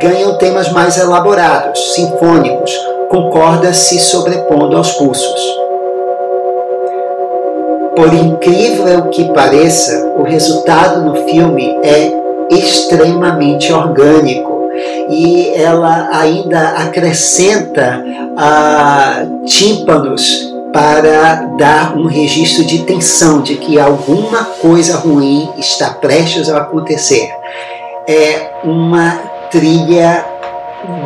ganham 0.00 0.36
temas 0.36 0.70
mais 0.70 0.98
elaborados, 0.98 1.94
sinfônicos, 1.94 2.72
com 3.08 3.30
cordas 3.30 3.76
se 3.76 3.98
sobrepondo 3.98 4.76
aos 4.76 4.92
pulsos. 4.92 5.58
Por 7.96 8.12
incrível 8.12 9.04
que 9.04 9.32
pareça, 9.32 10.12
o 10.16 10.22
resultado 10.22 11.00
no 11.00 11.14
filme 11.28 11.78
é 11.82 12.12
extremamente 12.50 13.72
orgânico 13.72 14.68
e 15.08 15.54
ela 15.54 16.08
ainda 16.12 16.70
acrescenta 16.70 18.04
ah, 18.36 19.24
tímpanos 19.46 20.53
para 20.74 21.34
dar 21.56 21.96
um 21.96 22.06
registro 22.08 22.64
de 22.64 22.80
tensão 22.80 23.40
de 23.40 23.54
que 23.54 23.78
alguma 23.78 24.44
coisa 24.60 24.96
ruim 24.96 25.48
está 25.56 25.90
prestes 25.90 26.50
a 26.50 26.58
acontecer. 26.58 27.32
É 28.08 28.50
uma 28.64 29.12
trilha 29.52 30.26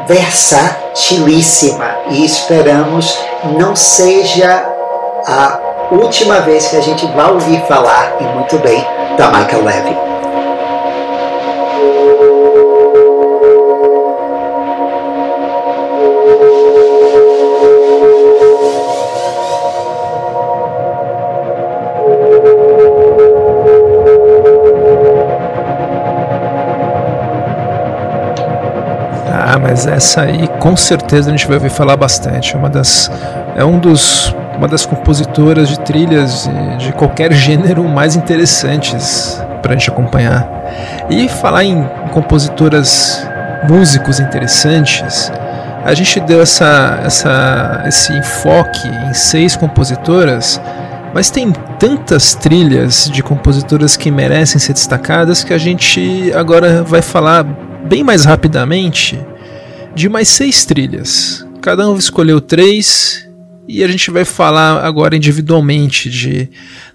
versatilíssima 0.06 1.84
e 2.08 2.24
esperamos 2.24 3.14
não 3.58 3.76
seja 3.76 4.64
a 5.26 5.60
última 5.92 6.40
vez 6.40 6.68
que 6.68 6.76
a 6.76 6.80
gente 6.80 7.04
vai 7.08 7.30
ouvir 7.30 7.60
falar, 7.66 8.16
e 8.18 8.24
muito 8.24 8.58
bem, 8.60 8.82
da 9.18 9.28
Michael 9.28 9.64
Levy. 9.64 10.07
Mas 29.78 29.86
essa 29.86 30.22
aí 30.22 30.48
com 30.59 30.76
certeza 30.76 31.28
a 31.28 31.30
gente 31.30 31.46
vai 31.46 31.56
ouvir 31.56 31.70
falar 31.70 31.96
bastante. 31.96 32.52
É 32.52 32.59
uma 32.59 32.68
das 32.68 33.09
é 33.55 33.64
um 33.64 33.78
dos 33.78 34.34
uma 34.56 34.66
das 34.66 34.84
compositoras 34.84 35.68
de 35.68 35.78
trilhas 35.78 36.50
de 36.78 36.92
qualquer 36.94 37.32
gênero 37.32 37.84
mais 37.84 38.16
interessantes 38.16 39.40
para 39.62 39.74
a 39.74 39.76
gente 39.76 39.88
acompanhar. 39.88 40.48
E 41.09 41.28
falar 41.28 41.62
em 41.62 41.88
compositoras, 42.10 43.24
músicos 43.68 44.18
interessantes, 44.18 45.30
a 45.84 45.94
gente 45.94 46.18
deu 46.18 46.42
essa, 46.42 46.98
essa, 47.05 47.84
esse 47.86 48.12
enfoque 48.12 48.88
em 48.88 49.14
seis 49.14 49.55
compositoras, 49.55 50.60
mas 51.14 51.30
tem 51.30 51.52
tantas 51.78 52.34
trilhas 52.34 53.09
de 53.09 53.22
compositoras 53.22 53.96
que 53.96 54.10
merecem 54.10 54.59
ser 54.59 54.72
destacadas 54.72 55.44
que 55.44 55.55
a 55.55 55.59
gente 55.59 56.32
agora 56.34 56.82
vai 56.82 57.00
falar 57.00 57.44
bem 57.84 58.02
mais 58.02 58.24
rapidamente 58.24 59.24
de 59.98 60.08
mais 60.08 60.28
seis 60.28 60.64
trilhas. 60.64 61.44
Cada 61.60 61.88
um 61.90 61.98
escolheu 61.98 62.40
três 62.40 63.28
e 63.66 63.82
a 63.82 63.88
gente 63.88 64.10
vai 64.10 64.24
falar 64.24 64.84
agora 64.84 65.16
individualmente 65.16 66.08
de 66.08 66.48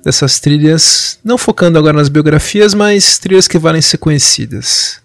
dessas 0.03 0.39
trilhas, 0.39 1.19
não 1.23 1.37
focando 1.37 1.77
agora 1.77 1.97
nas 1.97 2.09
biografias, 2.09 2.73
mas 2.73 3.17
trilhas 3.17 3.47
que 3.47 3.59
valem 3.59 3.81
ser 3.81 3.97
conhecidas. 3.97 5.01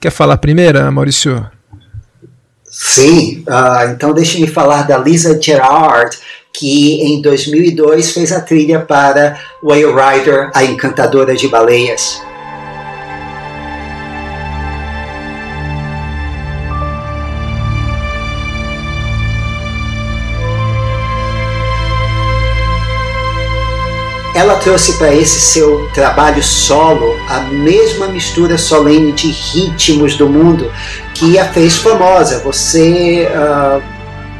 Quer 0.00 0.10
falar 0.10 0.38
primeiro, 0.38 0.90
Maurício? 0.92 1.44
Sim, 2.64 3.44
uh, 3.48 3.90
então 3.90 4.14
deixe-me 4.14 4.46
falar 4.46 4.82
da 4.82 4.96
Lisa 4.96 5.40
Gerard, 5.40 6.16
que 6.52 7.02
em 7.02 7.20
2002 7.20 8.12
fez 8.12 8.30
a 8.32 8.40
trilha 8.40 8.80
para 8.80 9.38
Whale 9.62 9.86
Rider, 9.86 10.50
a 10.54 10.64
Encantadora 10.64 11.34
de 11.34 11.48
Baleias. 11.48 12.22
Ela 24.40 24.56
trouxe 24.56 24.94
para 24.94 25.14
esse 25.14 25.38
seu 25.38 25.86
trabalho 25.92 26.42
solo 26.42 27.14
a 27.28 27.40
mesma 27.40 28.08
mistura 28.08 28.56
solene 28.56 29.12
de 29.12 29.30
ritmos 29.30 30.16
do 30.16 30.26
mundo 30.26 30.72
que 31.12 31.38
a 31.38 31.44
fez 31.44 31.76
famosa. 31.76 32.38
Você 32.42 33.28
uh, 33.28 33.82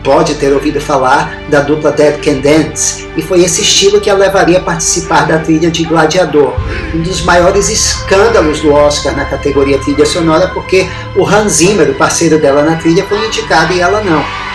pode 0.03 0.37
ter 0.37 0.55
ouvido 0.55 0.81
falar 0.81 1.43
da 1.51 1.61
dupla 1.61 1.93
Dead 1.93 2.19
Can 2.25 2.39
Dance, 2.39 3.07
e 3.15 3.21
foi 3.21 3.43
esse 3.43 3.61
estilo 3.61 4.01
que 4.01 4.09
a 4.09 4.15
levaria 4.15 4.57
a 4.57 4.63
participar 4.63 5.27
da 5.27 5.39
trilha 5.39 5.71
de 5.71 5.85
Gladiador, 5.85 6.55
um 6.95 7.03
dos 7.03 7.21
maiores 7.21 7.69
escândalos 7.69 8.61
do 8.61 8.73
Oscar 8.73 9.15
na 9.15 9.27
categoria 9.27 9.79
trilha 9.81 10.07
sonora, 10.07 10.49
porque 10.49 10.89
o 11.15 11.27
Hans 11.27 11.53
Zimmer, 11.53 11.91
o 11.91 11.95
parceiro 11.95 12.39
dela 12.39 12.63
na 12.63 12.77
trilha, 12.77 13.05
foi 13.05 13.27
indicado 13.27 13.75
e 13.75 13.81
ela 13.81 14.03
não. 14.03 14.50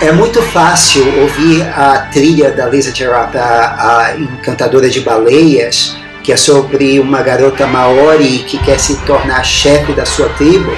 É 0.00 0.10
muito 0.10 0.40
fácil 0.40 1.04
ouvir 1.20 1.62
a 1.76 2.08
trilha 2.10 2.50
da 2.50 2.66
Lisa 2.66 2.94
Gerard, 2.94 3.36
a, 3.36 4.06
a 4.06 4.16
encantadora 4.16 4.88
de 4.88 5.00
baleias, 5.00 5.94
que 6.22 6.32
é 6.32 6.38
sobre 6.38 6.98
uma 6.98 7.20
garota 7.20 7.66
maori 7.66 8.38
que 8.46 8.56
quer 8.58 8.80
se 8.80 8.96
tornar 9.02 9.44
chefe 9.44 9.92
da 9.92 10.06
sua 10.06 10.30
tribo, 10.30 10.74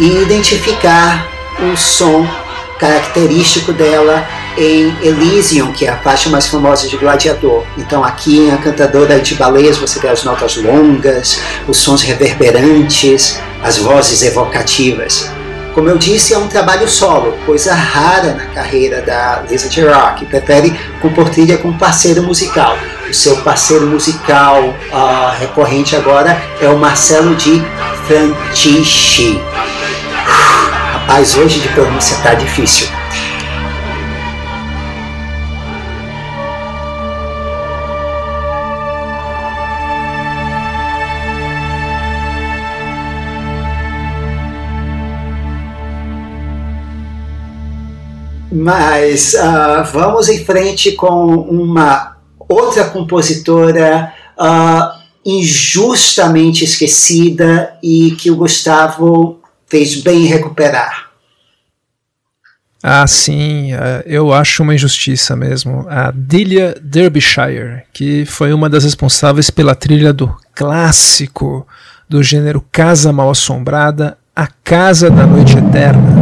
e 0.00 0.22
identificar 0.22 1.28
o 1.72 1.76
som 1.76 2.28
característico 2.80 3.72
dela 3.72 4.26
em 4.56 4.92
Elysium, 5.02 5.70
que 5.70 5.86
é 5.86 5.90
a 5.90 5.96
faixa 5.98 6.28
mais 6.28 6.48
famosa 6.48 6.88
de 6.88 6.96
Gladiador. 6.96 7.64
Então 7.76 8.02
aqui 8.02 8.38
em 8.38 8.50
A 8.50 8.56
Cantadora 8.56 9.20
de 9.20 9.36
Baleias 9.36 9.76
você 9.76 10.00
vê 10.00 10.08
as 10.08 10.24
notas 10.24 10.56
longas, 10.56 11.40
os 11.68 11.76
sons 11.76 12.02
reverberantes, 12.02 13.38
as 13.62 13.78
vozes 13.78 14.22
evocativas. 14.22 15.37
Como 15.74 15.88
eu 15.88 15.96
disse, 15.96 16.34
é 16.34 16.38
um 16.38 16.48
trabalho 16.48 16.88
solo, 16.88 17.38
coisa 17.46 17.72
rara 17.72 18.34
na 18.34 18.46
carreira 18.46 19.00
da 19.02 19.42
Lisa 19.48 19.70
Gerard, 19.70 20.18
que 20.18 20.26
prefere 20.26 20.78
compor 21.00 21.28
trilha 21.28 21.56
com 21.58 21.72
parceiro 21.76 22.22
musical. 22.22 22.76
O 23.08 23.14
seu 23.14 23.36
parceiro 23.38 23.86
musical 23.86 24.60
uh, 24.64 25.38
recorrente 25.38 25.94
agora 25.94 26.40
é 26.60 26.68
o 26.68 26.76
Marcelo 26.76 27.34
de 27.36 27.62
Frantici. 28.06 29.40
Rapaz, 30.92 31.36
hoje 31.36 31.60
de 31.60 31.68
pronúncia 31.68 32.16
tá 32.22 32.34
difícil. 32.34 32.97
Mas 48.50 49.34
uh, 49.34 49.84
vamos 49.92 50.28
em 50.28 50.44
frente 50.44 50.92
com 50.92 51.34
uma 51.34 52.16
outra 52.38 52.84
compositora 52.84 54.12
uh, 54.38 54.98
injustamente 55.24 56.64
esquecida 56.64 57.74
e 57.82 58.12
que 58.12 58.30
o 58.30 58.36
Gustavo 58.36 59.40
fez 59.66 60.00
bem 60.00 60.24
recuperar. 60.24 61.08
Ah, 62.82 63.06
sim, 63.06 63.74
uh, 63.74 64.02
eu 64.06 64.32
acho 64.32 64.62
uma 64.62 64.74
injustiça 64.74 65.36
mesmo. 65.36 65.84
A 65.88 66.10
Delia 66.10 66.74
Derbyshire, 66.80 67.82
que 67.92 68.24
foi 68.24 68.52
uma 68.52 68.70
das 68.70 68.84
responsáveis 68.84 69.50
pela 69.50 69.74
trilha 69.74 70.12
do 70.12 70.34
clássico 70.54 71.66
do 72.08 72.22
gênero 72.22 72.64
Casa 72.72 73.12
Mal 73.12 73.30
Assombrada, 73.30 74.16
A 74.34 74.46
Casa 74.46 75.10
da 75.10 75.26
Noite 75.26 75.58
Eterna. 75.58 76.17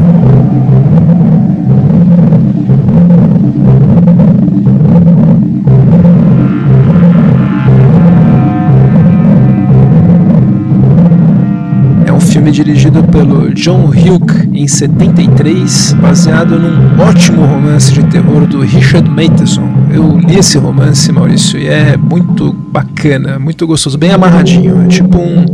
Filme 12.46 12.52
dirigido 12.52 13.02
pelo 13.04 13.52
John 13.54 13.86
Hughes 13.86 14.48
em 14.52 14.68
73, 14.68 15.94
baseado 15.94 16.58
num 16.58 17.00
ótimo 17.00 17.44
romance 17.44 17.92
de 17.92 18.04
terror 18.04 18.46
do 18.46 18.60
Richard 18.60 19.08
Matheson. 19.08 19.68
Eu 19.92 20.18
li 20.18 20.38
esse 20.38 20.56
romance, 20.56 21.10
Maurício, 21.10 21.58
e 21.58 21.66
é 21.66 21.96
muito 21.96 22.52
bacana, 22.52 23.38
muito 23.38 23.66
gostoso, 23.66 23.98
bem 23.98 24.12
amarradinho. 24.12 24.84
É 24.84 24.86
tipo 24.86 25.18
um, 25.18 25.44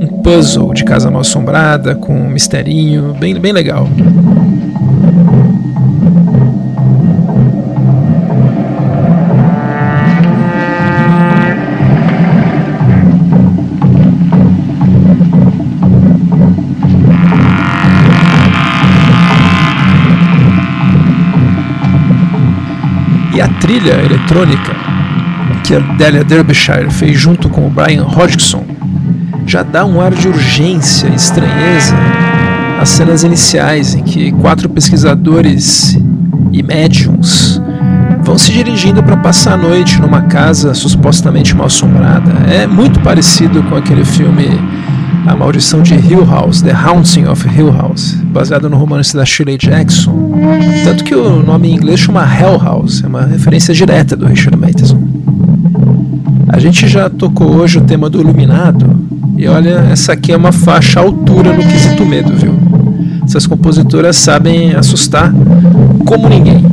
um 0.00 0.06
puzzle 0.22 0.72
de 0.72 0.84
casa 0.84 1.10
mal 1.10 1.20
assombrada, 1.20 1.94
com 1.94 2.14
um 2.14 2.30
misterinho, 2.30 3.14
bem, 3.18 3.38
bem 3.38 3.52
legal. 3.52 3.86
Trilha 23.60 23.92
eletrônica 24.04 24.74
que 25.64 25.74
a 25.74 25.78
Delia 25.78 26.24
Derbyshire 26.24 26.90
fez 26.90 27.18
junto 27.18 27.48
com 27.48 27.66
o 27.66 27.70
Brian 27.70 28.04
Hodgson 28.04 28.64
já 29.46 29.62
dá 29.62 29.84
um 29.84 30.00
ar 30.00 30.12
de 30.12 30.28
urgência 30.28 31.08
e 31.08 31.14
estranheza 31.14 31.96
às 32.80 32.88
cenas 32.88 33.24
iniciais 33.24 33.94
em 33.94 34.02
que 34.02 34.30
quatro 34.32 34.68
pesquisadores 34.68 35.98
e 36.52 36.62
médiums 36.62 37.60
vão 38.22 38.38
se 38.38 38.52
dirigindo 38.52 39.02
para 39.02 39.16
passar 39.16 39.54
a 39.54 39.56
noite 39.56 40.00
numa 40.00 40.22
casa 40.22 40.72
supostamente 40.72 41.54
mal 41.56 41.66
assombrada. 41.66 42.32
É 42.48 42.66
muito 42.66 43.00
parecido 43.00 43.62
com 43.64 43.74
aquele 43.74 44.04
filme 44.04 44.46
A 45.26 45.36
Maldição 45.36 45.82
de 45.82 45.94
Hill 45.94 46.24
House, 46.24 46.62
The 46.62 46.72
Haunting 46.72 47.26
of 47.26 47.46
Hill 47.48 47.72
House, 47.72 48.14
baseado 48.32 48.68
no 48.68 48.76
romance 48.76 49.14
da 49.14 49.24
Shirley 49.24 49.58
Jackson. 49.58 50.32
Tanto 50.84 51.04
que 51.04 51.14
o 51.14 51.42
nome 51.42 51.68
em 51.68 51.74
inglês 51.74 52.00
chama 52.00 52.22
Hell 52.22 52.58
House, 52.58 53.02
é 53.04 53.06
uma 53.06 53.22
referência 53.22 53.72
direta 53.74 54.16
do 54.16 54.26
Richard 54.26 54.56
Matheson. 54.58 55.00
A 56.48 56.58
gente 56.58 56.88
já 56.88 57.08
tocou 57.08 57.56
hoje 57.56 57.78
o 57.78 57.82
tema 57.82 58.10
do 58.10 58.20
Iluminado, 58.20 58.86
e 59.36 59.46
olha, 59.46 59.86
essa 59.90 60.12
aqui 60.12 60.32
é 60.32 60.36
uma 60.36 60.52
faixa 60.52 61.00
altura 61.00 61.52
no 61.52 61.62
quesito 61.62 62.04
medo, 62.04 62.32
viu? 62.34 62.54
Essas 63.24 63.46
compositoras 63.46 64.16
sabem 64.16 64.74
assustar 64.74 65.32
como 66.04 66.28
ninguém. 66.28 66.64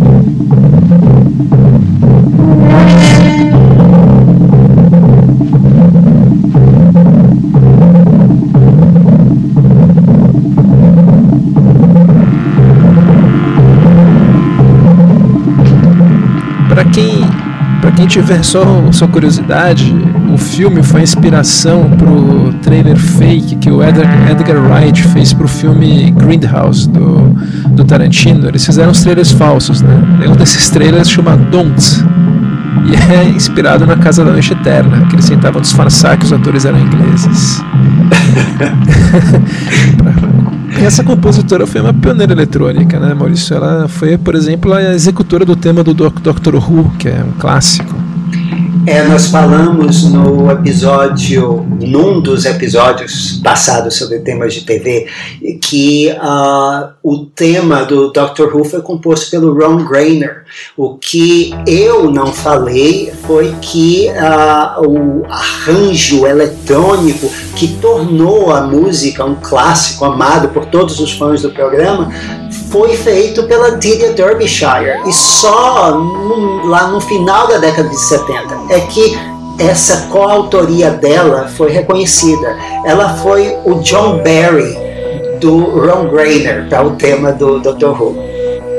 Quem 17.97 18.05
tiver 18.05 18.43
só 18.43 18.63
sua 18.91 19.07
curiosidade, 19.07 19.91
o 20.31 20.37
filme 20.37 20.83
foi 20.83 21.01
inspiração 21.01 21.89
pro 21.97 22.53
trailer 22.61 22.95
fake 22.95 23.55
que 23.55 23.71
o 23.71 23.83
Edgar, 23.83 24.31
Edgar 24.31 24.57
Wright 24.57 25.01
fez 25.09 25.33
pro 25.33 25.47
filme 25.47 26.11
Grindhouse 26.11 26.87
do, 26.87 27.35
do 27.71 27.83
Tarantino. 27.83 28.47
Eles 28.47 28.63
fizeram 28.63 28.91
os 28.91 29.01
trailers 29.01 29.31
falsos, 29.31 29.81
né? 29.81 29.99
Um 30.27 30.35
desses 30.35 30.69
trailers 30.69 31.09
chama 31.09 31.35
Don't. 31.35 32.05
E 32.85 33.11
é 33.11 33.29
inspirado 33.29 33.85
na 33.85 33.97
Casa 33.97 34.23
da 34.23 34.31
Noite 34.31 34.53
Eterna, 34.53 35.07
que 35.07 35.15
eles 35.15 35.27
tentavam 35.27 35.59
disfarçar 35.59 36.17
que 36.17 36.25
os 36.25 36.31
atores 36.31 36.65
eram 36.65 36.79
ingleses. 36.79 37.63
Essa 40.85 41.03
compositora 41.03 41.65
foi 41.67 41.81
uma 41.81 41.93
pioneira 41.93 42.31
eletrônica, 42.31 42.99
né, 42.99 43.13
Maurício? 43.13 43.55
Ela 43.55 43.87
foi, 43.87 44.17
por 44.17 44.35
exemplo, 44.35 44.73
a 44.73 44.93
executora 44.93 45.43
do 45.43 45.55
tema 45.55 45.83
do 45.83 45.93
Doctor 45.93 46.55
Who, 46.55 46.91
que 46.97 47.09
é 47.09 47.23
um 47.23 47.33
clássico. 47.39 47.96
É, 48.87 49.03
nós 49.03 49.25
falamos 49.27 50.05
no 50.05 50.49
episódio, 50.49 51.65
num 51.81 52.21
dos 52.21 52.45
episódios 52.45 53.37
passados 53.43 53.97
sobre 53.97 54.19
temas 54.19 54.53
de 54.53 54.61
TV, 54.61 55.07
que 55.61 56.09
uh, 56.11 56.93
o 57.03 57.25
tema 57.25 57.83
do 57.83 58.13
Doctor 58.13 58.55
Who 58.55 58.63
foi 58.63 58.81
composto 58.81 59.29
pelo 59.29 59.53
Ron 59.53 59.83
Grainer. 59.83 60.45
O 60.77 60.95
que 60.95 61.53
eu 61.67 62.09
não 62.09 62.27
falei 62.27 63.11
foi 63.27 63.53
que 63.61 64.07
uh, 64.07 64.87
o 64.87 65.25
arranjo 65.25 66.25
eletrônico 66.25 67.29
que 67.57 67.67
tornou 67.81 68.53
a 68.53 68.61
música 68.61 69.25
um 69.25 69.35
clássico 69.35 70.05
amado 70.05 70.47
por 70.47 70.65
todos 70.67 71.01
os 71.01 71.11
fãs 71.11 71.41
do 71.41 71.51
programa 71.51 72.09
foi 72.71 72.95
feito 72.95 73.43
pela 73.43 73.71
Delia 73.71 74.13
Derbyshire 74.13 75.01
e 75.05 75.13
só 75.13 75.91
no, 75.91 76.65
lá 76.67 76.87
no 76.87 76.99
final 76.99 77.47
da 77.47 77.57
década 77.57 77.89
de 77.89 77.99
70 77.99 78.73
é 78.77 78.81
que 78.81 79.17
essa 79.59 80.07
coautoria 80.07 80.91
dela 80.91 81.47
foi 81.47 81.71
reconhecida. 81.71 82.55
Ela 82.85 83.15
foi 83.15 83.57
o 83.65 83.75
John 83.75 84.17
Barry 84.17 84.77
do 85.39 85.79
Ron 85.79 86.09
Grainer 86.09 86.69
para 86.69 86.85
o 86.85 86.91
tema 86.91 87.31
do 87.31 87.59
Dr. 87.59 87.87
Who. 87.87 88.15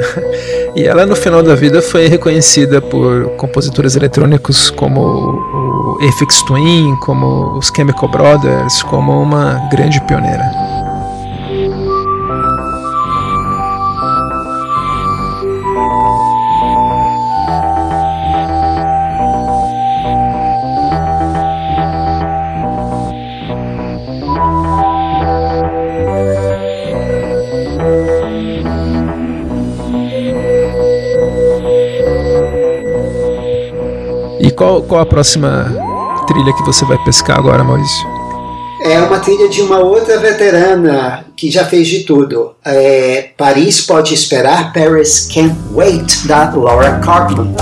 e 0.77 0.85
ela 0.85 1.05
no 1.05 1.17
final 1.17 1.43
da 1.43 1.57
vida 1.57 1.83
foi 1.83 2.07
reconhecida 2.07 2.81
por 2.81 3.31
compositores 3.31 3.97
eletrônicos 3.97 4.71
como 4.71 5.01
o 5.01 5.99
Aphex 6.09 6.43
Twin, 6.43 6.95
como 7.03 7.59
os 7.59 7.73
Chemical 7.75 8.09
Brothers, 8.09 8.83
como 8.85 9.21
uma 9.21 9.69
grande 9.73 10.01
pioneira. 10.03 10.78
Qual, 34.59 34.83
qual 34.83 35.01
a 35.01 35.07
próxima 35.07 35.73
trilha 36.27 36.53
que 36.53 36.63
você 36.65 36.85
vai 36.85 36.99
pescar 37.05 37.39
agora, 37.39 37.65
Maurício? 37.65 38.19
é 38.81 39.01
uma 39.01 39.19
trilha 39.19 39.49
de 39.49 39.61
uma 39.61 39.81
outra 39.81 40.19
veterana 40.19 41.25
que 41.37 41.51
já 41.51 41.65
fez 41.65 41.89
de 41.89 42.05
tudo. 42.05 42.55
É 42.65 43.31
Paris 43.37 43.81
Pode 43.81 44.15
Esperar, 44.15 44.73
Paris 44.73 45.29
Can't 45.33 45.57
Wait, 45.73 46.27
da 46.27 46.51
Laura 46.51 47.01
Cartman. 47.01 47.55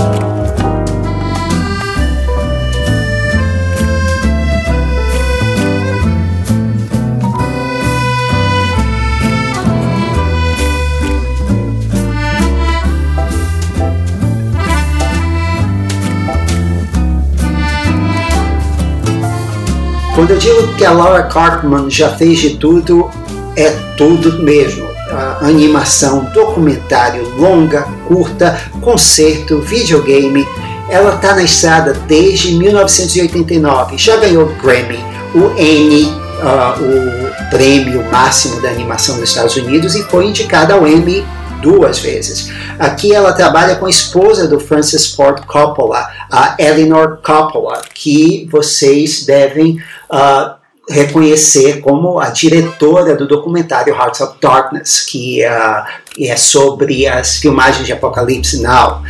Quando 20.17 20.31
eu 20.31 20.39
digo 20.39 20.73
que 20.73 20.83
a 20.83 20.91
Laura 20.91 21.21
Cartman 21.25 21.91
já 21.91 22.09
fez 22.09 22.39
de 22.39 22.57
tudo, 22.57 23.07
é 23.55 23.69
tudo 23.95 24.41
mesmo. 24.41 24.87
A 25.11 25.45
animação, 25.45 26.25
documentário, 26.33 27.29
longa, 27.37 27.83
curta, 28.07 28.59
concerto, 28.81 29.61
videogame. 29.61 30.43
Ela 30.89 31.13
está 31.13 31.35
na 31.35 31.43
estrada 31.43 31.93
desde 32.07 32.55
1989. 32.55 33.95
Já 33.99 34.17
ganhou 34.17 34.45
o 34.45 34.55
Grammy, 34.55 34.97
o 35.35 35.51
Emmy, 35.55 36.05
uh, 36.05 36.81
o 36.81 37.49
prêmio 37.51 38.03
máximo 38.09 38.59
da 38.59 38.69
animação 38.69 39.19
dos 39.19 39.29
Estados 39.29 39.55
Unidos, 39.55 39.93
e 39.93 40.01
foi 40.01 40.25
indicada 40.25 40.73
ao 40.73 40.87
Emmy 40.87 41.23
duas 41.61 41.99
vezes. 41.99 42.51
Aqui 42.79 43.13
ela 43.13 43.33
trabalha 43.33 43.75
com 43.75 43.85
a 43.85 43.89
esposa 43.89 44.47
do 44.47 44.59
Francis 44.59 45.13
Ford 45.13 45.45
Coppola, 45.45 46.07
a 46.31 46.55
Eleanor 46.59 47.19
Coppola, 47.23 47.81
que 47.93 48.47
vocês 48.51 49.25
devem 49.25 49.79
uh, 50.11 50.55
reconhecer 50.89 51.81
como 51.81 52.19
a 52.19 52.29
diretora 52.29 53.15
do 53.15 53.27
documentário 53.27 53.93
Hearts 53.93 54.21
of 54.21 54.35
Darkness, 54.41 55.01
que 55.01 55.45
uh, 55.45 55.83
é 56.19 56.35
sobre 56.37 57.05
as 57.05 57.37
filmagens 57.37 57.85
de 57.85 57.91
Apocalipse 57.91 58.61
Now. 58.61 59.03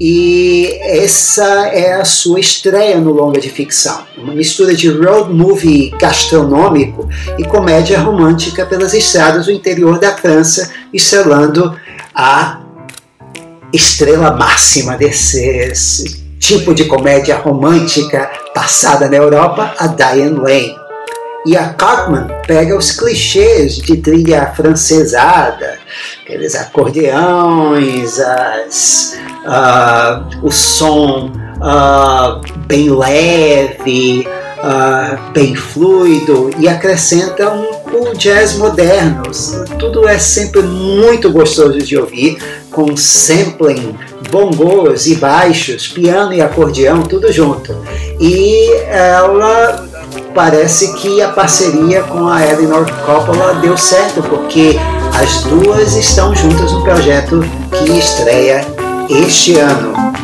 E 0.00 0.78
essa 0.80 1.66
é 1.68 1.94
a 1.94 2.04
sua 2.04 2.38
estreia 2.38 2.98
no 3.00 3.12
longa 3.12 3.40
de 3.40 3.50
ficção, 3.50 4.04
uma 4.16 4.32
mistura 4.32 4.74
de 4.74 4.88
road 4.88 5.32
movie 5.32 5.90
gastronômico 5.98 7.08
e 7.36 7.44
comédia 7.44 7.98
romântica 7.98 8.64
pelas 8.64 8.94
estradas 8.94 9.46
do 9.46 9.52
interior 9.52 9.98
da 9.98 10.16
França, 10.16 10.70
estrelando 10.92 11.76
a 12.14 12.60
estrela 13.72 14.30
máxima 14.30 14.96
desse 14.96 16.23
tipo 16.46 16.74
de 16.74 16.84
comédia 16.84 17.38
romântica 17.38 18.30
passada 18.54 19.08
na 19.08 19.16
Europa, 19.16 19.74
a 19.78 19.86
Diane 19.86 20.38
Lane. 20.38 20.76
E 21.46 21.56
a 21.56 21.70
Cartman 21.70 22.26
pega 22.46 22.76
os 22.76 22.92
clichês 22.92 23.76
de 23.76 23.96
trilha 23.96 24.52
francesada, 24.54 25.78
aqueles 26.22 26.54
acordeões, 26.54 28.18
as, 28.18 29.18
uh, 29.46 30.46
o 30.46 30.50
som 30.50 31.30
uh, 31.56 32.40
bem 32.66 32.90
leve, 32.90 34.26
uh, 34.64 35.32
bem 35.32 35.54
fluido, 35.54 36.50
e 36.58 36.66
acrescenta 36.66 37.50
um, 37.50 38.08
um 38.08 38.12
jazz 38.14 38.56
moderno. 38.56 39.22
Tudo 39.78 40.08
é 40.08 40.18
sempre 40.18 40.62
muito 40.62 41.30
gostoso 41.30 41.78
de 41.78 41.96
ouvir, 41.96 42.38
com 42.70 42.96
sampling, 42.96 43.96
bongos 44.30 45.06
e 45.06 45.16
baixos, 45.16 45.86
piano 45.88 46.32
e 46.32 46.40
acordeão, 46.40 47.02
tudo 47.02 47.30
junto. 47.30 47.76
E 48.18 48.72
ela 48.88 49.86
parece 50.34 50.92
que 50.94 51.22
a 51.22 51.28
parceria 51.28 52.02
com 52.02 52.26
a 52.26 52.44
Eleanor 52.44 52.90
Coppola 53.04 53.54
deu 53.60 53.76
certo, 53.76 54.22
porque 54.22 54.76
as 55.14 55.42
duas 55.44 55.94
estão 55.94 56.34
juntas 56.34 56.72
no 56.72 56.82
projeto 56.82 57.40
que 57.70 57.98
estreia 57.98 58.66
este 59.08 59.58
ano. 59.58 60.23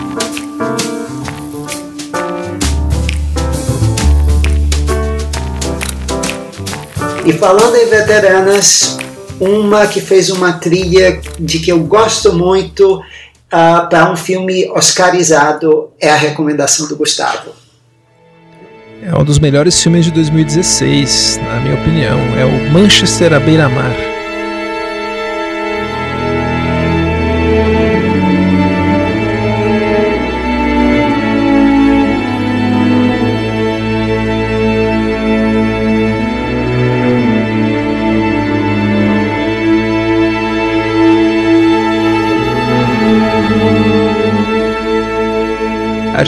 E 7.30 7.32
falando 7.34 7.76
em 7.76 7.86
veteranas, 7.86 8.98
uma 9.38 9.86
que 9.86 10.00
fez 10.00 10.30
uma 10.30 10.54
trilha 10.54 11.20
de 11.38 11.60
que 11.60 11.70
eu 11.70 11.78
gosto 11.78 12.32
muito 12.32 12.96
uh, 12.96 13.88
para 13.88 14.10
um 14.10 14.16
filme 14.16 14.68
oscarizado 14.72 15.90
é 16.00 16.10
a 16.10 16.16
recomendação 16.16 16.88
do 16.88 16.96
Gustavo. 16.96 17.52
É 19.00 19.16
um 19.16 19.22
dos 19.22 19.38
melhores 19.38 19.80
filmes 19.80 20.06
de 20.06 20.10
2016, 20.10 21.38
na 21.40 21.60
minha 21.60 21.80
opinião. 21.80 22.18
É 22.36 22.44
o 22.44 22.72
Manchester 22.72 23.32
à 23.32 23.38
beira-mar. 23.38 24.09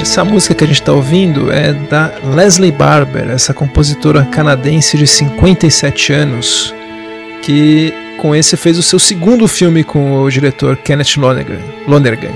Essa 0.00 0.24
música 0.24 0.54
que 0.54 0.64
a 0.64 0.66
gente 0.66 0.80
está 0.80 0.92
ouvindo 0.92 1.52
é 1.52 1.72
da 1.72 2.12
Leslie 2.34 2.72
Barber, 2.72 3.30
essa 3.30 3.52
compositora 3.52 4.24
canadense 4.24 4.96
de 4.96 5.06
57 5.06 6.12
anos, 6.12 6.74
que 7.42 7.92
com 8.18 8.34
esse 8.34 8.56
fez 8.56 8.78
o 8.78 8.82
seu 8.82 8.98
segundo 8.98 9.46
filme 9.46 9.84
com 9.84 10.22
o 10.22 10.30
diretor 10.30 10.76
Kenneth 10.78 11.16
Lonergan. 11.18 11.60
Lonergan. 11.86 12.32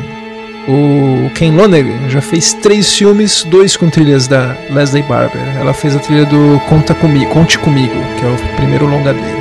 O 0.68 1.30
Ken 1.34 1.52
Lonergan 1.52 2.08
já 2.08 2.20
fez 2.20 2.52
três 2.52 2.92
filmes, 2.92 3.44
dois 3.44 3.76
com 3.76 3.88
trilhas 3.88 4.26
da 4.26 4.56
Leslie 4.70 5.02
Barber. 5.04 5.40
Ela 5.58 5.72
fez 5.72 5.94
a 5.94 5.98
trilha 5.98 6.26
do 6.26 6.60
Conta 6.68 6.92
Comigo, 6.94 7.30
Conte 7.30 7.58
Comigo, 7.58 7.94
que 8.18 8.24
é 8.24 8.28
o 8.28 8.56
primeiro 8.56 8.86
longa 8.86 9.14
dele. 9.14 9.35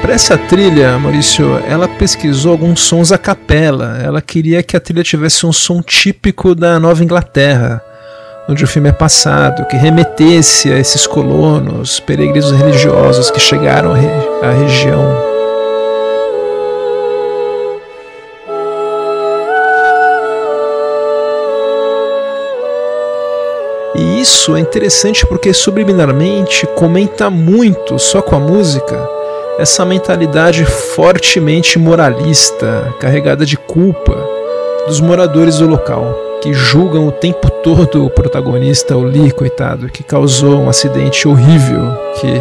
Para 0.00 0.14
essa 0.14 0.38
trilha, 0.38 0.98
Maurício, 0.98 1.58
ela 1.68 1.88
pesquisou 1.88 2.52
alguns 2.52 2.80
sons 2.80 3.12
a 3.12 3.18
capela. 3.18 3.98
Ela 4.02 4.22
queria 4.22 4.62
que 4.62 4.76
a 4.76 4.80
trilha 4.80 5.02
tivesse 5.02 5.44
um 5.44 5.52
som 5.52 5.82
típico 5.82 6.54
da 6.54 6.78
Nova 6.78 7.02
Inglaterra, 7.02 7.82
onde 8.48 8.64
o 8.64 8.66
filme 8.66 8.88
é 8.88 8.92
passado, 8.92 9.66
que 9.66 9.76
remetesse 9.76 10.72
a 10.72 10.78
esses 10.78 11.06
colonos, 11.06 12.00
peregrinos 12.00 12.52
religiosos 12.52 13.30
que 13.30 13.40
chegaram 13.40 13.92
à 14.42 14.50
região. 14.50 15.28
E 23.94 24.20
isso 24.20 24.56
é 24.56 24.60
interessante 24.60 25.26
porque 25.26 25.52
subliminarmente 25.52 26.66
comenta 26.76 27.28
muito 27.28 27.98
só 27.98 28.22
com 28.22 28.36
a 28.36 28.40
música 28.40 29.17
essa 29.58 29.84
mentalidade 29.84 30.64
fortemente 30.64 31.80
moralista, 31.80 32.94
carregada 33.00 33.44
de 33.44 33.56
culpa 33.56 34.16
dos 34.86 35.00
moradores 35.00 35.58
do 35.58 35.66
local, 35.66 36.16
que 36.40 36.54
julgam 36.54 37.08
o 37.08 37.12
tempo 37.12 37.50
todo 37.50 38.06
o 38.06 38.10
protagonista, 38.10 38.96
o 38.96 39.02
Lee, 39.02 39.32
coitado, 39.32 39.88
que 39.88 40.04
causou 40.04 40.60
um 40.60 40.68
acidente 40.68 41.26
horrível 41.26 41.92
que 42.20 42.40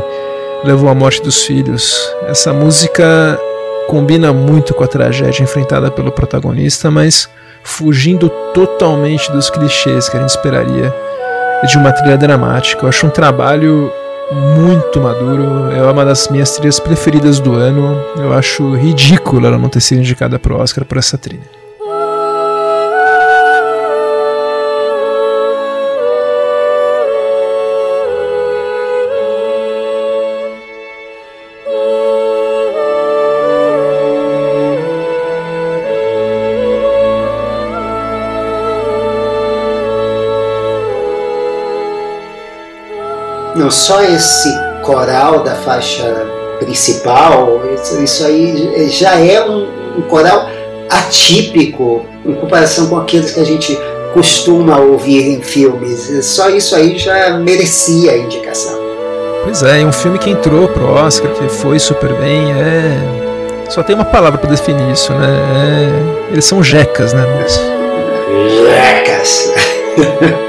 levou 0.63 0.89
à 0.89 0.93
morte 0.93 1.19
dos 1.21 1.43
filhos. 1.43 1.99
Essa 2.27 2.53
música 2.53 3.39
combina 3.87 4.31
muito 4.31 4.75
com 4.75 4.83
a 4.83 4.87
tragédia 4.87 5.41
enfrentada 5.41 5.89
pelo 5.89 6.11
protagonista, 6.11 6.91
mas 6.91 7.27
fugindo 7.63 8.29
totalmente 8.53 9.31
dos 9.31 9.49
clichês 9.49 10.07
que 10.07 10.17
a 10.17 10.19
gente 10.19 10.29
esperaria 10.29 10.93
de 11.67 11.77
uma 11.77 11.91
trilha 11.91 12.17
dramática. 12.17 12.85
Eu 12.85 12.89
acho 12.89 13.07
um 13.07 13.09
trabalho 13.09 13.91
muito 14.31 14.99
maduro. 14.99 15.71
É 15.71 15.81
uma 15.91 16.05
das 16.05 16.27
minhas 16.29 16.51
trilhas 16.51 16.79
preferidas 16.79 17.39
do 17.39 17.53
ano. 17.53 17.97
Eu 18.17 18.33
acho 18.33 18.75
ridículo 18.75 19.45
ela 19.45 19.57
não 19.57 19.69
ter 19.69 19.81
sido 19.81 19.99
indicada 19.99 20.37
para 20.37 20.53
o 20.53 20.59
Oscar 20.59 20.85
por 20.85 20.97
essa 20.97 21.17
trilha. 21.17 21.66
Não 43.67 43.71
só 43.71 44.01
esse 44.01 44.49
coral 44.81 45.43
da 45.43 45.53
faixa 45.53 46.25
principal, 46.57 47.61
isso 48.01 48.25
aí 48.25 48.87
já 48.89 49.19
é 49.19 49.43
um, 49.43 49.67
um 49.97 50.01
coral 50.03 50.47
atípico 50.89 52.05
em 52.25 52.33
comparação 52.33 52.87
com 52.87 52.95
aqueles 52.95 53.31
que 53.31 53.41
a 53.41 53.43
gente 53.43 53.77
costuma 54.13 54.79
ouvir 54.79 55.33
em 55.33 55.41
filmes. 55.41 56.09
Só 56.25 56.49
isso 56.49 56.77
aí 56.77 56.97
já 56.97 57.31
merecia 57.39 58.13
a 58.13 58.17
indicação. 58.17 58.79
Pois 59.43 59.61
é, 59.63 59.81
é 59.81 59.85
um 59.85 59.91
filme 59.91 60.17
que 60.17 60.29
entrou 60.29 60.69
pro 60.69 60.89
Oscar, 60.89 61.29
que 61.31 61.49
foi 61.49 61.77
super 61.77 62.13
bem, 62.13 62.53
é... 62.53 63.67
Só 63.67 63.83
tem 63.83 63.93
uma 63.93 64.05
palavra 64.05 64.39
para 64.39 64.49
definir 64.49 64.93
isso, 64.93 65.11
né? 65.11 65.27
É... 65.27 66.31
Eles 66.31 66.45
são 66.45 66.63
jecas, 66.63 67.11
né? 67.11 67.25
Jecas! 68.63 69.51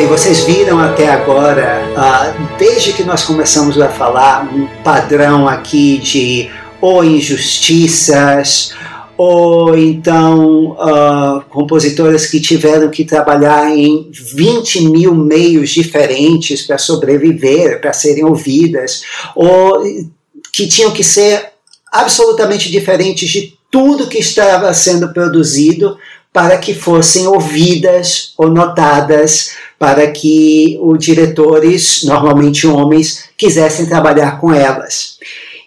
Bem, 0.00 0.08
vocês 0.08 0.44
viram 0.44 0.78
até 0.78 1.10
agora, 1.10 1.82
uh, 1.92 2.56
desde 2.56 2.94
que 2.94 3.04
nós 3.04 3.22
começamos 3.22 3.78
a 3.78 3.90
falar, 3.90 4.50
um 4.50 4.66
padrão 4.82 5.46
aqui 5.46 5.98
de 5.98 6.50
ou 6.80 7.04
injustiças, 7.04 8.72
ou 9.14 9.76
então 9.76 10.70
uh, 10.70 11.42
compositoras 11.50 12.24
que 12.24 12.40
tiveram 12.40 12.88
que 12.88 13.04
trabalhar 13.04 13.76
em 13.76 14.10
20 14.10 14.88
mil 14.88 15.14
meios 15.14 15.68
diferentes 15.68 16.62
para 16.62 16.78
sobreviver, 16.78 17.78
para 17.78 17.92
serem 17.92 18.24
ouvidas, 18.24 19.02
ou 19.36 19.82
que 20.50 20.66
tinham 20.66 20.92
que 20.92 21.04
ser 21.04 21.50
absolutamente 21.92 22.70
diferentes 22.70 23.28
de 23.28 23.52
tudo 23.70 24.08
que 24.08 24.18
estava 24.18 24.72
sendo 24.72 25.12
produzido 25.12 25.98
para 26.32 26.58
que 26.58 26.74
fossem 26.74 27.26
ouvidas 27.26 28.32
ou 28.36 28.48
notadas 28.48 29.50
para 29.78 30.06
que 30.08 30.78
os 30.82 30.98
diretores, 31.02 32.04
normalmente 32.04 32.66
homens, 32.66 33.24
quisessem 33.36 33.86
trabalhar 33.86 34.38
com 34.38 34.52
elas. 34.52 35.18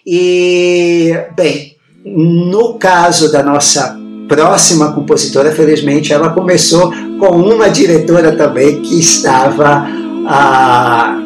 E, 0.06 1.12
bem, 1.34 1.76
no 2.04 2.74
caso 2.74 3.32
da 3.32 3.42
nossa 3.42 3.98
próxima 4.28 4.92
compositora, 4.92 5.52
felizmente, 5.52 6.12
ela 6.12 6.30
começou 6.30 6.92
com 7.18 7.36
uma 7.36 7.68
diretora 7.68 8.36
também 8.36 8.80
que 8.82 9.00
estava 9.00 9.86
ah, 10.26 11.18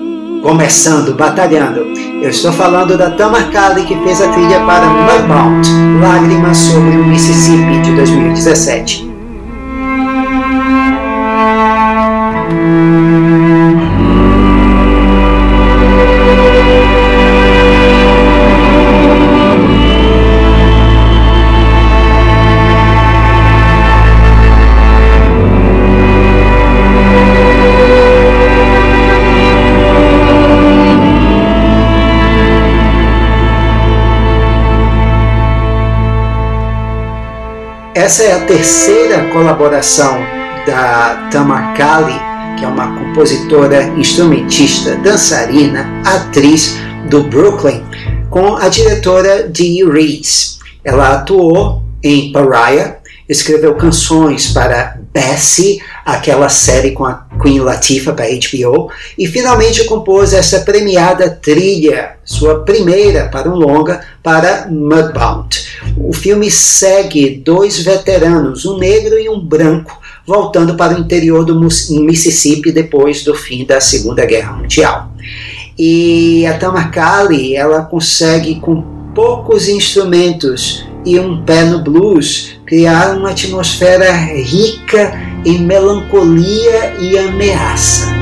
começando, 0.43 1.15
batalhando. 1.15 1.81
Eu 2.23 2.31
estou 2.31 2.52
falando 2.52 2.97
da 2.97 3.10
Tamar 3.10 3.51
Kali, 3.51 3.85
que 3.85 3.97
fez 4.02 4.20
a 4.20 4.28
trilha 4.28 4.60
para 4.65 4.86
Mudbound, 4.86 5.69
Lágrimas 6.01 6.56
sobre 6.56 6.97
o 6.97 7.05
Mississippi, 7.05 7.82
de 7.82 7.94
2017. 7.94 9.08
Essa 38.09 38.23
é 38.23 38.33
a 38.33 38.47
terceira 38.47 39.29
colaboração 39.35 40.19
da 40.67 41.29
Tamar 41.31 41.77
Kali, 41.77 42.19
que 42.59 42.65
é 42.65 42.67
uma 42.67 42.99
compositora, 42.99 43.83
instrumentista, 43.99 44.97
dançarina, 44.97 45.87
atriz 46.07 46.75
do 47.11 47.25
Brooklyn, 47.25 47.85
com 48.31 48.57
a 48.57 48.67
diretora 48.71 49.47
Dee 49.47 49.85
Reese. 49.85 50.57
Ela 50.83 51.17
atuou 51.17 51.83
em 52.03 52.33
Pariah, 52.33 52.97
escreveu 53.29 53.75
canções 53.75 54.55
para 54.55 54.99
Bessie, 55.13 55.83
aquela 56.03 56.49
série 56.49 56.93
com 56.93 57.05
a 57.05 57.27
Queen 57.43 57.61
Latifah 57.61 58.15
para 58.15 58.25
HBO, 58.25 58.91
e 59.19 59.27
finalmente 59.27 59.85
compôs 59.85 60.33
essa 60.33 60.61
premiada 60.61 61.29
trilha, 61.29 62.13
sua 62.25 62.65
primeira 62.65 63.29
para 63.29 63.51
um 63.51 63.55
longa, 63.55 64.01
para 64.23 64.67
Mudbound. 64.71 65.68
O 65.97 66.13
filme 66.13 66.51
segue 66.51 67.37
dois 67.45 67.79
veteranos, 67.79 68.67
um 68.67 68.79
negro 68.79 69.19
e 69.19 69.29
um 69.29 69.41
branco, 69.41 70.01
voltando 70.27 70.77
para 70.77 70.97
o 70.97 71.01
interior 71.01 71.45
do 71.45 71.59
Mississippi 71.59 72.73
depois 72.73 73.25
do 73.25 73.35
fim 73.35 73.65
da 73.65 73.81
Segunda 73.81 74.25
Guerra 74.25 74.53
Mundial. 74.53 75.13
E 75.79 76.45
a 76.47 76.59
Tamakali, 76.59 77.55
ela 77.55 77.83
consegue 77.83 78.57
com 78.61 78.83
poucos 79.15 79.69
instrumentos 79.69 80.85
e 81.05 81.19
um 81.19 81.45
pé 81.45 81.65
no 81.65 81.83
blues 81.83 82.59
criar 82.67 83.17
uma 83.17 83.31
atmosfera 83.31 84.13
rica 84.13 85.13
em 85.45 85.59
melancolia 85.61 86.97
e 87.01 87.17
ameaça. 87.19 88.18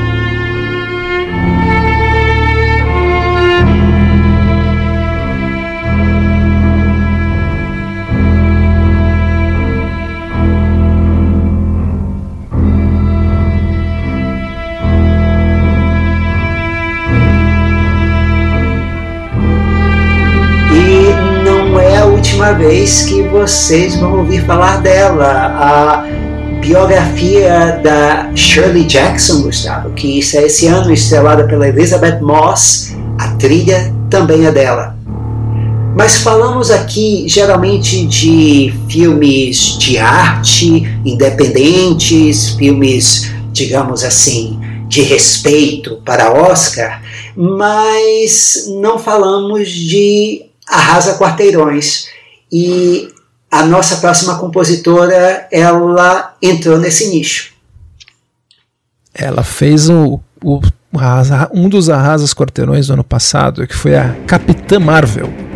Última 22.47 22.53
vez 22.53 23.03
que 23.03 23.23
vocês 23.23 23.97
vão 23.97 24.19
ouvir 24.19 24.45
falar 24.45 24.77
dela. 24.77 25.25
A 25.59 26.59
biografia 26.61 27.79
da 27.83 28.31
Shirley 28.35 28.85
Jackson, 28.85 29.41
Gustavo, 29.41 29.89
que 29.91 30.19
é 30.19 30.43
esse 30.43 30.67
ano 30.67 30.93
estrelada 30.93 31.45
pela 31.45 31.67
Elizabeth 31.67 32.19
Moss, 32.21 32.95
a 33.19 33.29
trilha 33.35 33.93
também 34.09 34.45
é 34.45 34.51
dela. 34.51 34.95
Mas 35.95 36.17
falamos 36.17 36.71
aqui 36.71 37.25
geralmente 37.27 38.05
de 38.05 38.73
filmes 38.87 39.77
de 39.77 39.97
arte 39.97 40.87
independentes, 41.03 42.51
filmes, 42.51 43.29
digamos 43.51 44.03
assim, 44.03 44.59
de 44.87 45.01
respeito 45.01 46.01
para 46.05 46.31
Oscar, 46.31 47.01
mas 47.35 48.67
não 48.79 48.97
falamos 48.97 49.69
de 49.69 50.45
Arrasa 50.65 51.17
Quarteirões. 51.17 52.07
E 52.51 53.09
a 53.51 53.65
nossa 53.65 53.97
próxima 53.97 54.37
compositora, 54.37 55.47
ela 55.51 56.35
entrou 56.41 56.77
nesse 56.77 57.09
nicho. 57.09 57.53
Ela 59.13 59.43
fez 59.43 59.89
o, 59.89 60.19
o, 60.43 60.61
um 61.53 61.67
dos 61.67 61.89
Arrasas 61.89 62.33
Quarteirões 62.33 62.87
do 62.87 62.93
ano 62.93 63.03
passado, 63.03 63.65
que 63.65 63.75
foi 63.75 63.95
a 63.95 64.13
Capitã 64.27 64.79
Marvel. 64.79 65.46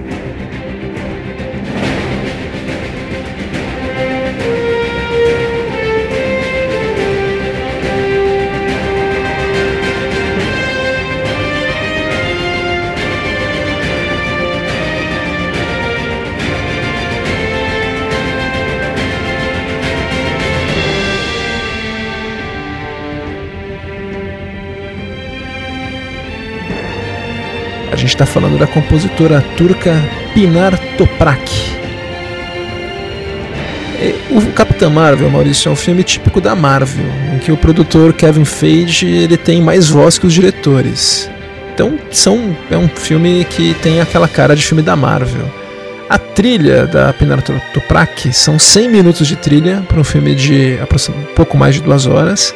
Gente 28.01 28.15
está 28.15 28.25
falando 28.25 28.57
da 28.57 28.65
compositora 28.65 29.45
turca 29.55 29.93
Pinar 30.33 30.77
Toprak. 30.97 31.79
O 34.31 34.41
Capitã 34.53 34.89
Marvel, 34.89 35.29
Maurício, 35.29 35.69
é 35.69 35.71
um 35.71 35.75
filme 35.75 36.03
típico 36.03 36.41
da 36.41 36.55
Marvel, 36.55 37.05
em 37.35 37.37
que 37.37 37.51
o 37.51 37.57
produtor 37.57 38.11
Kevin 38.13 38.43
Feige 38.43 39.05
ele 39.05 39.37
tem 39.37 39.61
mais 39.61 39.87
voz 39.87 40.17
que 40.17 40.25
os 40.25 40.33
diretores. 40.33 41.29
Então 41.73 41.99
são, 42.09 42.57
é 42.71 42.77
um 42.77 42.87
filme 42.87 43.45
que 43.45 43.75
tem 43.75 44.01
aquela 44.01 44.27
cara 44.27 44.55
de 44.55 44.65
filme 44.65 44.81
da 44.81 44.95
Marvel. 44.95 45.47
A 46.09 46.17
trilha 46.17 46.87
da 46.87 47.13
Pinar 47.13 47.43
Toprak 47.43 48.33
são 48.33 48.57
100 48.57 48.89
minutos 48.89 49.27
de 49.27 49.35
trilha 49.35 49.83
para 49.87 49.99
um 49.99 50.03
filme 50.03 50.33
de 50.33 50.79
um 51.09 51.33
pouco 51.35 51.55
mais 51.55 51.75
de 51.75 51.81
duas 51.81 52.07
horas, 52.07 52.55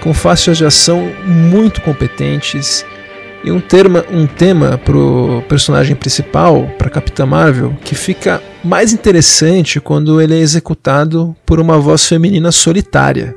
com 0.00 0.14
faixas 0.14 0.56
de 0.56 0.64
ação 0.64 1.10
muito 1.24 1.80
competentes 1.80 2.86
e 3.46 3.52
um, 3.52 3.60
terma, 3.60 4.04
um 4.10 4.26
tema 4.26 4.76
pro 4.76 5.40
personagem 5.48 5.94
principal, 5.94 6.68
para 6.76 6.90
Capitã 6.90 7.24
Marvel, 7.24 7.78
que 7.84 7.94
fica 7.94 8.42
mais 8.64 8.92
interessante 8.92 9.80
quando 9.80 10.20
ele 10.20 10.34
é 10.34 10.40
executado 10.40 11.34
por 11.46 11.60
uma 11.60 11.78
voz 11.78 12.04
feminina 12.04 12.50
solitária. 12.50 13.36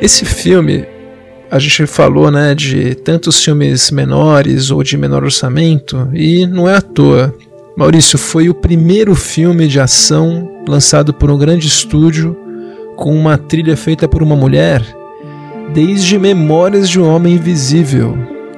Esse 0.00 0.24
filme, 0.24 0.86
a 1.50 1.58
gente 1.58 1.86
falou, 1.86 2.30
né, 2.30 2.54
de 2.54 2.94
tantos 2.94 3.44
filmes 3.44 3.90
menores 3.90 4.70
ou 4.70 4.82
de 4.82 4.96
menor 4.96 5.24
orçamento, 5.24 6.08
e 6.14 6.46
não 6.46 6.68
é 6.68 6.76
à 6.76 6.80
toa. 6.80 7.34
Maurício, 7.76 8.18
foi 8.18 8.48
o 8.48 8.54
primeiro 8.54 9.14
filme 9.14 9.68
de 9.68 9.78
ação 9.78 10.50
lançado 10.66 11.12
por 11.12 11.30
um 11.30 11.38
grande 11.38 11.66
estúdio 11.66 12.36
com 12.96 13.14
uma 13.14 13.36
trilha 13.36 13.76
feita 13.76 14.08
por 14.08 14.22
uma 14.22 14.36
mulher 14.36 14.82
desde 15.72 16.18
Memórias 16.18 16.88
de 16.88 17.00
um 17.00 17.08
Homem 17.08 17.34
Invisível, 17.34 18.16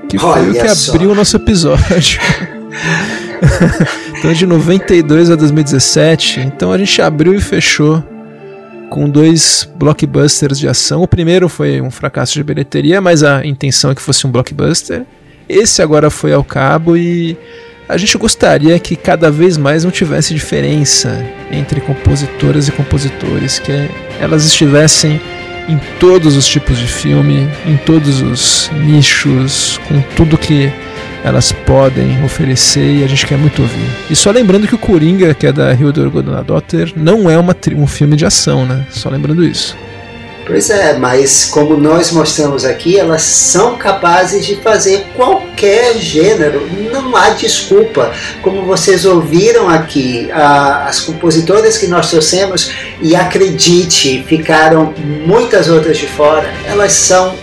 que 0.09 0.19
foi 0.19 0.31
Olha 0.31 0.51
o 0.51 0.55
que 0.55 0.75
só. 0.75 0.93
abriu 0.93 1.11
o 1.11 1.15
nosso 1.15 1.37
episódio. 1.37 2.21
então, 4.19 4.33
de 4.33 4.47
92 4.47 5.31
a 5.31 5.37
2017. 5.37 6.41
Então, 6.41 6.73
a 6.73 6.79
gente 6.79 7.01
abriu 7.03 7.35
e 7.35 7.41
fechou 7.41 8.03
com 8.93 9.09
dois 9.09 9.67
blockbusters 9.77 10.59
de 10.59 10.69
ação. 10.69 11.03
O 11.03 11.09
primeiro 11.09 11.49
foi 11.49 11.81
um 11.81 11.91
fracasso 11.91 12.35
de 12.35 12.45
bilheteria, 12.45 13.01
mas 13.01 13.23
a 13.23 13.43
intenção 13.43 13.91
é 13.91 13.95
que 13.95 14.03
fosse 14.03 14.27
um 14.27 14.31
blockbuster. 14.31 15.07
Esse 15.49 15.81
agora 15.81 16.11
foi 16.11 16.35
ao 16.35 16.45
cabo 16.45 16.95
e 16.95 17.35
a 17.89 17.97
gente 17.97 18.19
gostaria 18.19 18.79
que 18.79 18.95
cada 18.95 19.31
vez 19.31 19.57
mais 19.57 19.83
não 19.83 19.91
tivesse 19.91 20.35
diferença 20.35 21.25
entre 21.51 21.81
compositoras 21.81 22.69
e 22.69 22.73
compositores, 22.73 23.59
que 23.59 23.73
elas 24.21 24.45
estivessem 24.45 25.19
em 25.71 25.81
todos 25.99 26.37
os 26.37 26.47
tipos 26.47 26.77
de 26.77 26.87
filme, 26.87 27.49
em 27.67 27.79
todos 27.79 28.21
os 28.21 28.71
nichos, 28.75 29.81
com 29.89 30.03
tudo 30.15 30.37
que 30.37 30.71
elas 31.25 31.53
podem 31.53 32.23
oferecer 32.25 32.99
e 32.99 33.05
a 33.05 33.07
gente 33.07 33.27
quer 33.27 33.39
muito 33.39 33.63
ouvir. 33.63 33.89
E 34.11 34.17
só 34.17 34.31
lembrando 34.31 34.67
que 34.67 34.75
o 34.75 34.79
Coringa, 34.79 35.35
que 35.35 35.47
é 35.47 35.53
da 35.53 35.73
Hildur 35.73 36.11
Guðnadóttir, 36.11 36.93
não 36.97 37.31
é 37.31 37.39
uma, 37.39 37.57
um 37.77 37.87
filme 37.87 38.17
de 38.17 38.27
ação, 38.27 38.67
né? 38.67 38.85
Só 38.91 39.09
lembrando 39.09 39.45
isso. 39.45 39.77
Pois 40.45 40.71
é, 40.71 40.99
mas 40.99 41.45
como 41.45 41.77
nós 41.77 42.11
mostramos 42.11 42.65
aqui, 42.65 42.99
elas 42.99 43.23
são 43.23 43.77
capazes 43.77 44.45
de 44.45 44.57
fazer 44.57 45.07
qualquer 45.15 45.97
gênero, 45.99 46.69
não 46.93 47.17
há 47.17 47.31
desculpa. 47.31 48.13
Como 48.43 48.65
vocês 48.65 49.05
ouviram 49.05 49.69
aqui, 49.69 50.31
a, 50.33 50.89
as 50.89 51.01
compositoras 51.01 51.79
que 51.79 51.87
nós 51.87 52.11
trouxemos, 52.11 52.73
e 53.01 53.15
acredite, 53.15 54.25
ficaram 54.27 54.93
muitas 55.25 55.69
outras 55.69 55.97
de 55.97 56.09
fora, 56.09 56.53
elas 56.67 56.93
são 56.93 57.35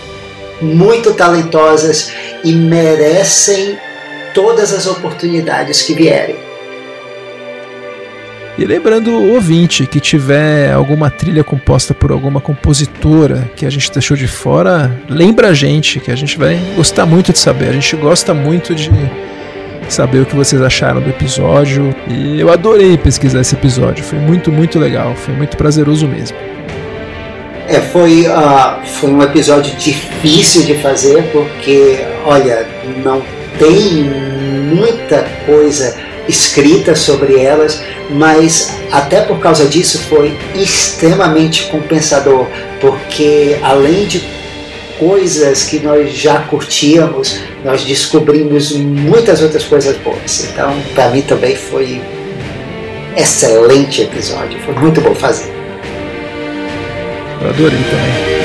muito 0.60 1.14
talentosas 1.14 2.12
e 2.44 2.52
merecem 2.52 3.78
todas 4.34 4.72
as 4.72 4.86
oportunidades 4.86 5.82
que 5.82 5.94
vierem. 5.94 6.36
E 8.58 8.64
lembrando 8.66 9.10
o 9.10 9.32
ouvinte 9.32 9.86
que 9.86 9.98
tiver 9.98 10.70
alguma 10.70 11.08
trilha 11.08 11.42
composta 11.42 11.94
por 11.94 12.12
alguma 12.12 12.40
compositora 12.40 13.50
que 13.56 13.64
a 13.64 13.70
gente 13.70 13.90
deixou 13.90 14.16
de 14.16 14.28
fora, 14.28 14.94
lembra 15.08 15.48
a 15.48 15.54
gente 15.54 15.98
que 15.98 16.10
a 16.10 16.16
gente 16.16 16.36
vai 16.36 16.60
gostar 16.76 17.06
muito 17.06 17.32
de 17.32 17.38
saber. 17.38 17.70
A 17.70 17.72
gente 17.72 17.96
gosta 17.96 18.34
muito 18.34 18.74
de 18.74 18.90
saber 19.88 20.20
o 20.20 20.26
que 20.26 20.36
vocês 20.36 20.60
acharam 20.60 21.00
do 21.00 21.08
episódio. 21.08 21.94
E 22.06 22.38
eu 22.38 22.52
adorei 22.52 22.98
pesquisar 22.98 23.40
esse 23.40 23.54
episódio. 23.54 24.04
Foi 24.04 24.18
muito, 24.18 24.52
muito 24.52 24.78
legal. 24.78 25.14
Foi 25.16 25.32
muito 25.34 25.56
prazeroso 25.56 26.06
mesmo. 26.06 26.36
É, 27.70 27.80
foi, 27.80 28.26
uh, 28.26 28.84
foi 28.84 29.10
um 29.10 29.22
episódio 29.22 29.72
difícil 29.76 30.64
de 30.64 30.74
fazer 30.82 31.22
porque, 31.30 32.00
olha, 32.26 32.66
não 33.04 33.22
tem 33.60 34.02
muita 34.74 35.24
coisa 35.46 35.96
escrita 36.28 36.96
sobre 36.96 37.38
elas, 37.38 37.80
mas 38.10 38.76
até 38.90 39.20
por 39.20 39.38
causa 39.38 39.66
disso 39.66 40.00
foi 40.08 40.36
extremamente 40.52 41.66
compensador, 41.66 42.48
porque 42.80 43.56
além 43.62 44.04
de 44.06 44.20
coisas 44.98 45.62
que 45.62 45.78
nós 45.78 46.12
já 46.12 46.40
curtíamos, 46.40 47.38
nós 47.64 47.84
descobrimos 47.84 48.72
muitas 48.72 49.42
outras 49.42 49.62
coisas 49.62 49.96
boas. 49.98 50.44
Então, 50.44 50.74
para 50.92 51.08
mim 51.10 51.22
também 51.22 51.54
foi 51.54 52.02
excelente 53.16 54.02
episódio, 54.02 54.58
foi 54.58 54.74
muito 54.74 55.00
bom 55.00 55.14
fazer. 55.14 55.59
Eu 57.40 57.48
adorei 57.48 57.78
também. 57.78 58.40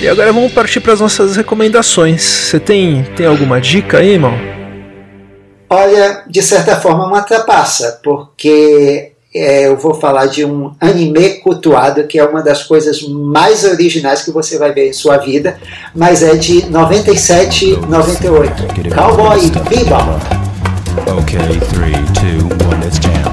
E 0.00 0.08
agora 0.10 0.32
vamos 0.32 0.52
partir 0.52 0.80
para 0.80 0.92
as 0.92 1.00
nossas 1.00 1.36
recomendações. 1.36 2.22
Você 2.22 2.60
tem, 2.60 3.02
tem 3.16 3.26
alguma 3.26 3.60
dica 3.60 3.98
aí, 3.98 4.12
irmão? 4.12 4.32
Olha, 5.70 6.22
de 6.26 6.42
certa 6.42 6.76
forma, 6.76 7.06
uma 7.06 7.20
trapaça, 7.20 8.00
porque 8.02 9.12
é, 9.34 9.66
eu 9.66 9.76
vou 9.76 9.94
falar 9.94 10.26
de 10.26 10.44
um 10.44 10.72
anime 10.80 11.40
cultuado, 11.40 12.04
que 12.04 12.18
é 12.18 12.24
uma 12.24 12.42
das 12.42 12.62
coisas 12.62 13.02
mais 13.02 13.64
originais 13.64 14.22
que 14.22 14.30
você 14.30 14.58
vai 14.58 14.72
ver 14.72 14.88
em 14.88 14.92
sua 14.92 15.18
vida, 15.18 15.58
mas 15.94 16.22
é 16.22 16.34
de 16.34 16.66
97, 16.66 17.76
98. 17.88 18.94
Cowboy 18.94 19.50
Bebop. 19.68 20.38
Okay, 21.20 21.38
3, 21.38 21.92
2, 22.20 22.42
1, 22.74 22.80
let's 22.80 22.98
jam. 22.98 23.27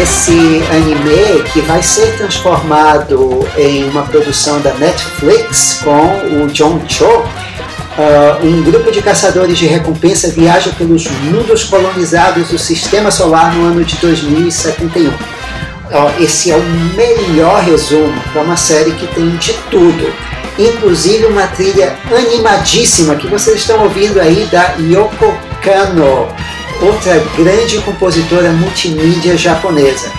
Nesse 0.00 0.32
anime 0.70 1.42
que 1.52 1.60
vai 1.60 1.82
ser 1.82 2.16
transformado 2.16 3.46
em 3.54 3.84
uma 3.84 4.02
produção 4.04 4.58
da 4.62 4.72
Netflix 4.72 5.82
com 5.84 6.42
o 6.42 6.46
John 6.46 6.80
Cho. 6.88 7.04
Uh, 7.04 8.46
um 8.46 8.62
grupo 8.62 8.90
de 8.90 9.02
caçadores 9.02 9.58
de 9.58 9.66
recompensa 9.66 10.28
viaja 10.30 10.70
pelos 10.78 11.06
mundos 11.06 11.64
colonizados 11.64 12.48
do 12.48 12.58
sistema 12.58 13.10
solar 13.10 13.54
no 13.54 13.66
ano 13.66 13.84
de 13.84 13.94
2071. 13.96 15.10
Uh, 15.10 15.14
esse 16.18 16.50
é 16.50 16.56
o 16.56 16.62
melhor 16.96 17.62
resumo 17.62 18.18
para 18.32 18.40
uma 18.40 18.56
série 18.56 18.92
que 18.92 19.06
tem 19.08 19.36
de 19.36 19.52
tudo, 19.70 20.14
inclusive 20.58 21.26
uma 21.26 21.46
trilha 21.48 21.94
animadíssima 22.10 23.16
que 23.16 23.26
vocês 23.26 23.58
estão 23.58 23.82
ouvindo 23.82 24.18
aí 24.18 24.48
da 24.50 24.76
Yoko 24.78 25.36
Kano 25.62 26.26
outra 26.80 27.22
grande 27.36 27.78
compositora 27.78 28.50
multimídia 28.52 29.36
japonesa. 29.36 30.10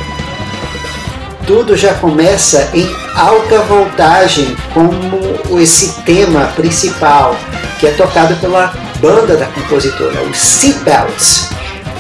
Tudo 1.46 1.76
já 1.76 1.94
começa 1.96 2.70
em 2.74 2.88
alta 3.16 3.60
voltagem, 3.60 4.56
como 4.74 5.60
esse 5.60 6.02
tema 6.04 6.46
principal, 6.56 7.36
que 7.80 7.88
é 7.88 7.92
tocado 7.92 8.36
pela 8.36 8.74
banda 9.00 9.36
da 9.36 9.48
compositora, 9.48 10.22
os 10.30 10.38
Seatbelts, 10.38 11.50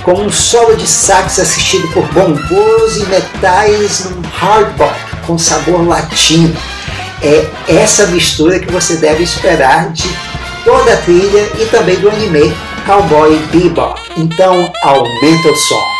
com 0.03 0.13
um 0.13 0.31
solo 0.31 0.75
de 0.75 0.87
sax 0.87 1.39
assistido 1.39 1.87
por 1.89 2.05
bongos 2.13 2.97
e 2.97 3.05
metais 3.07 4.05
num 4.05 4.21
hard 4.29 4.71
bop 4.77 4.95
com 5.25 5.37
sabor 5.37 5.87
latino. 5.87 6.55
É 7.23 7.45
essa 7.67 8.07
mistura 8.07 8.59
que 8.59 8.71
você 8.71 8.95
deve 8.95 9.23
esperar 9.23 9.91
de 9.91 10.09
toda 10.63 10.93
a 10.93 10.97
trilha 10.97 11.49
e 11.59 11.67
também 11.71 11.99
do 11.99 12.09
anime 12.09 12.51
Cowboy 12.85 13.37
Bebop. 13.51 13.99
Então 14.17 14.71
aumenta 14.83 15.49
o 15.49 15.55
som. 15.55 15.91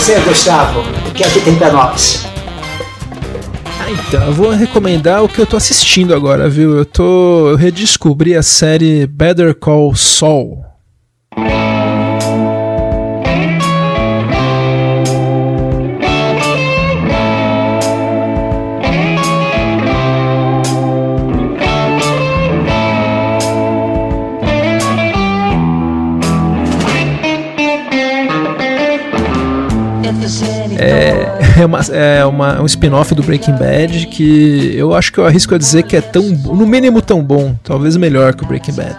Você, 0.00 0.18
Gustavo, 0.20 0.80
o 0.80 1.12
que 1.12 1.22
é 1.22 1.28
que 1.28 1.40
tem 1.40 1.56
para 1.56 1.70
nós? 1.70 2.29
Então, 3.90 4.24
eu 4.26 4.32
vou 4.32 4.50
recomendar 4.50 5.24
o 5.24 5.28
que 5.28 5.40
eu 5.40 5.46
tô 5.46 5.56
assistindo 5.56 6.14
agora, 6.14 6.48
viu? 6.48 6.76
Eu 6.76 6.84
tô. 6.84 7.50
Eu 7.50 7.56
redescobri 7.56 8.36
a 8.36 8.42
série 8.42 9.04
Better 9.04 9.52
Call 9.52 9.96
Saul. 9.96 10.64
É, 30.78 31.60
é, 31.60 31.66
uma, 31.66 31.80
é 31.80 32.24
uma, 32.24 32.62
um 32.62 32.66
spin-off 32.66 33.14
do 33.14 33.22
Breaking 33.22 33.56
Bad 33.56 34.06
que 34.08 34.72
eu 34.76 34.94
acho 34.94 35.12
que 35.12 35.18
eu 35.18 35.26
arrisco 35.26 35.54
a 35.54 35.58
dizer 35.58 35.84
que 35.84 35.96
é 35.96 36.00
tão, 36.00 36.22
no 36.22 36.66
mínimo 36.66 37.00
tão 37.00 37.22
bom, 37.22 37.54
talvez 37.62 37.96
melhor 37.96 38.34
que 38.34 38.44
o 38.44 38.46
Breaking 38.46 38.74
Bad. 38.74 38.96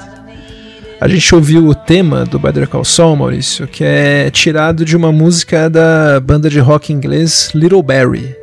A 1.00 1.08
gente 1.08 1.34
ouviu 1.34 1.66
o 1.68 1.74
tema 1.74 2.26
do 2.26 2.38
Better 2.38 2.68
Call 2.68 2.86
Saul, 2.86 3.16
Maurício, 3.16 3.66
que 3.68 3.84
é 3.84 4.30
tirado 4.30 4.86
de 4.86 4.96
uma 4.96 5.12
música 5.12 5.68
da 5.68 6.20
banda 6.20 6.48
de 6.48 6.60
rock 6.60 6.94
inglês 6.94 7.50
Little 7.56 7.82
Barry. 7.82 8.36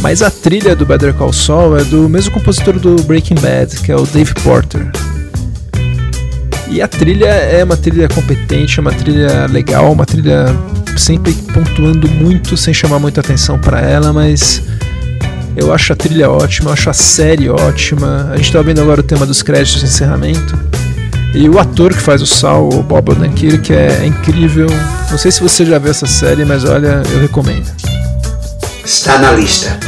Mas 0.00 0.22
a 0.22 0.30
trilha 0.30 0.76
do 0.76 0.86
Better 0.86 1.12
Call 1.12 1.32
Saul 1.32 1.76
é 1.76 1.84
do 1.84 2.08
mesmo 2.08 2.32
compositor 2.32 2.78
do 2.78 3.02
Breaking 3.02 3.34
Bad, 3.34 3.80
que 3.80 3.90
é 3.90 3.96
o 3.96 4.06
Dave 4.06 4.32
Porter. 4.34 4.92
E 6.70 6.80
a 6.80 6.86
trilha 6.86 7.26
é 7.26 7.64
uma 7.64 7.76
trilha 7.76 8.08
competente, 8.08 8.78
é 8.78 8.80
uma 8.80 8.92
trilha 8.92 9.46
legal, 9.46 9.90
uma 9.92 10.06
trilha 10.06 10.46
sempre 10.96 11.32
pontuando 11.32 12.08
muito 12.08 12.56
sem 12.56 12.72
chamar 12.72 13.00
muita 13.00 13.20
atenção 13.20 13.58
para 13.58 13.80
ela, 13.80 14.12
mas 14.12 14.62
eu 15.56 15.74
acho 15.74 15.92
a 15.92 15.96
trilha 15.96 16.30
ótima, 16.30 16.70
eu 16.70 16.72
acho 16.72 16.88
a 16.88 16.92
série 16.92 17.48
ótima. 17.48 18.30
A 18.32 18.36
gente 18.36 18.52
tá 18.52 18.62
vendo 18.62 18.80
agora 18.80 19.00
o 19.00 19.02
tema 19.02 19.26
dos 19.26 19.42
créditos 19.42 19.80
de 19.80 19.86
encerramento. 19.86 20.56
E 21.34 21.48
o 21.48 21.58
ator 21.58 21.92
que 21.92 22.00
faz 22.00 22.22
o 22.22 22.26
Sal, 22.26 22.68
o 22.68 22.82
Bob 22.82 23.10
Odenkirk, 23.10 23.72
é, 23.72 24.00
é 24.02 24.06
incrível. 24.06 24.68
Não 25.10 25.18
sei 25.18 25.32
se 25.32 25.40
você 25.42 25.64
já 25.64 25.78
viu 25.78 25.90
essa 25.90 26.06
série, 26.06 26.44
mas 26.44 26.64
olha, 26.64 27.02
eu 27.12 27.20
recomendo. 27.20 27.66
Está 28.84 29.18
na 29.18 29.32
lista. 29.32 29.78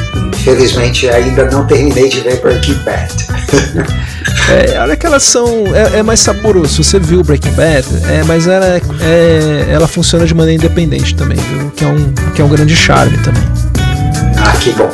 Infelizmente 0.43 1.09
ainda 1.09 1.45
não 1.45 1.65
terminei 1.69 2.09
de 2.09 2.21
ver 2.21 2.41
Breaking 2.41 2.75
Bad. 2.85 3.13
É, 4.49 4.79
olha 4.81 4.97
que 4.97 5.07
elas 5.07 5.23
são. 5.23 5.47
É, 5.75 5.99
é, 5.99 6.03
mais 6.03 6.19
saboroso. 6.19 6.83
Você 6.83 6.99
viu 6.99 7.23
Breaking 7.23 7.53
Bad, 7.53 7.87
é, 8.11 8.25
mas 8.25 8.47
ela, 8.47 8.67
é, 8.67 8.81
é, 9.01 9.73
ela 9.73 9.87
funciona 9.87 10.27
de 10.27 10.35
maneira 10.35 10.65
independente 10.65 11.15
também, 11.15 11.39
viu? 11.39 11.71
Que 11.71 11.85
é, 11.85 11.87
um, 11.87 12.13
que 12.35 12.43
é 12.43 12.45
um 12.45 12.49
grande 12.49 12.75
charme 12.75 13.17
também. 13.19 13.43
Ah, 14.37 14.57
que 14.59 14.73
bom. 14.73 14.91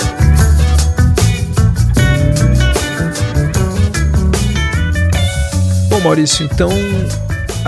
Bom, 5.88 6.00
Maurício, 6.00 6.44
então 6.44 6.70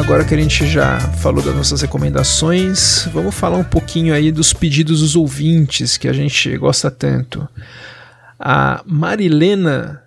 agora 0.00 0.24
que 0.24 0.34
a 0.34 0.38
gente 0.38 0.66
já 0.66 0.98
falou 0.98 1.44
das 1.44 1.54
nossas 1.54 1.82
recomendações, 1.82 3.06
vamos 3.12 3.34
falar 3.34 3.58
um 3.58 3.64
pouquinho 3.64 4.14
aí 4.14 4.32
dos 4.32 4.52
pedidos 4.52 5.00
dos 5.00 5.14
ouvintes 5.14 5.98
que 5.98 6.08
a 6.08 6.12
gente 6.12 6.56
gosta 6.56 6.90
tanto. 6.90 7.46
A 8.38 8.82
Marilena 8.86 10.02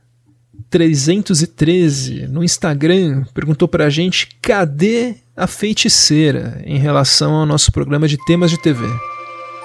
313 0.70 2.28
no 2.28 2.44
Instagram 2.44 3.24
perguntou 3.36 3.68
pra 3.68 3.90
gente 3.90 4.30
cadê 4.42 5.18
a 5.38 5.46
feiticeira 5.46 6.60
em 6.66 6.80
relação 6.80 7.36
ao 7.36 7.46
nosso 7.46 7.72
programa 7.72 8.08
de 8.08 8.18
temas 8.26 8.50
de 8.50 8.58
TV. 8.58 8.84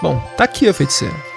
Bom, 0.02 0.22
tá 0.36 0.44
aqui 0.44 0.68
a 0.68 0.74
feiticeira. 0.74 1.27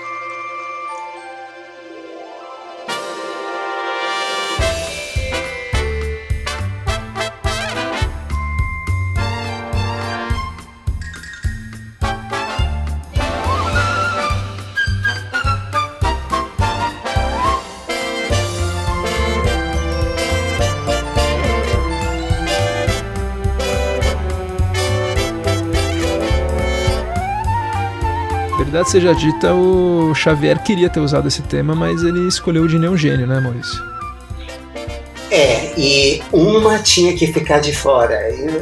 Verdade 28.81 28.89
seja 28.89 29.13
dita, 29.13 29.53
o 29.53 30.13
Xavier 30.15 30.61
queria 30.63 30.89
ter 30.89 30.99
usado 30.99 31.27
esse 31.27 31.41
tema, 31.43 31.75
mas 31.75 32.03
ele 32.03 32.27
escolheu 32.27 32.63
o 32.63 32.67
de 32.67 32.79
Neon 32.79 32.97
Gênio, 32.97 33.27
né, 33.27 33.39
Maurício? 33.39 33.79
É, 35.29 35.79
e 35.79 36.21
uma 36.31 36.79
tinha 36.79 37.15
que 37.15 37.27
ficar 37.27 37.59
de 37.59 37.73
fora. 37.73 38.17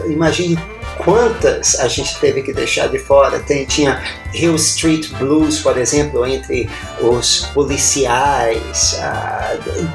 Imagine 0.07 0.59
quantas 0.97 1.79
a 1.79 1.87
gente 1.87 2.19
teve 2.19 2.43
que 2.43 2.53
deixar 2.53 2.87
de 2.87 2.99
fora. 2.99 3.39
Tem, 3.39 3.65
tinha 3.65 4.01
Hill 4.33 4.55
Street 4.55 5.09
Blues, 5.13 5.59
por 5.59 5.77
exemplo, 5.77 6.25
entre 6.25 6.69
os 7.01 7.45
policiais, 7.53 8.99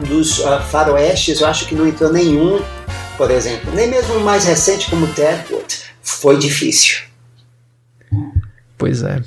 dos 0.09 0.43
faroestes, 0.71 1.41
eu 1.41 1.47
acho 1.47 1.67
que 1.67 1.75
não 1.75 1.87
entrou 1.87 2.13
nenhum, 2.13 2.61
por 3.17 3.31
exemplo. 3.31 3.73
Nem 3.73 3.89
mesmo 3.89 4.15
o 4.15 4.25
mais 4.25 4.45
recente 4.45 4.91
como 4.91 5.07
Deadwood. 5.09 5.85
Foi 6.03 6.37
difícil. 6.39 7.05
Pois 8.77 9.03
é. 9.03 9.23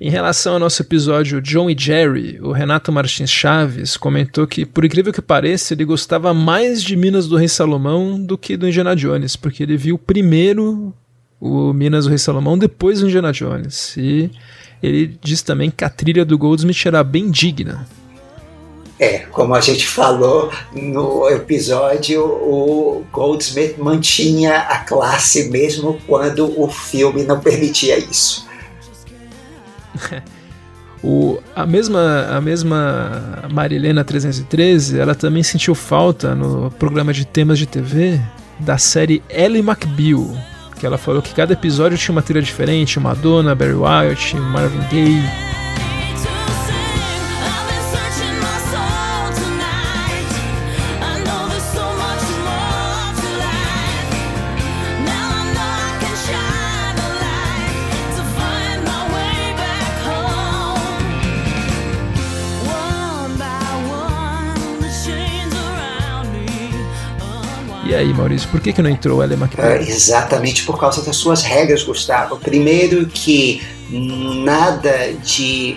Em 0.00 0.10
relação 0.10 0.52
ao 0.52 0.58
nosso 0.60 0.80
episódio 0.80 1.42
John 1.42 1.68
e 1.68 1.76
Jerry, 1.76 2.38
o 2.40 2.52
Renato 2.52 2.92
Martins 2.92 3.32
Chaves 3.32 3.96
comentou 3.96 4.46
que, 4.46 4.64
por 4.64 4.84
incrível 4.84 5.12
que 5.12 5.20
pareça, 5.20 5.74
ele 5.74 5.84
gostava 5.84 6.32
mais 6.32 6.84
de 6.84 6.94
Minas 6.94 7.26
do 7.26 7.36
Rei 7.36 7.48
Salomão 7.48 8.16
do 8.16 8.38
que 8.38 8.56
do 8.56 8.68
Indiana 8.68 8.94
Jones, 8.94 9.34
porque 9.34 9.64
ele 9.64 9.76
viu 9.76 9.98
primeiro 9.98 10.94
o 11.40 11.72
Minas 11.72 12.04
do 12.04 12.10
Rei 12.10 12.18
Salomão, 12.18 12.56
depois 12.56 13.02
o 13.02 13.06
Indiana 13.06 13.32
Jones. 13.32 13.96
E 13.96 14.30
ele 14.80 15.18
diz 15.20 15.42
também 15.42 15.68
que 15.68 15.84
a 15.84 15.90
trilha 15.90 16.24
do 16.24 16.38
Goldsmith 16.38 16.86
era 16.86 17.02
bem 17.02 17.28
digna. 17.28 17.84
É, 19.00 19.18
como 19.32 19.52
a 19.52 19.60
gente 19.60 19.84
falou 19.84 20.52
no 20.72 21.28
episódio, 21.28 22.24
o 22.24 23.04
Goldsmith 23.12 23.76
mantinha 23.78 24.58
a 24.58 24.78
classe 24.78 25.50
mesmo 25.50 25.98
quando 26.06 26.60
o 26.60 26.68
filme 26.68 27.24
não 27.24 27.40
permitia 27.40 27.98
isso. 27.98 28.47
o, 31.02 31.38
a, 31.54 31.66
mesma, 31.66 32.26
a 32.30 32.40
mesma 32.40 33.44
Marilena 33.50 34.04
313, 34.04 34.98
ela 34.98 35.14
também 35.14 35.42
sentiu 35.42 35.74
falta 35.74 36.34
no 36.34 36.70
programa 36.72 37.12
de 37.12 37.24
temas 37.24 37.58
de 37.58 37.66
TV 37.66 38.20
da 38.58 38.78
série 38.78 39.22
Ellie 39.28 39.60
McBeal, 39.60 40.36
que 40.78 40.86
ela 40.86 40.98
falou 40.98 41.22
que 41.22 41.34
cada 41.34 41.52
episódio 41.52 41.96
tinha 41.96 42.12
uma 42.12 42.22
trilha 42.22 42.42
diferente, 42.42 42.98
Madonna, 42.98 43.54
Barry 43.54 43.74
White, 43.74 44.36
Marvin 44.36 44.80
Gaye. 44.90 45.67
E 67.88 67.94
aí, 67.94 68.12
Maurício, 68.12 68.46
por 68.50 68.60
que, 68.60 68.70
que 68.70 68.82
não 68.82 68.90
entrou 68.90 69.22
Ellen 69.22 69.38
McBeal? 69.38 69.66
É, 69.66 69.80
exatamente 69.80 70.62
por 70.64 70.78
causa 70.78 71.00
das 71.00 71.16
suas 71.16 71.42
regras, 71.42 71.82
Gustavo. 71.82 72.36
Primeiro 72.36 73.06
que 73.06 73.62
nada 73.90 75.14
de 75.24 75.74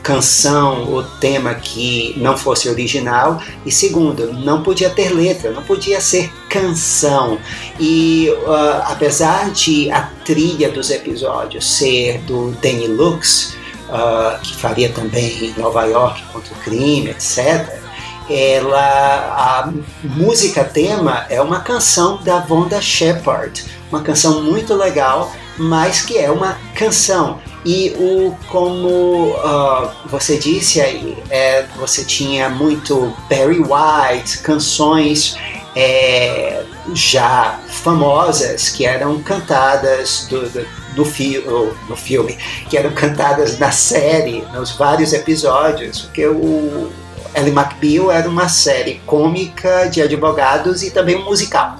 canção 0.00 0.92
ou 0.92 1.02
tema 1.02 1.52
que 1.54 2.14
não 2.18 2.36
fosse 2.36 2.68
original 2.68 3.42
e 3.66 3.72
segundo 3.72 4.32
não 4.32 4.62
podia 4.62 4.90
ter 4.90 5.08
letra 5.08 5.50
não 5.50 5.62
podia 5.62 5.98
ser 5.98 6.30
canção 6.50 7.38
e 7.80 8.28
uh, 8.42 8.82
apesar 8.84 9.50
de 9.50 9.90
a 9.90 10.02
trilha 10.22 10.70
dos 10.70 10.90
episódios 10.90 11.78
ser 11.78 12.18
do 12.26 12.50
Danny 12.60 12.86
Lux 12.86 13.56
uh, 13.88 14.38
que 14.42 14.54
faria 14.54 14.90
também 14.90 15.54
Nova 15.56 15.86
York 15.86 16.22
contra 16.30 16.52
o 16.52 16.56
crime 16.58 17.08
etc 17.08 17.83
ela 18.28 19.64
a 19.64 19.72
música 20.02 20.64
tema 20.64 21.26
é 21.28 21.40
uma 21.40 21.60
canção 21.60 22.18
da 22.22 22.38
Vonda 22.40 22.80
Shepard, 22.80 23.64
uma 23.90 24.02
canção 24.02 24.42
muito 24.42 24.74
legal, 24.74 25.30
mas 25.58 26.02
que 26.02 26.18
é 26.18 26.30
uma 26.30 26.58
canção. 26.74 27.38
E 27.64 27.94
o 27.96 28.36
como 28.48 29.30
uh, 29.30 29.90
você 30.06 30.36
disse 30.36 30.80
aí, 30.80 31.16
é, 31.30 31.64
você 31.76 32.04
tinha 32.04 32.50
muito 32.50 33.14
Barry 33.28 33.60
White, 33.60 34.38
canções 34.38 35.36
é, 35.74 36.62
já 36.92 37.58
famosas 37.68 38.68
que 38.68 38.84
eram 38.84 39.22
cantadas 39.22 40.26
do, 40.28 40.66
do, 40.94 41.04
fi 41.04 41.40
do 41.40 41.96
filme, 41.96 42.36
que 42.68 42.76
eram 42.76 42.92
cantadas 42.92 43.58
na 43.58 43.70
série, 43.70 44.44
nos 44.52 44.72
vários 44.72 45.12
episódios, 45.12 46.02
porque 46.02 46.26
o 46.26 46.92
Ellie 47.34 47.52
McBeal 47.52 48.10
era 48.10 48.28
uma 48.28 48.48
série 48.48 49.00
cômica 49.06 49.86
de 49.86 50.00
advogados 50.00 50.82
e 50.82 50.90
também 50.90 51.22
musical. 51.22 51.76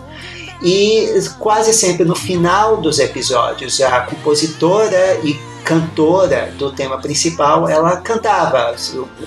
E 0.63 1.09
quase 1.39 1.73
sempre 1.73 2.05
no 2.05 2.15
final 2.15 2.79
dos 2.79 2.99
episódios, 2.99 3.81
a 3.81 4.01
compositora 4.01 5.21
e 5.23 5.39
cantora 5.65 6.53
do 6.59 6.73
tema 6.73 6.99
principal, 6.99 7.69
ela 7.69 7.97
cantava 7.97 8.75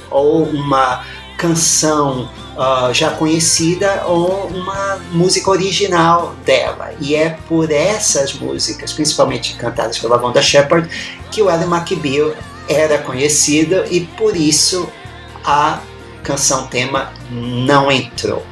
ou 0.09 0.43
uma 0.43 1.03
canção 1.37 2.29
uh, 2.55 2.93
já 2.93 3.11
conhecida 3.11 4.03
ou 4.07 4.47
uma 4.47 4.97
música 5.11 5.51
original 5.51 6.35
dela. 6.43 6.91
E 6.99 7.15
é 7.15 7.37
por 7.47 7.71
essas 7.71 8.33
músicas, 8.33 8.91
principalmente 8.93 9.55
cantadas 9.55 9.99
pela 9.99 10.21
Wanda 10.21 10.41
Shepard, 10.41 10.89
que 11.31 11.41
o 11.41 11.49
Ellie 11.49 11.67
McBeal 11.67 12.33
era 12.67 12.97
conhecido 12.97 13.85
e 13.89 14.01
por 14.01 14.35
isso 14.35 14.89
a 15.43 15.79
canção 16.27 16.67
tema 16.67 17.13
não 17.31 17.89
entrou. 17.89 18.45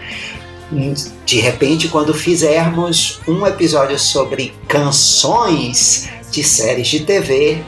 De 1.26 1.40
repente, 1.40 1.90
quando 1.90 2.14
fizermos 2.14 3.20
um 3.28 3.46
episódio 3.46 4.00
sobre 4.00 4.54
canções 4.68 6.10
de 6.32 6.42
séries 6.42 6.88
de 6.88 7.02
TV, 7.02 7.62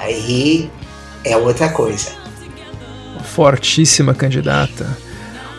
aí 0.00 0.70
é 1.22 1.36
outra 1.36 1.68
coisa. 1.68 2.12
Fortíssima 3.22 4.14
candidata. 4.14 5.03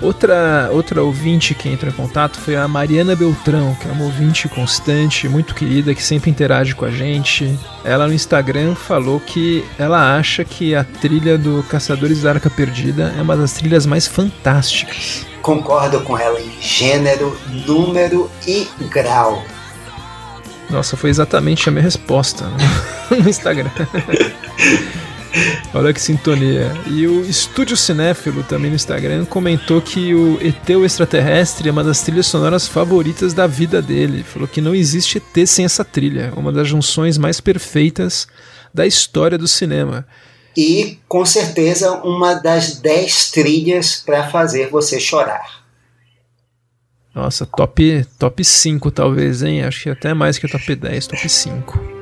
Outra, 0.01 0.69
outra 0.71 1.01
ouvinte 1.01 1.55
que 1.55 1.69
entrou 1.69 1.91
em 1.91 1.95
contato 1.95 2.37
foi 2.39 2.55
a 2.55 2.67
Mariana 2.67 3.15
Beltrão, 3.15 3.75
que 3.75 3.87
é 3.87 3.91
uma 3.91 4.03
ouvinte 4.03 4.47
constante, 4.49 5.27
muito 5.29 5.55
querida, 5.55 5.95
que 5.95 6.03
sempre 6.03 6.29
interage 6.29 6.75
com 6.75 6.85
a 6.85 6.91
gente. 6.91 7.57
Ela 7.83 8.07
no 8.07 8.13
Instagram 8.13 8.75
falou 8.75 9.19
que 9.19 9.63
ela 9.79 10.17
acha 10.17 10.43
que 10.43 10.75
a 10.75 10.83
trilha 10.83 11.37
do 11.37 11.63
Caçadores 11.63 12.21
da 12.23 12.31
Arca 12.31 12.49
Perdida 12.49 13.13
é 13.17 13.21
uma 13.21 13.37
das 13.37 13.53
trilhas 13.53 13.85
mais 13.85 14.05
fantásticas. 14.05 15.25
Concordo 15.41 16.01
com 16.01 16.17
ela 16.17 16.41
em 16.41 16.51
gênero, 16.59 17.37
número 17.65 18.29
e 18.45 18.67
grau. 18.89 19.43
Nossa, 20.69 20.97
foi 20.97 21.09
exatamente 21.09 21.69
a 21.69 21.71
minha 21.71 21.83
resposta 21.83 22.45
no 23.09 23.29
Instagram. 23.29 23.69
Olha 25.73 25.93
que 25.93 26.01
sintonia. 26.01 26.71
E 26.87 27.05
o 27.07 27.21
Estúdio 27.21 27.75
Cinéfilo, 27.75 28.43
também 28.43 28.69
no 28.69 28.75
Instagram, 28.75 29.25
comentou 29.25 29.81
que 29.81 30.13
o 30.13 30.39
ET 30.41 30.69
o 30.69 30.85
Extraterrestre 30.85 31.67
é 31.67 31.71
uma 31.71 31.83
das 31.83 32.01
trilhas 32.01 32.27
sonoras 32.27 32.67
favoritas 32.67 33.33
da 33.33 33.45
vida 33.45 33.81
dele. 33.81 34.23
Falou 34.23 34.47
que 34.47 34.61
não 34.61 34.73
existe 34.73 35.17
ET 35.17 35.47
sem 35.47 35.65
essa 35.65 35.83
trilha, 35.83 36.31
uma 36.35 36.51
das 36.51 36.67
junções 36.67 37.17
mais 37.17 37.41
perfeitas 37.41 38.27
da 38.73 38.85
história 38.85 39.37
do 39.37 39.47
cinema. 39.47 40.05
E, 40.55 40.99
com 41.07 41.25
certeza, 41.25 41.91
uma 42.03 42.35
das 42.35 42.77
dez 42.79 43.29
trilhas 43.29 44.01
para 44.05 44.29
fazer 44.29 44.69
você 44.69 44.99
chorar. 44.99 45.65
Nossa, 47.13 47.45
top, 47.45 48.05
top 48.19 48.43
5 48.43 48.91
talvez, 48.91 49.41
hein? 49.41 49.63
Acho 49.63 49.83
que 49.83 49.89
até 49.89 50.13
mais 50.13 50.37
que 50.37 50.47
top 50.47 50.75
10, 50.75 51.07
top 51.07 51.29
5. 51.29 51.94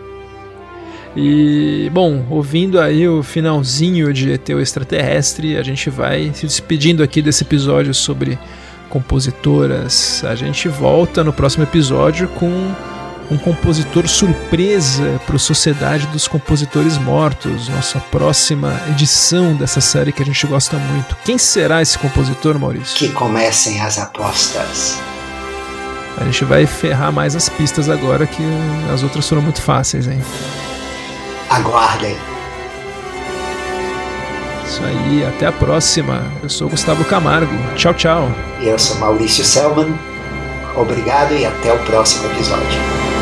E, 1.15 1.91
bom, 1.93 2.25
ouvindo 2.29 2.79
aí 2.79 3.07
o 3.07 3.21
finalzinho 3.21 4.11
de 4.11 4.31
ET 4.31 4.49
o 4.49 4.59
Extraterrestre, 4.59 5.57
a 5.57 5.63
gente 5.63 5.89
vai 5.89 6.31
se 6.33 6.47
despedindo 6.47 7.03
aqui 7.03 7.21
desse 7.21 7.43
episódio 7.43 7.93
sobre 7.93 8.37
compositoras. 8.89 10.23
A 10.23 10.35
gente 10.35 10.67
volta 10.67 11.23
no 11.23 11.31
próximo 11.31 11.63
episódio 11.63 12.27
com 12.29 12.73
um 13.31 13.37
compositor 13.37 14.07
surpresa 14.07 15.19
para 15.25 15.35
a 15.35 15.39
Sociedade 15.39 16.07
dos 16.07 16.27
Compositores 16.27 16.97
Mortos, 16.97 17.69
nossa 17.69 17.99
próxima 17.99 18.79
edição 18.91 19.55
dessa 19.55 19.81
série 19.81 20.11
que 20.11 20.21
a 20.21 20.25
gente 20.25 20.45
gosta 20.45 20.77
muito. 20.77 21.15
Quem 21.23 21.37
será 21.37 21.81
esse 21.81 21.97
compositor, 21.97 22.59
Maurício? 22.59 22.97
Que 22.97 23.09
comecem 23.09 23.81
as 23.81 23.97
apostas. 23.97 24.99
A 26.17 26.25
gente 26.25 26.45
vai 26.45 26.65
ferrar 26.65 27.11
mais 27.11 27.35
as 27.35 27.49
pistas 27.49 27.89
agora 27.89 28.27
que 28.27 28.43
as 28.93 29.01
outras 29.01 29.27
foram 29.27 29.41
muito 29.41 29.61
fáceis, 29.61 30.07
hein? 30.07 30.21
Aguardem. 31.53 32.17
Isso 34.65 34.81
aí, 34.83 35.23
até 35.23 35.45
a 35.45 35.51
próxima. 35.51 36.25
Eu 36.41 36.49
sou 36.49 36.67
Gustavo 36.67 37.05
Camargo. 37.05 37.53
Tchau, 37.75 37.93
tchau. 37.93 38.31
E 38.59 38.67
eu 38.67 38.79
sou 38.79 38.97
Maurício 38.97 39.45
Selman. 39.45 39.93
Obrigado 40.75 41.35
e 41.35 41.45
até 41.45 41.71
o 41.71 41.77
próximo 41.85 42.25
episódio. 42.31 43.12